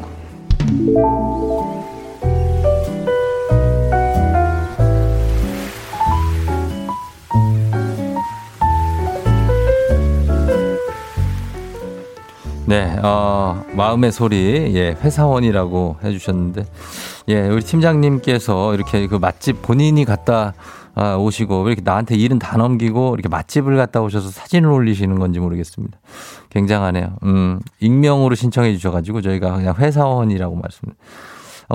네, 12.72 12.96
어, 13.04 13.66
마음의 13.74 14.14
소리, 14.14 14.72
예, 14.76 14.96
회사원이라고 15.04 15.98
해주셨는데, 16.06 16.66
예, 17.28 17.50
우리 17.50 17.62
팀장님께서 17.64 18.74
이렇게 18.76 19.08
그 19.08 19.16
맛집 19.16 19.62
본인이 19.62 20.06
갔다 20.06 20.54
아, 20.96 21.16
오시고, 21.18 21.64
왜 21.64 21.74
이렇게 21.74 21.82
나한테 21.84 22.16
일은 22.16 22.40
다 22.40 22.56
넘기고, 22.56 23.16
이렇게 23.16 23.28
맛집을 23.28 23.76
갔다 23.76 24.00
오셔서 24.00 24.30
사진을 24.30 24.70
올리시는 24.72 25.20
건지 25.20 25.42
모르겠습니다. 25.42 26.00
굉장하네요. 26.50 27.18
음, 27.24 27.60
익명으로 27.82 28.36
신청해 28.36 28.72
주셔가지고, 28.78 29.22
저희가 29.22 29.58
그냥 29.58 29.76
회사원이라고 29.76 30.56
말씀. 30.56 30.88
어, 30.88 30.94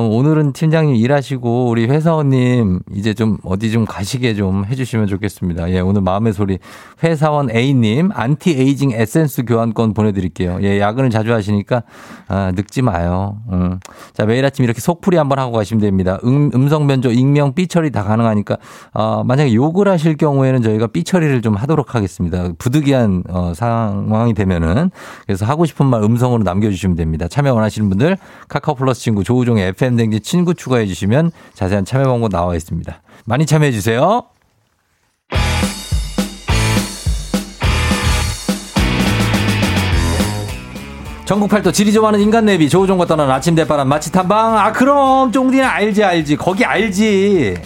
오늘은 0.03 0.53
팀장님 0.53 0.95
일하시고 0.95 1.71
우리 1.71 1.87
회사원님 1.87 2.81
이제 2.95 3.15
좀 3.15 3.39
어디 3.43 3.71
좀 3.71 3.87
가시게 3.87 4.35
좀 4.35 4.67
해주시면 4.67 5.07
좋겠습니다. 5.07 5.71
예, 5.71 5.81
오늘 5.81 6.03
마음의 6.03 6.35
소리 6.35 6.59
회사원 7.03 7.51
A님 7.51 8.11
anti-aging 8.13 8.91
에센스 8.91 9.45
교환권 9.45 9.95
보내드릴게요. 9.95 10.59
예, 10.63 10.81
야근을 10.81 11.09
자주 11.09 11.33
하시니까 11.33 11.83
아, 12.29 12.53
늙지 12.55 12.83
마요. 12.83 13.39
음. 13.51 13.81
자 14.13 14.27
매일 14.27 14.45
아침 14.45 14.65
이렇게 14.67 14.81
속풀이 14.81 15.17
한번 15.17 15.39
하고 15.39 15.53
가시면 15.53 15.81
됩니다. 15.81 16.19
음, 16.25 16.51
음성 16.55 16.87
변조, 16.87 17.11
익명, 17.11 17.55
삐 17.55 17.67
처리 17.67 17.91
다 17.91 18.05
가능하니까 18.05 18.59
어, 18.93 19.25
만약에 19.25 19.55
욕을 19.55 19.89
하실 19.89 20.19
경우에는 20.19 20.61
저희가 20.61 20.89
삐 20.89 21.05
처리를 21.05 21.41
좀 21.41 21.55
하도록 21.55 21.95
하겠습니다. 21.95 22.51
부득이한 22.59 23.25
어, 23.31 23.53
상황이 23.55 24.35
되면은 24.35 24.91
그래서 25.27 25.47
하고 25.47 25.65
싶은 25.65 25.87
말 25.87 26.03
음성으로 26.03 26.43
남겨주시면 26.43 26.97
됩니다. 26.97 27.29
참여 27.29 27.55
원하시는 27.55 27.89
분들 27.89 28.19
카카오 28.49 28.75
플러스 28.75 29.01
친구 29.01 29.25
조우종의 29.25 29.69
FM 29.69 29.86
FM댕진 29.87 30.23
친구 30.23 30.55
추가해 30.55 30.87
주시면 30.87 31.31
자세한 31.55 31.85
참여 31.85 32.05
방법 32.05 32.31
나와 32.31 32.55
있습니다. 32.55 33.01
많이 33.25 33.47
참여해 33.47 33.73
주세요. 33.73 34.25
전국 41.25 41.51
팔도 41.51 41.73
지리 41.73 41.93
좋아하는 41.93 42.21
인간 42.21 42.45
내비 42.45 42.69
조우종과 42.69 43.07
떠나는 43.07 43.35
아침 43.35 43.57
대바람 43.57 43.89
마치 43.89 44.13
탐방 44.13 44.59
아 44.59 44.73
그럼 44.73 45.33
쫑디는 45.33 45.65
알지 45.65 46.05
알지 46.05 46.37
거기 46.37 46.65
알지 46.65 47.57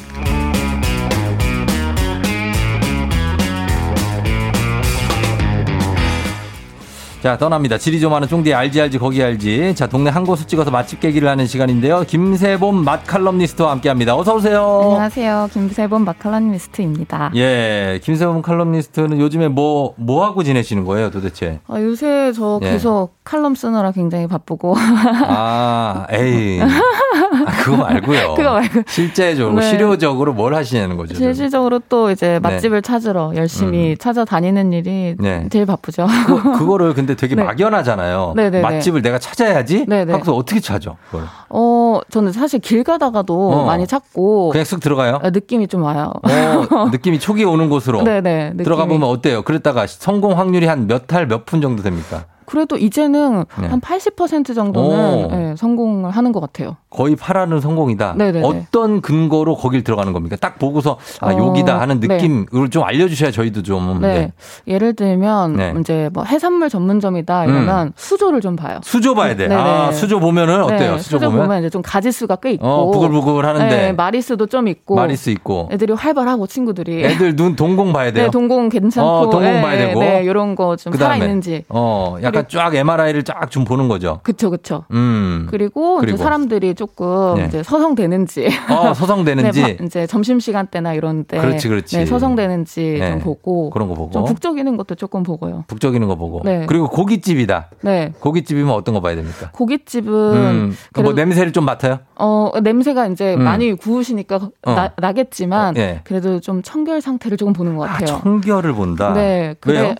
자, 7.23 7.37
떠납니다. 7.37 7.77
지리 7.77 8.01
좀 8.01 8.15
하는 8.15 8.27
쫑디 8.27 8.55
알지 8.55 8.81
알지 8.81 8.99
거기 8.99 9.23
알지. 9.23 9.75
자, 9.75 9.87
동네 9.87 10.09
한 10.09 10.25
곳을 10.25 10.47
찍어서 10.47 10.71
맛집 10.71 11.01
깨기를 11.01 11.29
하는 11.29 11.47
시간인데요. 11.47 12.05
김세범 12.07 12.83
맛 12.83 13.07
칼럼니스트와 13.07 13.73
함께 13.73 13.91
합니다. 13.91 14.17
어서 14.17 14.35
오세요. 14.37 14.81
안녕하세요. 14.85 15.51
김세범 15.53 16.07
맛 16.07 16.19
칼럼니스트입니다. 16.19 17.33
예. 17.37 18.01
김세범 18.03 18.41
칼럼니스트는 18.41 19.21
요즘에 19.21 19.49
뭐, 19.49 19.93
뭐 19.99 20.25
하고 20.25 20.43
지내시는 20.43 20.87
거예요, 20.87 21.11
도대체? 21.11 21.61
아, 21.69 21.79
요새 21.83 22.33
저 22.33 22.59
예. 22.63 22.71
계속 22.71 23.11
칼럼 23.23 23.55
쓰느라 23.55 23.93
굉장히 23.93 24.27
바쁘고. 24.27 24.75
아, 24.79 26.07
에이. 26.11 26.59
아, 27.61 27.65
그거 27.65 27.77
말고요. 27.77 28.35
그거 28.37 28.53
말고. 28.53 28.83
실제적으로, 28.89 29.61
네. 29.61 29.69
실효적으로 29.69 30.33
뭘 30.33 30.55
하시냐는 30.55 30.97
거죠. 30.97 31.15
실질적으로 31.15 31.81
또 31.89 32.11
이제 32.11 32.33
네. 32.33 32.39
맛집을 32.41 32.83
네. 32.83 32.87
찾으러 32.87 33.33
열심히 33.37 33.93
음. 33.93 33.97
찾아다니는 33.99 34.73
일이 34.73 35.15
네. 35.19 35.47
제일 35.51 35.67
바쁘죠. 35.67 36.07
그, 36.27 36.59
그거를 36.59 36.95
근데 36.95 37.15
되게 37.15 37.35
네. 37.37 37.43
막연하잖아요. 37.45 38.33
네네네. 38.37 38.61
맛집을 38.63 39.03
내가 39.03 39.19
찾아야지? 39.19 39.87
네네. 39.87 40.13
하고서 40.13 40.35
어떻게 40.35 40.61
찾아? 40.61 40.95
그걸? 41.11 41.25
어, 41.49 42.01
저는 42.11 42.33
사실 42.33 42.61
길 42.61 42.85
가다가도 42.85 43.51
어. 43.53 43.65
많이 43.67 43.87
찾고. 43.87 44.51
그냥 44.51 44.65
쓱 44.65 44.81
들어가요? 44.81 45.21
아, 45.23 45.31
느낌이 45.31 45.69
좀 45.69 45.83
와요. 45.83 46.13
어, 46.23 46.89
느낌이 46.91 47.19
초기 47.21 47.45
오는 47.45 47.69
곳으로. 47.69 48.03
네네. 48.03 48.55
들어가 48.65 48.87
보면 48.87 49.09
어때요? 49.09 49.43
그랬다가 49.43 49.87
성공 49.87 50.39
확률이 50.39 50.67
한 50.67 50.81
몇 50.87 51.13
할몇분 51.13 51.61
정도 51.61 51.83
됩니까? 51.83 52.25
그래도 52.51 52.77
이제는 52.77 53.45
네. 53.61 53.69
한80% 53.69 54.57
정도는 54.57 55.29
네, 55.29 55.55
성공을 55.57 56.11
하는 56.11 56.33
것 56.33 56.41
같아요. 56.41 56.77
거의 56.91 57.15
8화는 57.15 57.61
성공이다. 57.61 58.15
네네네. 58.17 58.45
어떤 58.45 59.01
근거로 59.01 59.55
거길 59.55 59.85
들어가는 59.85 60.13
겁니까? 60.13 60.35
딱 60.35 60.59
보고서 60.59 60.99
아 61.21 61.33
어, 61.33 61.39
여기다 61.39 61.81
하는 61.81 62.01
네. 62.01 62.09
느낌을 62.09 62.47
네. 62.53 62.69
좀 62.71 62.83
알려주셔야 62.83 63.31
저희도 63.31 63.63
좀. 63.63 64.01
네. 64.01 64.09
네. 64.15 64.33
예를 64.67 64.95
들면 64.95 65.55
네. 65.55 65.75
이제 65.79 66.11
뭐 66.13 66.25
해산물 66.25 66.71
전문점이다 66.71 67.45
이러면 67.45 67.87
음. 67.87 67.93
수조를 67.95 68.41
좀 68.41 68.57
봐요. 68.57 68.81
수조 68.83 69.15
봐야 69.15 69.37
돼. 69.37 69.47
네네. 69.47 69.55
아 69.55 69.93
수조 69.93 70.19
보면은 70.19 70.65
어때요? 70.65 70.99
수조, 70.99 71.19
수조 71.19 71.31
보면? 71.31 71.47
보면? 71.47 71.61
이제 71.61 71.71
좀 71.71 71.83
가지수가 71.83 72.35
꽤 72.43 72.51
있고. 72.53 72.67
어, 72.67 72.91
부글부글 72.91 73.47
하는데. 73.47 73.93
마리수도 73.93 74.47
좀 74.47 74.67
있고. 74.67 74.97
마리수 74.97 75.31
있고. 75.31 75.69
애들이 75.71 75.93
활발하고 75.93 76.49
친구들이. 76.49 77.05
애들 77.05 77.37
눈 77.37 77.55
동공 77.55 77.93
봐야 77.93 78.11
돼요. 78.13 78.25
네, 78.25 78.31
동공 78.33 78.71
괜찮고. 78.71 79.09
어, 79.09 79.31
동공 79.31 79.63
봐야 79.63 79.79
되고. 79.79 80.01
네, 80.01 80.25
이런 80.25 80.57
거 80.57 80.75
좀 80.77 80.93
살아 80.95 81.17
있는지. 81.17 81.65
어, 81.69 82.17
약간 82.23 82.40
쫙 82.49 82.75
MRI를 82.75 83.23
쫙 83.23 83.51
좀 83.51 83.65
보는 83.65 83.89
거죠. 83.89 84.21
그렇죠, 84.23 84.51
그렇죠. 84.51 84.85
음. 84.93 85.47
그리고, 85.51 85.99
그리고. 85.99 86.15
이제 86.15 86.23
사람들이 86.23 86.75
조금 86.75 87.35
네. 87.37 87.47
이제 87.47 87.63
서성되는지. 87.63 88.49
어, 88.71 88.95
서성되는지. 88.95 89.63
네, 89.63 89.79
이제 89.85 90.07
점심 90.07 90.41
시간 90.41 90.67
때나 90.67 90.95
이런 90.95 91.25
때. 91.25 91.39
그렇지, 91.39 91.69
그렇지. 91.69 91.99
네, 91.99 92.07
서성되는지 92.07 92.97
네. 93.01 93.11
좀 93.13 93.21
보고. 93.21 93.71
그런 93.71 93.89
거 93.89 93.95
보고. 93.95 94.11
좀 94.13 94.25
북적이는 94.25 94.77
것도 94.77 94.95
조금 94.95 95.23
보고요. 95.23 95.65
북적이는 95.69 96.07
거 96.09 96.17
보고. 96.17 96.41
네. 96.45 96.67
그리고 96.67 96.89
고깃집이다. 96.89 97.71
네. 97.83 98.13
고깃집이면 98.21 98.73
어떤 98.75 98.95
거 98.95 99.01
봐야 99.01 99.15
됩니까? 99.15 99.51
고깃집은 99.53 100.13
음, 100.13 100.77
뭐 101.03 101.13
냄새를 101.13 101.53
좀 101.53 101.65
맡아요? 101.65 102.01
어, 102.17 102.53
냄새가 102.63 103.07
이제 103.09 103.35
음. 103.35 103.43
많이 103.43 103.73
구우시니까 103.75 104.37
어. 104.67 104.75
나, 104.75 104.93
나겠지만 104.97 105.69
어, 105.69 105.73
네. 105.73 106.01
그래도 106.05 106.41
좀 106.41 106.63
청결 106.63 107.01
상태를 107.01 107.37
조금 107.37 107.53
보는 107.53 107.77
것 107.77 107.89
아, 107.89 107.93
같아요. 107.95 108.17
아, 108.17 108.21
청결을 108.23 108.73
본다. 108.75 109.13
네. 109.13 109.55
그래, 109.61 109.81
왜요? 109.81 109.95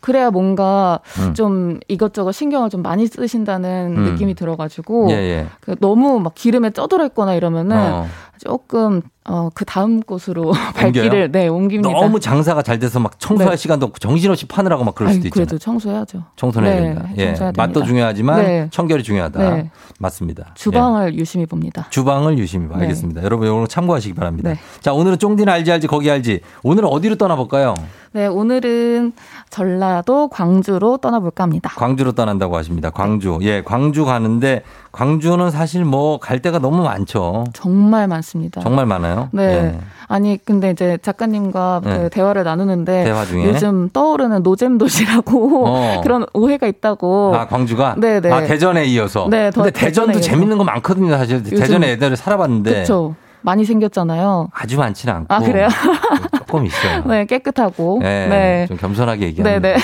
그래야 0.00 0.30
뭔가 0.30 1.00
음. 1.18 1.34
좀 1.34 1.80
이것저것 1.88 2.32
신경을 2.32 2.70
좀 2.70 2.82
많이 2.82 3.06
쓰신다는 3.06 3.94
음. 3.96 4.04
느낌이 4.04 4.34
들어가지고 4.34 5.10
예, 5.10 5.14
예. 5.14 5.46
그 5.60 5.76
너무 5.78 6.18
막 6.20 6.34
기름에 6.34 6.70
쪄들어 6.70 7.04
있거나 7.06 7.34
이러면은 7.34 7.76
어. 7.76 8.06
조금 8.42 9.02
어, 9.28 9.50
그 9.54 9.64
다음 9.66 10.00
곳으로 10.00 10.50
발길을 10.74 11.30
네, 11.30 11.46
옮깁니다. 11.46 11.90
너무 11.92 12.18
장사가 12.18 12.62
잘 12.62 12.78
돼서 12.78 12.98
막 12.98 13.20
청소할 13.20 13.52
네. 13.52 13.56
시간도 13.56 13.86
없고 13.86 13.98
정신없이 13.98 14.46
파느라고 14.46 14.82
막 14.82 14.94
그럴 14.94 15.12
수도 15.12 15.28
있잖아요. 15.28 15.46
그래도 15.46 15.58
청소해야죠. 15.58 16.24
청소해야 16.36 16.74
네, 16.74 16.80
된다. 16.80 17.08
예. 17.18 17.34
맛도 17.56 17.84
중요하지만 17.84 18.42
네. 18.42 18.68
청결이 18.72 19.02
중요하다. 19.02 19.38
네. 19.56 19.70
맞습니다. 19.98 20.52
주방을 20.54 21.14
예. 21.14 21.18
유심히 21.18 21.44
봅니다. 21.46 21.86
주방을 21.90 22.38
유심히 22.38 22.66
봐. 22.68 22.76
네. 22.78 22.84
알겠습니다. 22.84 23.22
여러분 23.22 23.46
오늘 23.48 23.68
참고하시기 23.68 24.14
바랍니다. 24.14 24.50
네. 24.50 24.58
자, 24.80 24.94
오늘은 24.94 25.18
쫑디는 25.18 25.52
알지 25.52 25.70
알지 25.70 25.86
거기 25.86 26.10
알지. 26.10 26.40
오늘은 26.62 26.88
어디로 26.88 27.16
떠나볼까요? 27.16 27.74
네, 28.12 28.26
오늘은 28.26 29.12
전라도 29.50 30.28
광주로 30.28 30.96
떠나볼까 30.96 31.44
합니다. 31.44 31.70
광주로 31.76 32.12
떠난다고 32.12 32.56
하십니다. 32.56 32.90
광주. 32.90 33.38
예, 33.42 33.62
광주 33.62 34.04
가는데 34.04 34.62
광주는 34.92 35.48
사실 35.50 35.84
뭐 35.84 36.18
갈 36.18 36.40
데가 36.40 36.58
너무 36.58 36.82
많죠. 36.82 37.44
정말 37.52 38.08
많습니다. 38.08 38.29
정말 38.62 38.86
많아요. 38.86 39.28
네. 39.32 39.42
예. 39.42 39.78
아니 40.08 40.38
근데 40.44 40.70
이제 40.70 40.98
작가님과 41.02 41.82
네. 41.84 41.98
그 41.98 42.10
대화를 42.10 42.44
나누는데 42.44 43.04
대화 43.04 43.24
요즘 43.44 43.88
떠오르는 43.92 44.42
노잼 44.42 44.78
도시라고 44.78 45.66
어. 45.68 46.00
그런 46.04 46.26
오해가 46.32 46.66
있다고. 46.66 47.32
아 47.34 47.46
광주가? 47.46 47.94
네네. 47.98 48.20
네. 48.20 48.30
아 48.30 48.42
대전에 48.44 48.84
이어서. 48.86 49.28
네. 49.30 49.50
근데 49.54 49.70
대전도 49.70 50.12
이어서. 50.12 50.22
재밌는 50.22 50.58
거 50.58 50.64
많거든요 50.64 51.16
사실. 51.16 51.42
대전에 51.42 51.92
애들을 51.92 52.16
살아봤는데. 52.16 52.70
그렇죠. 52.70 53.14
많이 53.42 53.64
생겼잖아요. 53.64 54.48
아주 54.52 54.78
많지는 54.78 55.14
않고. 55.14 55.34
아, 55.34 55.40
그래요? 55.40 55.68
조금 56.36 56.66
있어요. 56.66 57.04
네, 57.08 57.24
깨끗하고. 57.24 57.98
네. 58.02 58.28
네. 58.28 58.66
좀 58.66 58.76
겸손하게 58.76 59.26
얘기합니다. 59.26 59.60
네네. 59.60 59.82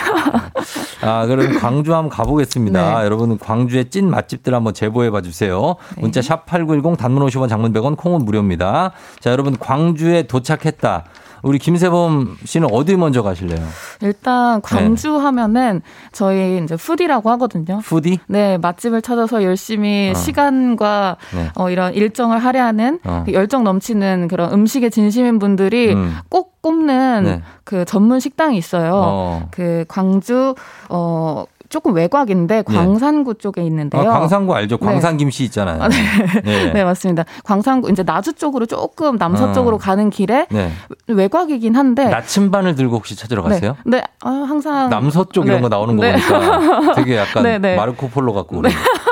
아, 1.02 1.26
그럼 1.26 1.58
광주 1.58 1.94
한번 1.94 2.10
가보겠습니다. 2.10 2.98
네. 2.98 3.04
여러분, 3.04 3.38
광주의 3.38 3.88
찐 3.90 4.10
맛집들 4.10 4.54
한번 4.54 4.74
제보해 4.74 5.10
봐 5.10 5.20
주세요. 5.20 5.76
네. 5.96 6.02
문자 6.02 6.20
샵 6.22 6.46
8910 6.46 6.96
단문 6.98 7.26
50원 7.26 7.48
장문 7.48 7.72
100원 7.72 7.96
콩은 7.96 8.24
무료입니다. 8.24 8.92
자, 9.20 9.30
여러분, 9.30 9.56
광주에 9.58 10.24
도착했다. 10.24 11.04
우리 11.46 11.60
김세범 11.60 12.38
씨는 12.44 12.68
어디 12.72 12.96
먼저 12.96 13.22
가실래요? 13.22 13.64
일단 14.00 14.60
광주 14.62 15.12
네. 15.12 15.18
하면은 15.18 15.80
저희 16.10 16.60
이제 16.62 16.74
푸디라고 16.74 17.30
하거든요. 17.30 17.78
푸디? 17.84 18.18
네, 18.26 18.58
맛집을 18.58 19.00
찾아서 19.00 19.44
열심히 19.44 20.10
어. 20.10 20.18
시간과 20.18 21.16
네. 21.34 21.50
어, 21.54 21.70
이런 21.70 21.94
일정을 21.94 22.38
할애하는 22.38 22.98
어. 23.04 23.22
그 23.24 23.32
열정 23.32 23.62
넘치는 23.62 24.26
그런 24.26 24.52
음식에 24.52 24.90
진심인 24.90 25.38
분들이 25.38 25.94
음. 25.94 26.16
꼭 26.28 26.60
꼽는 26.62 27.22
네. 27.22 27.42
그 27.62 27.84
전문 27.84 28.18
식당이 28.18 28.58
있어요. 28.58 28.92
어. 28.94 29.48
그 29.52 29.84
광주 29.86 30.56
어 30.88 31.44
조금 31.76 31.92
외곽인데 31.92 32.62
네. 32.62 32.62
광산구 32.62 33.34
네. 33.34 33.38
쪽에 33.38 33.62
있는데요. 33.64 34.10
아, 34.10 34.20
광산구 34.20 34.54
알죠? 34.54 34.78
네. 34.78 34.86
광산 34.86 35.18
김씨 35.18 35.44
있잖아요. 35.44 35.82
아, 35.82 35.88
네. 35.88 35.96
네. 36.42 36.72
네. 36.72 36.84
맞습니다. 36.84 37.24
광산구 37.44 37.90
이제 37.90 38.02
나주 38.02 38.32
쪽으로 38.32 38.64
조금 38.64 39.16
남서쪽으로 39.16 39.76
어. 39.76 39.78
가는 39.78 40.08
길에 40.08 40.46
네. 40.50 40.70
외곽이긴 41.06 41.76
한데 41.76 42.08
나침반을 42.08 42.76
들고 42.76 42.96
혹시 42.96 43.14
찾으러 43.14 43.42
갔어요? 43.42 43.76
네, 43.84 44.02
아, 44.22 44.30
항상 44.48 44.88
남서쪽 44.88 45.46
이런 45.46 45.60
거 45.60 45.68
나오는 45.68 45.96
거 45.96 46.02
보니까 46.02 46.94
되게 46.94 47.18
약간 47.18 47.42
마르코 47.60 48.08
폴로 48.08 48.32
같고. 48.32 48.62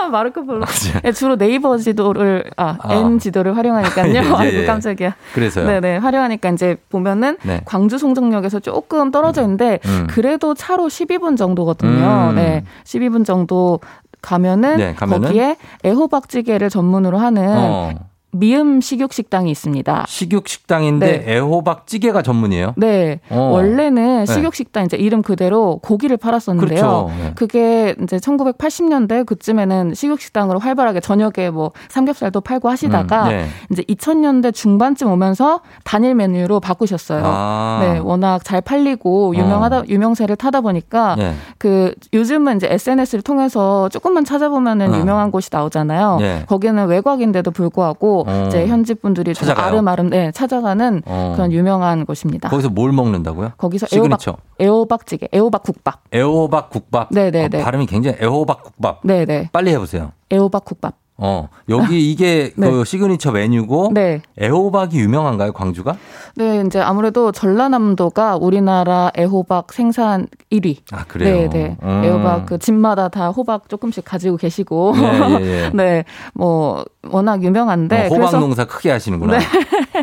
마르코 0.09 0.45
폴로. 0.45 0.65
아, 1.03 1.13
주로 1.13 1.37
네이버 1.37 1.77
지도를 1.77 2.45
아, 2.57 2.77
아. 2.81 2.95
N 2.95 3.19
지도를 3.19 3.57
활용하니까요. 3.57 4.13
예, 4.15 4.17
예, 4.17 4.19
아이고 4.19 4.57
예. 4.59 4.67
깜짝이야. 4.67 5.15
그래서요. 5.35 5.67
네, 5.67 5.81
네. 5.81 5.97
활용하니까 5.97 6.51
이제 6.51 6.77
보면은 6.91 7.37
광주 7.65 7.99
송정역에서 7.99 8.61
조금 8.61 9.11
떨어져 9.11 9.43
있는데 9.43 9.81
음. 9.87 10.07
그래도 10.09 10.55
차로 10.55 10.87
12분 10.87 11.37
정도거든요. 11.37 12.31
음. 12.31 12.35
네. 12.37 12.45
네, 12.45 12.65
12분 12.85 13.25
정도 13.25 13.81
가면은, 14.23 14.77
네, 14.77 14.95
가면은? 14.95 15.29
거기에 15.29 15.57
애호박찌개를 15.85 16.71
전문으로 16.71 17.19
하는 17.19 17.47
어. 17.47 17.93
미음 18.35 18.81
식육식당이 18.81 19.51
있습니다. 19.51 20.07
식육식당인데 20.09 21.25
네. 21.25 21.35
애호박 21.35 21.87
찌개가 21.87 22.23
전문이에요? 22.23 22.75
네. 22.77 23.21
어. 23.31 23.51
원래는 23.53 24.25
네. 24.25 24.27
식육식당 24.27 24.87
이제 24.87 24.97
이름 24.97 25.23
그대로 25.23 25.79
고기를 25.83 26.17
팔았었는데요. 26.17 26.69
그렇죠. 26.69 27.11
네. 27.17 27.33
그게 27.37 27.95
이제 28.03 28.17
1980년대 28.17 29.25
그쯤에는 29.25 29.95
식육식당으로 29.95 30.59
활발하게 30.59 31.01
저녁에 31.01 31.51
뭐 31.51 31.71
삼겹살도 31.89 32.41
팔고 32.41 32.69
하시다가 32.69 33.25
음, 33.25 33.29
네. 33.29 33.47
이제 33.71 33.83
2000년대 33.83 34.53
중반쯤 34.53 35.11
오면서 35.11 35.61
단일 35.85 36.17
메뉴로 36.17 36.59
바꾸셨어요. 36.61 37.23
아. 37.25 37.79
네. 37.83 37.99
워낙 37.99 38.45
잘 38.45 38.61
팔리고 38.61 39.35
유명하다 39.37 39.79
어. 39.79 39.85
유명세를 39.89 40.37
타다 40.37 40.61
보니까 40.61 41.15
네. 41.17 41.35
그 41.59 41.95
요즘은 42.13 42.57
이제 42.57 42.67
SNS를 42.69 43.23
통해서 43.23 43.89
조금만 43.91 44.25
찾아보면은 44.25 44.93
어. 44.93 44.99
유명한 44.99 45.31
곳이 45.31 45.51
나오잖아요. 45.53 46.17
네. 46.21 46.45
거기는 46.49 46.85
외곽인데도 46.87 47.53
불구하고 47.53 48.24
어. 48.27 48.47
이제 48.49 48.67
현지 48.67 48.95
분들이 48.95 49.35
좀 49.35 49.49
아름아름 49.51 50.11
네, 50.11 50.33
찾아가는 50.33 51.03
어. 51.07 51.33
그런 51.37 51.53
유명한 51.53 52.07
곳입니다. 52.07 52.49
거기서 52.49 52.71
뭘 52.71 52.93
먹는다고요? 52.93 53.53
거기서 53.57 53.87
애호박 53.93 54.21
애호박찌개, 54.61 55.29
애호박 55.35 55.63
국밥. 55.63 56.01
애호박 56.13 56.71
국밥. 56.71 57.09
네네네. 57.11 57.45
어, 57.45 57.49
네. 57.49 57.63
발음이 57.63 57.87
굉장히 57.87 58.17
애호박 58.21 58.63
국밥. 58.63 59.01
네네. 59.05 59.51
빨리 59.53 59.71
해보세요. 59.71 60.13
애호박 60.33 60.65
국밥. 60.65 60.95
어, 61.17 61.49
여기 61.69 62.11
이게 62.11 62.53
네. 62.57 62.71
그 62.71 62.85
시그니처 62.85 63.31
메뉴고 63.31 63.93
네. 63.95 64.21
애호박이 64.41 64.99
유명한가요, 64.99 65.53
광주가? 65.53 65.97
네, 66.35 66.63
이제 66.67 66.81
아무래도 66.81 67.31
전라남도가 67.31 68.37
우리나라 68.37 69.13
애호박 69.17 69.73
생산 69.73 70.27
1위. 70.61 70.79
아, 70.93 71.05
그래요? 71.05 71.49
네, 71.49 71.49
네. 71.49 71.77
음. 71.83 72.03
애호박 72.05 72.47
그 72.47 72.59
집마다 72.59 73.09
다 73.09 73.29
호박 73.29 73.69
조금씩 73.69 74.05
가지고 74.05 74.37
계시고. 74.37 74.95
네, 74.97 75.39
예, 75.41 75.65
예. 75.65 75.71
네. 75.75 76.05
뭐 76.33 76.85
워낙 77.11 77.43
유명한데 77.43 77.97
어, 77.97 78.05
호박 78.05 78.17
그래서, 78.17 78.39
농사 78.41 78.65
크게 78.65 78.91
하시는구나. 78.91 79.39
네. 79.39 79.45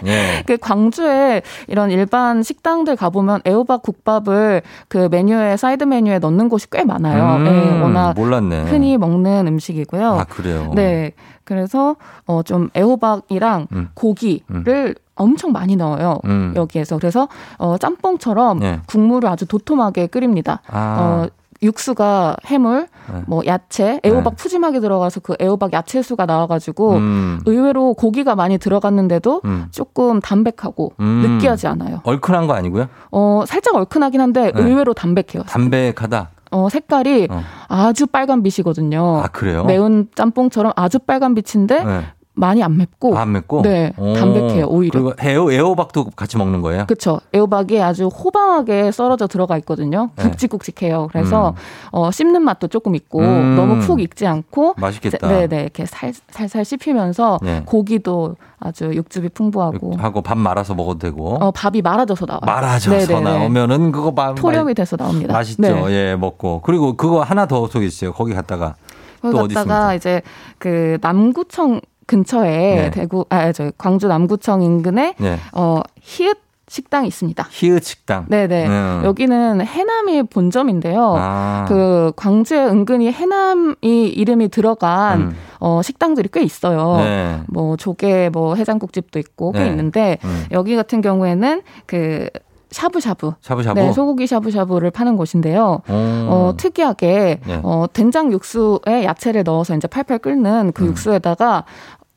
네. 0.04 0.43
그 0.47 0.58
광주에 0.58 1.41
이런 1.68 1.89
일반 1.91 2.43
식당들 2.43 2.95
가 2.95 3.10
보면 3.10 3.41
애호박 3.47 3.82
국밥을 3.82 4.62
그 4.88 5.08
메뉴에 5.10 5.58
사이드 5.58 5.84
메뉴에 5.86 6.20
넣는 6.20 6.49
곳이 6.49 6.70
꽤 6.70 6.84
많아요. 6.84 7.38
음, 7.38 7.43
네, 7.43 7.82
워낙 7.82 8.14
몰랐네. 8.16 8.64
흔히 8.64 8.97
먹는 8.97 9.47
음식이고요. 9.47 10.06
아 10.20 10.24
그래요. 10.26 10.72
네. 10.76 11.12
그래서 11.43 11.95
어 12.26 12.41
좀 12.43 12.70
애호박이랑 12.76 13.68
음. 13.74 13.89
고기를 13.93 14.41
음. 14.52 14.93
엄청 15.22 15.51
많이 15.51 15.76
넣어요. 15.76 16.19
음. 16.26 16.53
여기에서. 16.55 16.97
그래서 16.97 17.28
어 17.57 17.78
짬뽕처럼 17.78 18.59
네. 18.59 18.80
국물을 18.88 19.30
아주 19.30 19.45
도톰하게 19.45 20.07
끓입니다. 20.07 20.61
아. 20.67 20.97
어 20.99 21.30
육수가 21.63 22.38
해물, 22.47 22.88
네. 23.13 23.22
뭐 23.28 23.43
야채, 23.45 23.99
애호박 24.03 24.36
네. 24.36 24.43
푸짐하게 24.43 24.80
들어가서 24.80 25.19
그 25.19 25.36
애호박 25.39 25.74
야채수가 25.74 26.26
나와가지고 26.26 26.93
음. 26.93 27.39
의외로 27.45 27.93
고기가 27.93 28.36
많이 28.36 28.57
들어갔는데도 28.57 29.41
음. 29.45 29.67
조금 29.69 30.19
담백하고 30.22 30.93
음. 30.99 31.05
느끼하지 31.24 31.67
않아요. 31.67 32.01
얼큰한 32.03 32.47
거 32.47 32.53
아니고요? 32.53 32.88
어 33.11 33.43
살짝 33.45 33.76
얼큰하긴 33.76 34.22
한데 34.22 34.51
네. 34.51 34.61
의외로 34.61 34.95
담백해요. 34.95 35.43
담백하다. 35.47 36.30
어, 36.53 36.67
색깔이 36.67 37.30
어. 37.32 37.43
아주 37.69 38.07
빨간 38.07 38.43
빛이거든요. 38.43 39.22
아, 39.24 39.28
그래요? 39.28 39.63
매운 39.63 40.09
짬뽕처럼 40.13 40.74
아주 40.76 40.99
빨간 40.99 41.34
빛인데 41.34 41.84
네. 41.84 42.01
많이 42.34 42.64
안 42.64 42.78
맵고 42.78 43.18
안 43.18 43.34
맵고 43.34 43.62
네 43.64 43.92
담백해요 43.98 44.66
오히려 44.68 44.92
그리고 44.92 45.14
애호 45.22 45.52
애호박도 45.52 46.12
같이 46.16 46.38
먹는 46.38 46.62
거예요? 46.62 46.86
그렇죠 46.86 47.20
애호박이 47.36 47.82
아주 47.82 48.08
호방하게 48.08 48.92
썰어져 48.92 49.28
들어가 49.28 49.58
있거든요 49.58 50.12
네. 50.16 50.24
굵직굵직해요 50.24 51.10
그래서 51.12 51.50
음. 51.50 51.56
어, 51.92 52.10
씹는 52.10 52.42
맛도 52.42 52.68
조금 52.70 52.96
있고 52.96 53.20
음. 53.20 53.56
너무 53.58 53.80
푹 53.80 54.00
익지 54.02 54.26
않고 54.26 54.76
맛있겠다 54.78 55.28
네네 55.28 55.62
이렇게 55.62 55.86
살, 55.86 56.14
살살 56.30 56.64
씹히면서 56.64 57.40
네. 57.42 57.64
고기도 57.66 58.38
아주 58.60 58.86
육즙이 58.94 59.30
풍부하고 59.30 59.98
하고 59.98 60.22
밥 60.22 60.38
말아서 60.38 60.74
먹어도 60.74 61.00
되고 61.00 61.36
어 61.36 61.52
밥이 61.52 61.82
말아져서 61.82 62.28
나와요 62.28 62.42
말아져서 62.46 63.14
네네네. 63.14 63.40
나오면은 63.40 63.92
그거 63.92 64.14
밥 64.14 64.36
토렴이 64.36 64.74
돼서 64.74 64.96
나옵니다 64.96 65.34
맛있죠 65.34 65.62
네. 65.62 65.92
예 65.92 66.16
먹고 66.16 66.62
그리고 66.64 66.96
그거 66.96 67.24
하나 67.24 67.46
더 67.46 67.68
소개해 67.68 67.90
주세요 67.90 68.14
거기 68.14 68.34
갔다가 68.34 68.76
또 69.22 69.40
어디 69.40 69.54
있습니까? 69.54 69.94
이제 69.94 70.22
그 70.58 70.98
남구청 71.02 71.82
근처에 72.12 72.76
네. 72.76 72.91
대구 72.91 73.26
아저 73.30 73.72
광주 73.78 74.07
남구청 74.07 74.62
인근에 74.62 75.16
네. 75.18 75.38
어 75.53 75.80
히읗 76.01 76.38
식당이 76.68 77.07
있습니다. 77.07 77.47
히읗 77.49 77.84
식당. 77.84 78.26
네네. 78.30 78.68
음. 78.68 79.01
여기는 79.03 79.66
해남이 79.66 80.24
본점인데요. 80.24 81.16
아. 81.18 81.66
그 81.68 82.14
광주에 82.16 82.66
은근히 82.66 83.12
해남이 83.12 84.07
이름이 84.07 84.49
들어간 84.49 85.22
음. 85.22 85.36
어, 85.59 85.82
식당들이 85.82 86.30
꽤 86.32 86.41
있어요. 86.41 86.97
네. 86.97 87.41
뭐 87.47 87.76
조개 87.76 88.30
뭐 88.32 88.55
해장국집도 88.55 89.20
있고 89.20 89.51
꽤 89.51 89.59
네. 89.59 89.68
있는데 89.68 90.18
음. 90.24 90.45
여기 90.51 90.76
같은 90.78 91.01
경우에는 91.01 91.62
그 91.86 92.30
샤브샤브. 92.70 93.34
샤브샤브. 93.41 93.78
네, 93.78 93.91
소고기 93.91 94.28
샤브샤브를 94.28 94.91
파는 94.91 95.18
곳인데요. 95.18 95.82
오. 95.89 95.93
어, 95.93 96.53
특이하게 96.55 97.41
네. 97.45 97.59
어, 97.64 97.86
된장 97.91 98.32
육수에 98.32 99.03
야채를 99.03 99.43
넣어서 99.43 99.76
이제 99.76 99.89
팔팔 99.89 100.20
끓는 100.20 100.72
그 100.74 100.84
음. 100.86 100.89
육수에다가 100.91 101.66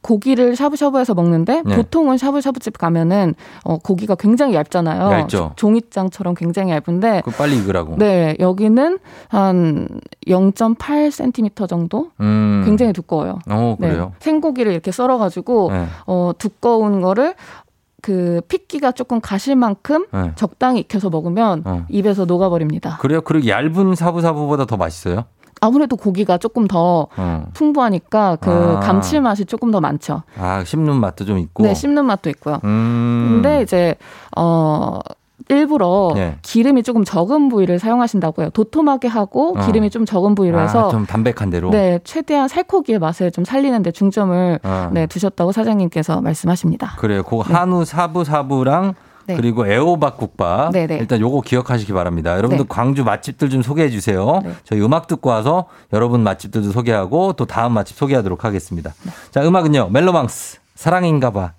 고기를 0.05 0.55
샤브샤브해서 0.55 1.15
먹는데 1.15 1.63
네. 1.65 1.77
보통은 1.77 2.19
샤브샤브집 2.19 2.77
가면은 2.77 3.35
어, 3.65 3.79
고기가 3.79 4.15
굉장히 4.15 4.55
얇잖아요. 4.55 5.11
얇죠. 5.11 5.53
종이장처럼 5.57 6.35
굉장히 6.35 6.73
얇은데 6.73 7.23
그 7.25 7.31
빨리 7.31 7.57
익으라고. 7.57 7.97
네, 7.97 8.37
여기는 8.39 8.99
한 9.29 9.89
0.8cm 10.27 11.67
정도. 11.67 12.11
음. 12.21 12.63
굉장히 12.67 12.93
두꺼워요. 12.93 13.39
어, 13.49 13.77
그래요. 13.81 14.13
네, 14.13 14.17
생고기를 14.19 14.73
이렇게 14.73 14.93
썰어 14.93 15.17
가지고 15.17 15.71
네. 15.73 15.87
어, 16.07 16.33
두꺼운 16.37 17.01
거를 17.01 17.35
그 18.03 18.43
핏기가 18.49 18.93
조금 18.93 19.19
가실 19.19 19.57
만큼 19.57 20.05
네. 20.13 20.33
적당히 20.35 20.81
익혀서 20.81 21.09
먹으면 21.09 21.63
어. 21.65 21.87
입에서 21.89 22.27
녹아버립니다. 22.27 22.99
그래요? 22.99 23.23
그리고 23.23 23.49
얇은 23.49 23.95
사부사부보다 23.95 24.67
더 24.67 24.77
맛있어요? 24.77 25.25
아무래도 25.65 25.97
고기가 25.97 26.37
조금 26.39 26.67
더 26.67 27.09
어. 27.17 27.47
풍부하니까 27.55 28.37
그 28.41 28.51
아. 28.51 28.81
감칠맛이 28.81 29.47
조금 29.47 29.71
더 29.71 29.81
많죠. 29.81 30.23
아, 30.39 30.63
씹는 30.65 30.97
맛도 30.97 31.25
좀 31.25 31.39
있고. 31.39 31.63
네, 31.63 31.75
씹는 31.75 32.05
맛도 32.05 32.29
있고요. 32.31 32.61
음. 32.65 33.41
근데 33.43 33.63
이제 33.63 33.95
어 34.37 34.99
일부러 35.49 36.13
네. 36.15 36.37
기름이 36.43 36.83
조금 36.83 37.05
적은 37.05 37.49
부위를 37.49 37.79
사용하신다고요. 37.79 38.51
도톰하게 38.51 39.09
하고 39.09 39.59
어. 39.59 39.67
기름이 39.67 39.91
좀 39.91 40.05
적은 40.05 40.35
부위로 40.35 40.61
해서 40.61 40.87
아, 40.87 40.91
좀 40.91 41.07
담백한 41.07 41.51
대로. 41.51 41.71
네, 41.71 41.99
최대한 42.05 42.49
살코기의 42.49 42.99
맛을 42.99 43.31
좀 43.31 43.45
살리는데 43.45 43.91
중점을 43.91 44.61
어. 44.63 44.91
네 44.93 45.07
두셨다고 45.07 45.53
사장님께서 45.53 46.21
말씀하십니다. 46.21 46.95
그래요. 46.99 47.23
그 47.23 47.39
한우 47.39 47.85
사부 47.85 48.25
사부랑 48.25 48.95
네. 49.27 49.37
그리고 49.37 49.67
애호박 49.67 50.17
국밥. 50.19 50.73
네네. 50.73 50.99
일단 50.99 51.21
요거 51.21 51.41
기억하시기 51.43 51.93
바랍니다. 51.93 52.37
여러분들 52.37 52.65
네. 52.65 52.69
광주 52.69 53.05
맛집들 53.05 53.51
좀 53.51 53.63
소개해 53.63 53.91
주세요. 53.91 54.41
네. 54.45 54.53
저희 54.65 54.81
음악 54.83 55.07
듣고 55.07 55.31
와서 55.31 55.67
여러분 55.93 56.23
맛집들도 56.23 56.73
소개하고 56.73 57.35
또 57.35 57.45
다음 57.47 57.73
맛집 57.73 57.97
소개하도록 57.97 58.45
하겠습니다. 58.45 58.93
네. 59.03 59.13
자, 59.31 59.47
음악은요. 59.47 59.89
멜로망스 59.91 60.59
사랑인가 60.75 61.31
봐. 61.31 61.53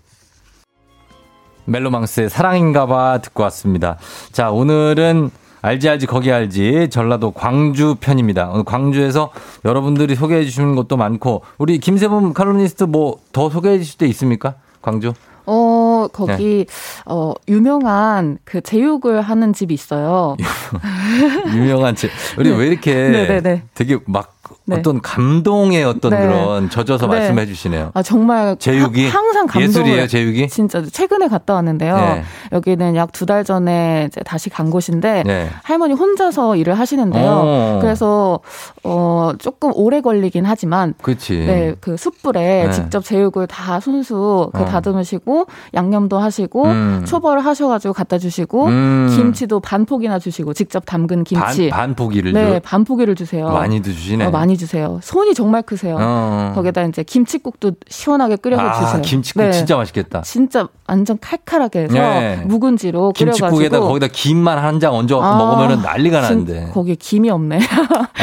멜로망스의 1.66 2.30
사랑인가 2.30 2.86
봐 2.86 3.20
듣고 3.22 3.43
왔습니다. 3.43 3.97
자, 4.32 4.51
오늘은 4.51 5.32
알지 5.61 5.89
알지 5.89 6.05
거기 6.05 6.32
알지 6.32 6.89
전라도 6.91 7.32
광주 7.32 7.95
편입니다. 7.99 8.49
오늘 8.51 8.63
광주에서 8.63 9.32
여러분들이 9.66 10.13
소개해 10.13 10.43
주시는 10.45 10.76
것도 10.76 10.95
많고 10.95 11.41
우리 11.57 11.80
김세범 11.80 12.34
칼럼니스트 12.34 12.84
뭐 12.84 13.16
더 13.32 13.49
소개해 13.49 13.80
주실 13.80 13.97
때 13.97 14.05
있습니까? 14.07 14.53
광주? 14.84 15.13
어, 15.45 16.07
거기, 16.11 16.65
네. 16.65 16.65
어, 17.05 17.33
유명한 17.47 18.37
그 18.43 18.61
제육을 18.61 19.21
하는 19.21 19.53
집이 19.53 19.73
있어요. 19.73 20.35
유명한 21.53 21.95
집. 21.95 22.09
우리 22.37 22.49
네. 22.49 22.55
왜 22.55 22.67
이렇게 22.67 22.93
네네네. 22.93 23.63
되게 23.75 23.97
막 24.05 24.34
네. 24.68 24.78
어떤 24.80 24.99
감동의 25.01 25.84
어떤 25.84 26.11
네. 26.11 26.20
그런 26.22 26.70
젖어서 26.70 27.07
네. 27.07 27.20
말씀해 27.20 27.45
주시네요. 27.45 27.91
아 27.93 28.01
정말 28.01 28.55
제육이 28.57 29.07
하, 29.07 29.20
항상 29.20 29.45
감동 29.45 29.61
예술이에요, 29.70 30.07
제육이. 30.07 30.47
진짜 30.49 30.82
최근에 30.84 31.28
갔다 31.28 31.53
왔는데요. 31.53 31.95
네. 31.95 32.24
여기는 32.51 32.95
약 32.95 33.11
두 33.11 33.26
달 33.26 33.43
전에 33.43 34.05
이제 34.07 34.22
다시 34.26 34.49
간 34.49 34.70
곳인데 34.70 35.24
네. 35.26 35.49
할머니 35.63 35.93
혼자서 35.93 36.55
일을 36.57 36.78
하시는데요. 36.78 37.26
오. 37.32 37.34
어. 37.45 37.80
그래서 37.82 38.39
어 38.84 39.32
조금 39.39 39.72
오래 39.76 40.01
걸리긴 40.01 40.45
하지만 40.45 40.93
그치. 41.01 41.38
네, 41.45 41.76
그 41.80 41.95
숯불에 41.97 42.66
네. 42.68 42.72
직접 42.72 43.03
제육을 43.03 43.47
다 43.47 43.80
손수 43.80 44.49
그 44.53 44.61
어. 44.63 44.66
다듬으시고 44.66 45.45
양념도 45.74 46.18
하시고 46.20 46.66
음. 46.66 47.03
초벌 47.05 47.39
하셔 47.39 47.68
가지고 47.68 47.93
갖다 47.93 48.18
주시고 48.18 48.66
음. 48.66 49.13
김치도 49.16 49.59
반 49.59 49.86
포기나 49.86 50.20
주시고 50.20 50.53
직접 50.53 50.84
담근 50.86 51.24
김치 51.24 51.70
반, 51.70 51.88
반 51.88 51.95
포기를 51.95 52.34
네, 52.34 52.59
반 52.59 52.84
포기를 52.84 53.16
주세요. 53.16 53.47
많이도 53.49 53.91
주시네. 53.91 54.26
어, 54.26 54.32
많이 54.32 54.55
주세요. 54.58 54.99
손이 55.01 55.34
정말 55.34 55.62
크세요. 55.62 55.97
어. 55.99 56.51
거기다 56.56 56.84
이제 56.84 57.03
김치국도 57.03 57.74
시원하게 57.88 58.36
끓여서 58.38 58.62
아, 58.64 58.74
주세요. 58.86 59.01
김치국 59.01 59.43
네. 59.43 59.51
진짜 59.51 59.76
맛있겠다. 59.78 60.22
진짜 60.22 60.68
완전 60.88 61.18
칼칼하게 61.20 61.80
해서 61.84 61.93
네. 61.93 62.38
묵은지로 62.45 63.14
끓여가지고 63.14 63.47
김치국에다 63.49 63.80
거기다 63.80 64.08
김만 64.12 64.58
한 64.58 64.80
장 64.80 64.93
얹어 64.93 65.22
아, 65.22 65.38
먹으면 65.38 65.82
난리가 65.82 66.22
나는데. 66.22 66.70
거기 66.74 66.95
김이 66.95 67.30
없네. 67.30 67.60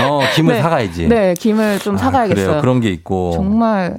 어, 0.04 0.20
김을 0.34 0.54
네. 0.54 0.62
사가야지. 0.62 1.08
네, 1.08 1.34
김을 1.34 1.78
좀 1.78 1.94
아, 1.94 1.98
사가야겠어요. 1.98 2.46
그래요. 2.46 2.60
그런 2.60 2.80
게 2.80 2.90
있고. 2.90 3.32
정말 3.32 3.96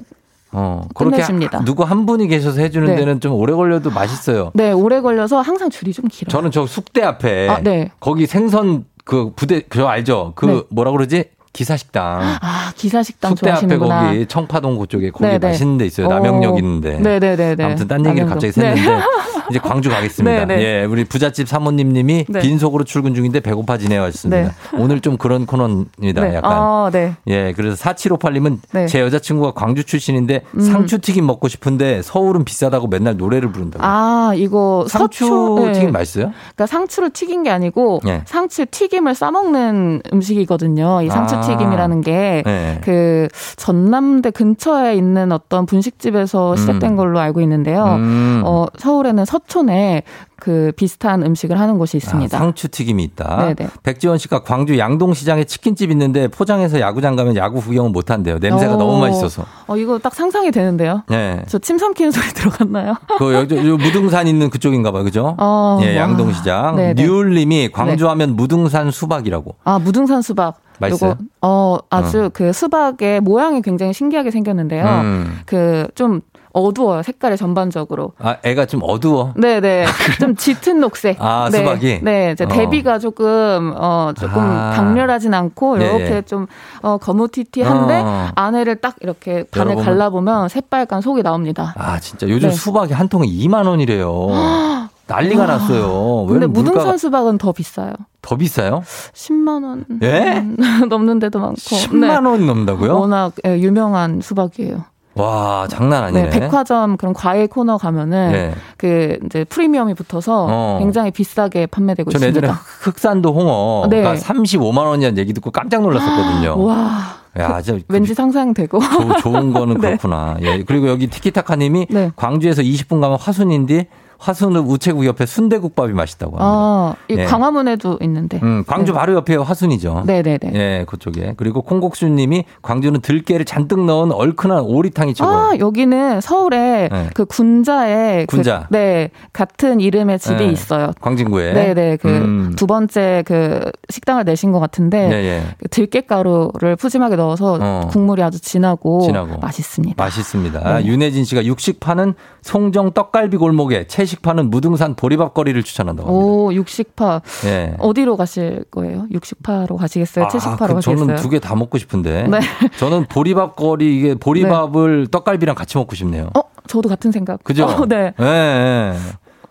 어, 0.51 0.83
그렇게 0.93 1.21
하, 1.23 1.63
누구 1.65 1.83
한 1.83 2.05
분이 2.05 2.27
계셔서 2.27 2.61
해주는 2.61 2.87
네. 2.87 2.95
데는 2.95 3.19
좀 3.19 3.33
오래 3.33 3.53
걸려도 3.53 3.89
맛있어요. 3.89 4.51
네, 4.53 4.71
오래 4.71 5.01
걸려서 5.01 5.41
항상 5.41 5.71
줄이 5.71 5.91
좀 5.93 6.05
길어요. 6.07 6.31
저는 6.31 6.51
저 6.51 6.67
숙대 6.67 7.01
앞에 7.01 7.49
아, 7.49 7.59
네. 7.61 7.89
거기 7.99 8.27
생선 8.27 8.85
그 9.03 9.31
부대 9.35 9.61
그거 9.61 9.87
알죠? 9.87 10.33
그 10.35 10.45
네. 10.45 10.61
뭐라 10.69 10.91
그러지? 10.91 11.25
기사식당. 11.53 12.37
아, 12.41 12.73
기사식당 12.75 13.35
숙대 13.35 13.51
앞에 13.51 13.77
거기 13.77 14.25
청파동 14.25 14.77
그쪽에 14.79 15.11
거기 15.11 15.25
네네. 15.25 15.37
맛있는 15.37 15.77
데 15.77 15.85
있어요. 15.85 16.07
남영역 16.07 16.57
있는데. 16.57 16.97
네네네. 16.99 17.63
아무튼 17.63 17.87
딴 17.87 18.05
얘기를 18.05 18.27
갑자기 18.27 18.51
샜는데 18.53 18.73
네. 18.75 18.81
이제 19.49 19.59
광주 19.59 19.89
가겠습니다. 19.89 20.45
네 20.45 20.55
네. 20.55 20.63
예, 20.63 20.85
우리 20.85 21.03
부잣집 21.03 21.47
사모님님이 21.47 22.25
네. 22.29 22.39
빈속으로 22.41 22.83
출근 22.83 23.13
중인데 23.13 23.39
배고파지네요 23.39 24.01
하셨습니다. 24.03 24.43
네. 24.43 24.77
오늘 24.77 25.01
좀 25.01 25.17
그런 25.17 25.45
코너입니다. 25.45 26.21
네. 26.21 26.35
약간. 26.35 26.51
아, 26.51 26.89
네. 26.91 27.15
예, 27.27 27.53
그래서 27.55 27.75
4758님은 27.75 28.59
네. 28.71 28.87
제 28.87 29.01
여자친구가 29.01 29.51
광주 29.51 29.83
출신인데 29.83 30.41
음. 30.55 30.59
상추튀김 30.59 31.25
먹고 31.25 31.47
싶은데 31.47 32.01
서울은 32.01 32.45
비싸다고 32.45 32.87
맨날 32.87 33.17
노래를 33.17 33.51
부른다고. 33.51 33.83
아, 33.85 34.33
이거 34.35 34.85
상추 34.87 35.71
튀김 35.73 35.91
맛있어요? 35.91 36.31
그러니까 36.55 36.65
상추를 36.67 37.11
튀긴 37.11 37.43
게 37.43 37.49
아니고 37.49 38.01
상추 38.25 38.65
튀김을 38.65 39.15
싸먹는 39.15 40.01
음식이거든요. 40.11 41.01
이 41.03 41.09
상추 41.09 41.39
튀김이라는 41.41 42.01
게그 42.01 42.49
아. 42.49 42.51
네. 42.51 42.81
그 42.83 43.27
전남대 43.57 44.31
근처에 44.31 44.95
있는 44.95 45.31
어떤 45.31 45.65
분식집에서 45.65 46.55
시작된 46.55 46.91
음. 46.91 46.95
걸로 46.95 47.19
알고 47.19 47.41
있는데요. 47.41 47.85
음. 47.95 48.41
어, 48.45 48.65
서울에는 48.77 49.25
서 49.25 49.39
서촌에 49.47 50.03
그 50.35 50.71
비슷한 50.75 51.23
음식을 51.23 51.57
하는 51.59 51.77
곳이 51.77 51.97
있습니다. 51.97 52.35
아, 52.35 52.39
상추 52.39 52.67
튀김이 52.67 53.01
있다. 53.03 53.53
네네. 53.55 53.69
백지원 53.83 54.17
씨가 54.17 54.43
광주 54.43 54.77
양동시장에 54.77 55.45
치킨집 55.45 55.89
있는데 55.91 56.27
포장해서 56.27 56.79
야구장 56.81 57.15
가면 57.15 57.37
야구 57.37 57.61
구경은 57.61 57.91
못 57.93 58.11
한대요. 58.11 58.39
냄새가 58.39 58.75
오. 58.75 58.77
너무 58.77 58.99
맛있어서. 58.99 59.45
어 59.67 59.77
이거 59.77 59.99
딱 59.99 60.13
상상이 60.13 60.51
되는데요. 60.51 61.03
네. 61.09 61.43
저 61.47 61.59
침 61.59 61.77
삼키는 61.77 62.11
소리 62.11 62.25
들어갔나요? 62.33 62.95
그 63.19 63.33
여기 63.33 63.55
무등산 63.55 64.27
있는 64.27 64.49
그쪽인가 64.49 64.91
봐요. 64.91 65.03
그죠? 65.05 65.35
어, 65.39 65.79
예, 65.81 65.95
양동시장. 65.95 66.95
뉴울 66.97 67.35
님이 67.35 67.69
광주 67.71 68.09
하면 68.09 68.29
네. 68.29 68.35
무등산 68.35 68.91
수박이라고. 68.91 69.55
아, 69.63 69.79
무등산 69.79 70.21
수박. 70.21 70.55
맛있어요? 70.79 71.11
요거, 71.11 71.21
어, 71.41 71.77
아주 71.89 72.25
어. 72.25 72.29
그 72.33 72.51
수박의 72.51 73.21
모양이 73.21 73.61
굉장히 73.61 73.93
신기하게 73.93 74.31
생겼는데요. 74.31 74.83
음. 74.85 75.39
그좀 75.45 76.21
어두워요. 76.53 77.01
색깔이 77.01 77.35
전반적으로. 77.35 78.13
아, 78.19 78.37
애가 78.43 78.67
좀 78.67 78.81
어두워? 78.83 79.33
네네. 79.35 79.85
아, 79.85 79.89
좀 80.21 80.35
짙은 80.35 80.79
녹색. 80.79 81.17
아, 81.19 81.49
네. 81.51 81.57
수박이? 81.57 81.99
네. 82.03 82.31
이제 82.31 82.45
어. 82.45 82.47
대비가 82.47 82.99
조금, 82.99 83.73
어, 83.75 84.13
조금 84.17 84.39
아. 84.39 84.71
강렬하진 84.75 85.33
않고, 85.33 85.77
네, 85.77 85.85
이렇게 85.85 86.09
네. 86.09 86.21
좀, 86.21 86.45
어, 86.81 86.97
거무튀튀한데, 86.97 88.01
어. 88.05 88.27
안에를 88.35 88.75
딱 88.77 88.95
이렇게 89.01 89.43
반을. 89.51 89.75
갈라보면 89.77 90.47
새빨간 90.49 91.01
속이 91.01 91.23
나옵니다. 91.23 91.73
아, 91.77 91.99
진짜. 91.99 92.29
요즘 92.29 92.49
네. 92.49 92.55
수박이 92.55 92.93
한 92.93 93.09
통에 93.09 93.25
2만원이래요. 93.27 94.83
난리가 95.07 95.45
났어요. 95.45 96.25
근데 96.27 96.45
무등산 96.47 96.97
수박은 96.97 97.37
더 97.37 97.51
비싸요. 97.51 97.91
더 98.21 98.37
비싸요? 98.37 98.83
10만 99.13 99.63
원. 99.65 99.85
예? 100.01 100.45
넘는 100.87 101.19
데도 101.19 101.39
많고. 101.39 101.55
10만 101.57 102.25
원 102.25 102.45
넘는다고요? 102.45 102.99
워낙 102.99 103.33
예, 103.45 103.59
유명한 103.59 104.21
수박이에요. 104.21 104.85
와 105.15 105.67
장난 105.69 106.03
아니네. 106.05 106.29
네, 106.29 106.39
백화점 106.39 106.97
그런 106.97 107.13
과일 107.13 107.47
코너 107.47 107.77
가면은 107.77 108.31
네. 108.31 108.55
그 108.77 109.19
이제 109.25 109.43
프리미엄이 109.43 109.93
붙어서 109.93 110.47
어. 110.49 110.77
굉장히 110.79 111.11
비싸게 111.11 111.67
판매되고 111.67 112.09
전 112.09 112.19
있습니다. 112.19 112.47
예전에 112.47 112.59
흑산도 112.81 113.33
홍어가 113.33 113.87
네. 113.89 114.03
35만 114.03 114.77
원이라는 114.77 115.17
얘기 115.19 115.33
듣고 115.33 115.51
깜짝 115.51 115.81
놀랐었거든요. 115.81 116.57
와. 116.65 117.23
야, 117.39 117.61
저 117.61 117.79
왠지 117.87 118.13
상상되고 118.13 118.79
조, 118.79 119.21
좋은 119.21 119.53
거는 119.53 119.75
네. 119.81 119.87
그렇구나. 119.89 120.37
예. 120.41 120.63
그리고 120.63 120.87
여기 120.87 121.07
티키타카님이 121.07 121.87
네. 121.89 122.11
광주에서 122.15 122.61
20분 122.61 123.01
가면 123.01 123.17
화순인데 123.19 123.87
화순읍 124.23 124.69
우체국 124.69 125.05
옆에 125.05 125.25
순대국밥이 125.25 125.91
맛있다고 125.91 126.37
합니다. 126.37 126.45
아, 126.45 126.95
이 127.09 127.15
예. 127.17 127.25
광화문에도 127.25 127.99
있는데. 128.01 128.39
음, 128.41 128.63
광주 128.65 128.93
네. 128.93 128.97
바로 128.97 129.15
옆에 129.15 129.35
화순이죠. 129.35 130.03
네네네. 130.05 130.51
예, 130.53 130.85
그쪽에. 130.87 131.33
그리고 131.35 131.61
콩국수님이 131.61 132.45
광주는 132.61 133.01
들깨를 133.01 133.43
잔뜩 133.43 133.83
넣은 133.83 134.13
얼큰한 134.13 134.61
오리탕이 134.61 135.13
최고. 135.13 135.29
아, 135.29 135.57
여기는 135.59 136.21
서울에 136.21 136.87
네. 136.89 137.09
그 137.13 137.25
군자에 137.25 138.25
그 138.27 138.37
군자. 138.37 138.67
그, 138.69 138.77
네, 138.77 139.09
같은 139.33 139.81
이름의 139.81 140.19
집이 140.19 140.37
네. 140.37 140.45
있어요. 140.45 140.91
광진구에. 141.01 141.53
네네. 141.53 141.97
그두 141.97 142.07
음. 142.07 142.55
번째 142.65 143.23
그 143.25 143.71
식당을 143.89 144.23
내신 144.23 144.53
것 144.53 144.61
같은데 144.61 145.09
네, 145.09 145.15
예. 145.15 145.43
그 145.57 145.67
들깨 145.67 146.01
가루를 146.01 146.77
푸짐하게 146.77 147.17
넣어서 147.17 147.57
어. 147.59 147.87
국물이 147.91 148.23
아주 148.23 148.39
진하고, 148.39 149.01
진하고, 149.01 149.39
맛있습니다. 149.39 150.01
맛있습니다. 150.01 150.77
네. 150.79 150.85
윤혜진 150.85 151.25
씨가 151.25 151.43
육식 151.43 151.81
파는 151.81 152.13
송정 152.41 152.93
떡갈비 152.93 153.35
골목에 153.35 153.85
채식 153.87 154.12
육식파는 154.13 154.49
무등산 154.49 154.95
보리밥거리를 154.95 155.61
추천한다고 155.63 156.07
합니다. 156.09 156.25
오, 156.25 156.53
육식파. 156.53 157.21
예. 157.45 157.75
어디로 157.79 158.15
가실 158.17 158.63
거예요? 158.71 159.07
육식파로 159.11 159.75
가시겠어요? 159.77 160.25
아, 160.25 160.27
채식파로 160.27 160.67
그, 160.67 160.73
가시겠어요? 160.75 160.97
저는 161.07 161.15
두 161.21 161.29
개 161.29 161.39
다 161.39 161.55
먹고 161.55 161.77
싶은데. 161.79 162.27
네. 162.27 162.39
저는 162.77 163.05
보리밥거리 163.07 163.97
이게 163.97 164.15
보리밥을 164.15 165.05
네. 165.05 165.07
떡갈비랑 165.11 165.55
같이 165.55 165.77
먹고 165.77 165.95
싶네요. 165.95 166.29
어, 166.35 166.41
저도 166.67 166.87
같은 166.89 167.11
생각. 167.11 167.43
그죠? 167.43 167.65
어, 167.65 167.85
네. 167.87 168.13
네. 168.17 168.23
네. 168.25 168.93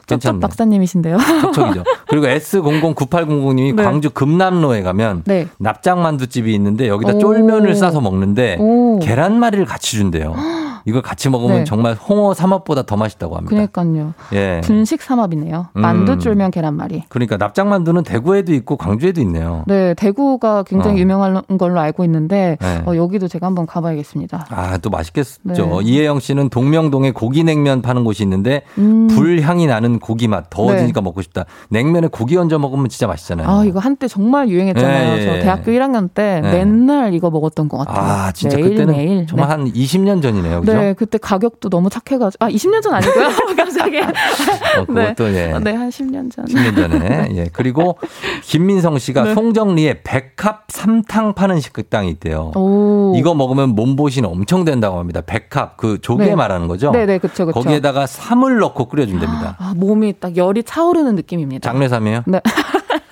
괜찮네. 0.07 0.41
박사님이신데요. 0.41 1.17
척척이죠. 1.43 1.85
그리고 2.09 2.27
S009800님이 2.27 3.75
네. 3.75 3.83
광주 3.83 4.11
금남로에 4.11 4.83
가면 4.83 5.23
네. 5.27 5.47
납작만두집이 5.59 6.53
있는데 6.55 6.89
여기다 6.89 7.19
쫄면을 7.19 7.75
싸서 7.75 8.01
먹는데 8.01 8.57
오. 8.61 8.99
계란말이를 9.01 9.65
같이 9.65 9.97
준대요. 9.97 10.35
이걸 10.85 11.03
같이 11.03 11.29
먹으면 11.29 11.59
네. 11.59 11.65
정말 11.65 11.95
홍어 11.95 12.35
삼합보다 12.35 12.83
더 12.83 12.97
맛있다고 12.97 13.37
합니다. 13.37 13.51
그러니까요. 13.51 14.15
예. 14.33 14.61
분식 14.63 15.03
삼합이네요. 15.03 15.69
만두 15.75 16.19
쫄면 16.19 16.51
계란말이. 16.51 17.05
그러니까 17.09 17.37
납작만두는 17.37 18.03
대구에도 18.03 18.53
있고 18.55 18.77
광주에도 18.77 19.21
있네요. 19.23 19.65
네, 19.67 19.95
대구가 19.95 20.63
굉장히 20.65 20.97
어. 20.97 21.01
유명한 21.01 21.43
걸로 21.59 21.81
알고 21.81 22.05
있는데 22.05 22.57
네. 22.61 22.83
어, 22.87 22.97
여기도 22.97 23.29
제가 23.29 23.47
한번 23.47 23.67
가봐야겠습니다. 23.67 24.47
아, 24.51 24.79
또 24.79 24.91
맛있겠죠. 24.91 25.41
네. 25.43 25.55
이혜영 25.83 26.21
씨는 26.21 26.49
동명동에 26.49 27.13
고기냉면 27.13 27.83
파는 27.83 28.05
곳이 28.05 28.23
있는데 28.23 28.63
음. 28.79 29.07
불향이 29.09 29.67
나는 29.67 29.99
고기 29.99 30.29
맛 30.29 30.51
더워지니까 30.51 31.01
네. 31.01 31.05
먹고 31.05 31.23
싶다. 31.23 31.45
냉면에 31.69 32.09
고기 32.09 32.37
얹어 32.37 32.59
먹으면 32.59 32.89
진짜 32.89 33.07
맛있잖아요. 33.07 33.49
아, 33.49 33.65
이거 33.65 33.79
한때 33.79 34.09
정말 34.09 34.49
유행했잖아요. 34.49 35.17
네. 35.17 35.25
저 35.25 35.43
대학교 35.43 35.73
1학년 35.73 36.09
때 36.13 36.41
네. 36.43 36.53
맨날 36.53 37.15
이거 37.15 37.31
먹었던 37.31 37.69
것 37.69 37.79
같아요. 37.79 37.97
아, 37.99 38.33
진짜 38.33 38.57
매일, 38.57 38.71
그때는 38.71 38.95
매일. 38.95 39.27
정말 39.27 39.51
한 39.51 39.71
20년 39.73 40.23
전이네요. 40.23 40.61
그죠? 40.61 40.72
네, 40.75 40.95
그때 40.95 41.19
가격도 41.19 41.69
너무 41.69 41.91
착해가지고 41.91 42.45
아 42.45 42.49
20년 42.49 42.83
전 42.83 42.95
아니고요. 42.95 43.29
갑자기. 43.57 43.99
어, 44.01 44.85
그것도 44.87 45.29
네. 45.29 45.53
예. 45.55 45.59
네, 45.59 45.75
한 45.75 45.89
10년 45.91 46.31
전. 46.31 46.45
10년 46.45 46.77
전에. 46.77 47.29
예. 47.37 47.47
그리고 47.53 47.99
김민성 48.43 48.99
씨가 48.99 49.25
네. 49.25 49.35
송정리에 49.35 50.03
백합 50.03 50.65
삼탕 50.69 51.35
파는 51.35 51.61
식당이 51.61 52.11
있대요. 52.11 52.53
오. 52.55 53.15
이거 53.17 53.35
먹으면 53.35 53.71
몸보신 53.71 54.25
엄청 54.25 54.65
된다고 54.65 54.99
합니다. 54.99 55.21
백합 55.21 55.77
그 55.77 56.01
조개 56.01 56.27
네. 56.27 56.35
말하는 56.35 56.69
거죠? 56.69 56.91
네, 56.91 57.07
네, 57.07 57.19
그렇죠, 57.19 57.47
그렇죠. 57.47 57.61
거기에다가 57.61 58.07
삼을 58.07 58.59
넣고 58.59 58.87
끓여준답니다. 58.87 59.57
아, 59.61 59.75
몸이 59.77 60.15
딱 60.21 60.37
열이 60.37 60.63
차오르는 60.63 61.15
느낌입니다. 61.17 61.71
장뇌삼이에요? 61.71 62.25
네. 62.27 62.41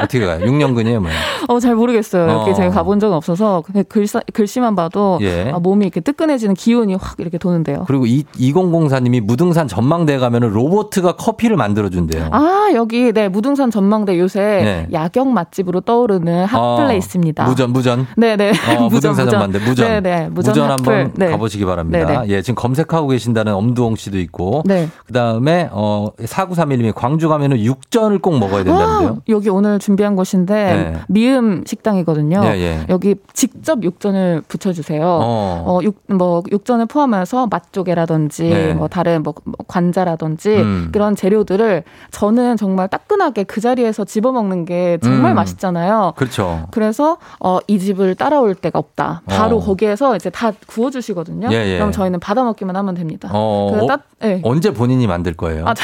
어떻게 0.02 0.24
가요? 0.24 0.44
6년근이에요, 0.44 1.00
뭐요 1.00 1.14
어, 1.48 1.60
잘 1.60 1.74
모르겠어요. 1.74 2.24
이렇게 2.24 2.50
어. 2.50 2.54
제가 2.54 2.70
가본 2.70 3.00
적은 3.00 3.16
없어서 3.16 3.62
글사, 3.88 4.20
글씨만 4.32 4.76
봐도 4.76 5.18
예. 5.22 5.50
아, 5.52 5.58
몸이 5.58 5.84
이렇게 5.84 6.00
뜨끈해지는 6.00 6.54
기운이 6.54 6.94
확 6.94 7.16
이렇게 7.18 7.38
도는데요. 7.38 7.84
그리고 7.86 8.06
이, 8.06 8.24
2004님이 8.38 9.20
무등산 9.20 9.68
전망대에 9.68 10.18
가면은 10.18 10.50
로보트가 10.50 11.12
커피를 11.12 11.56
만들어준대요. 11.56 12.28
아, 12.30 12.70
여기, 12.74 13.12
네, 13.12 13.28
무등산 13.28 13.70
전망대 13.70 14.18
요새 14.18 14.40
네. 14.40 14.88
야경 14.92 15.32
맛집으로 15.34 15.80
떠오르는 15.80 16.44
hot 16.46 16.66
place입니다. 16.66 17.44
어, 17.44 17.48
무전, 17.48 17.72
무전. 17.72 18.06
네네. 18.16 18.50
어, 18.50 18.52
무전, 18.88 18.88
무등산 18.88 19.30
전망대, 19.30 19.58
무전. 19.60 19.88
네네. 19.88 20.00
네. 20.00 20.28
무전, 20.28 20.52
무전 20.52 20.70
한번 20.70 21.12
네. 21.16 21.30
가보시기 21.30 21.64
바랍니다. 21.64 22.06
네네. 22.06 22.28
예, 22.28 22.42
지금 22.42 22.54
검색하고 22.54 23.08
계신다는 23.08 23.54
엄두홍 23.54 23.96
씨도 23.96 24.18
있고. 24.20 24.62
네. 24.64 24.88
그 25.06 25.12
다음에, 25.12 25.68
어, 25.72 26.08
4931님이 26.18 26.92
광주 26.94 27.28
가면은 27.28 27.58
육전을 27.58 28.18
꼭 28.20 28.38
먹어야 28.38 28.64
된다는데요. 28.64 29.10
와, 29.10 29.16
여기 29.28 29.48
오늘 29.48 29.78
준비한 29.90 30.14
곳인데, 30.14 30.54
네. 30.54 31.00
미음 31.08 31.64
식당이거든요. 31.66 32.42
예, 32.44 32.50
예. 32.60 32.86
여기 32.88 33.16
직접 33.32 33.82
육전을 33.82 34.44
붙여주세요. 34.46 35.02
어. 35.04 35.64
어, 35.66 35.80
육, 35.82 36.00
뭐, 36.06 36.44
육전을 36.48 36.86
포함해서 36.86 37.48
맛조개라든지, 37.48 38.48
네. 38.48 38.74
뭐, 38.74 38.86
다른 38.86 39.24
뭐, 39.24 39.34
뭐, 39.42 39.56
관자라든지, 39.66 40.50
음. 40.58 40.90
그런 40.92 41.16
재료들을 41.16 41.82
저는 42.12 42.56
정말 42.56 42.86
따끈하게 42.86 43.44
그 43.44 43.60
자리에서 43.60 44.04
집어 44.04 44.30
먹는 44.30 44.64
게 44.64 44.98
정말 45.02 45.32
음. 45.32 45.34
맛있잖아요. 45.34 46.12
그렇죠. 46.14 46.68
그래서, 46.70 47.16
어, 47.40 47.58
이 47.66 47.80
집을 47.80 48.14
따라올 48.14 48.54
데가 48.54 48.78
없다. 48.78 49.22
바로 49.26 49.56
어. 49.56 49.60
거기에서 49.60 50.14
이제 50.14 50.30
다 50.30 50.52
구워주시거든요. 50.68 51.48
예, 51.50 51.66
예. 51.66 51.78
그럼 51.78 51.90
저희는 51.90 52.20
받아 52.20 52.44
먹기만 52.44 52.76
하면 52.76 52.94
됩니다. 52.94 53.28
어, 53.32 53.86
따, 53.88 53.98
네. 54.20 54.40
언제 54.44 54.72
본인이 54.72 55.08
만들 55.08 55.34
거예요? 55.34 55.64
아, 55.66 55.74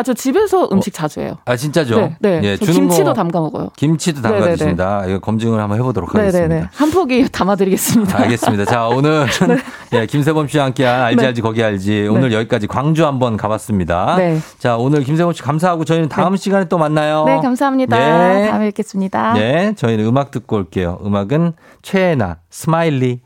아, 0.00 0.02
저 0.02 0.14
집에서 0.14 0.66
음식 0.72 0.94
어. 0.94 0.96
자주 0.96 1.20
해요. 1.20 1.36
아, 1.44 1.56
진짜죠? 1.56 2.00
네. 2.00 2.16
네. 2.20 2.40
예, 2.42 2.56
김치도 2.56 3.04
거, 3.04 3.12
담가 3.12 3.38
먹어요. 3.38 3.68
김치도 3.76 4.22
담가 4.22 4.38
네네네. 4.38 4.56
드신다. 4.56 5.04
이거 5.06 5.18
검증을 5.18 5.60
한번 5.60 5.78
해보도록 5.78 6.14
하겠습니다. 6.14 6.48
네네네. 6.48 6.68
한 6.72 6.90
포기 6.90 7.28
담아드리겠습니다. 7.30 8.18
알겠습니다. 8.22 8.64
자, 8.64 8.86
오늘 8.86 9.26
네. 9.46 9.58
예, 10.00 10.06
김세범 10.06 10.48
씨와 10.48 10.64
함께한 10.66 11.02
알지 11.02 11.16
네. 11.16 11.26
알지 11.26 11.42
거기 11.42 11.62
알지. 11.62 12.08
오늘 12.10 12.30
네. 12.30 12.36
여기까지 12.36 12.66
광주 12.66 13.06
한번 13.06 13.36
가봤습니다. 13.36 14.14
네. 14.16 14.38
자, 14.58 14.78
오늘 14.78 15.02
김세범 15.04 15.34
씨 15.34 15.42
감사하고 15.42 15.84
저희는 15.84 16.08
다음 16.08 16.32
네. 16.32 16.38
시간에 16.38 16.64
또 16.64 16.78
만나요. 16.78 17.24
네, 17.26 17.38
감사합니다. 17.42 17.98
네. 17.98 18.48
다음에 18.48 18.66
뵙겠습니다. 18.68 19.34
네, 19.34 19.74
저희는 19.74 20.06
음악 20.06 20.30
듣고 20.30 20.56
올게요. 20.56 20.98
음악은 21.04 21.52
최예나 21.82 22.38
Smiley. 22.48 23.20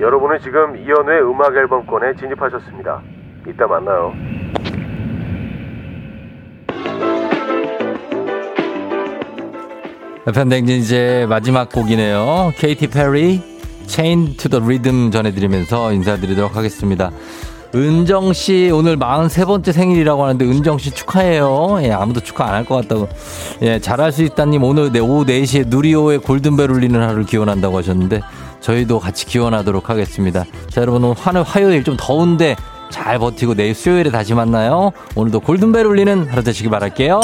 여러분은 0.00 0.38
지금 0.42 0.76
이연우의 0.76 1.22
음악 1.22 1.54
앨범권에 1.54 2.14
진입하셨습니다. 2.18 3.02
이따 3.48 3.66
만나요. 3.66 4.12
팬댕진 10.34 10.78
이제 10.80 11.24
마지막 11.28 11.70
곡이네요. 11.70 12.52
케이티 12.56 12.88
페리, 12.88 13.40
Chain 13.86 14.36
to 14.36 14.50
the 14.50 14.62
Rhythm 14.62 15.10
전해드리면서 15.12 15.92
인사드리도록 15.92 16.56
하겠습니다. 16.56 17.12
은정 17.74 18.32
씨 18.32 18.70
오늘 18.72 18.96
43번째 18.98 19.70
생일이라고 19.72 20.24
하는데 20.24 20.44
은정 20.44 20.78
씨 20.78 20.90
축하해요. 20.92 21.78
예, 21.82 21.92
아무도 21.92 22.20
축하 22.20 22.44
안 22.46 22.54
할 22.54 22.64
것 22.64 22.76
같다고. 22.76 23.08
예, 23.62 23.78
잘할 23.78 24.10
수 24.12 24.22
있다님 24.24 24.64
오늘 24.64 24.90
내 24.90 24.98
오후 24.98 25.24
4시에 25.24 25.68
누리호의 25.68 26.18
골든벨 26.20 26.70
울리는 26.70 27.00
하루를 27.00 27.24
기원한다고 27.24 27.78
하셨는데 27.78 28.22
저희도 28.60 28.98
같이 28.98 29.26
기원하도록 29.26 29.88
하겠습니다. 29.90 30.44
자, 30.70 30.80
여러분 30.80 31.04
오늘 31.04 31.16
화요일 31.44 31.84
좀 31.84 31.96
더운데 31.98 32.56
잘 32.90 33.18
버티고 33.18 33.54
내일 33.54 33.74
수요일에 33.74 34.10
다시 34.10 34.34
만나요. 34.34 34.92
오늘도 35.14 35.40
골든벨 35.40 35.86
울리는 35.86 36.26
하루 36.28 36.42
되시길 36.42 36.70
바랄게요. 36.70 37.20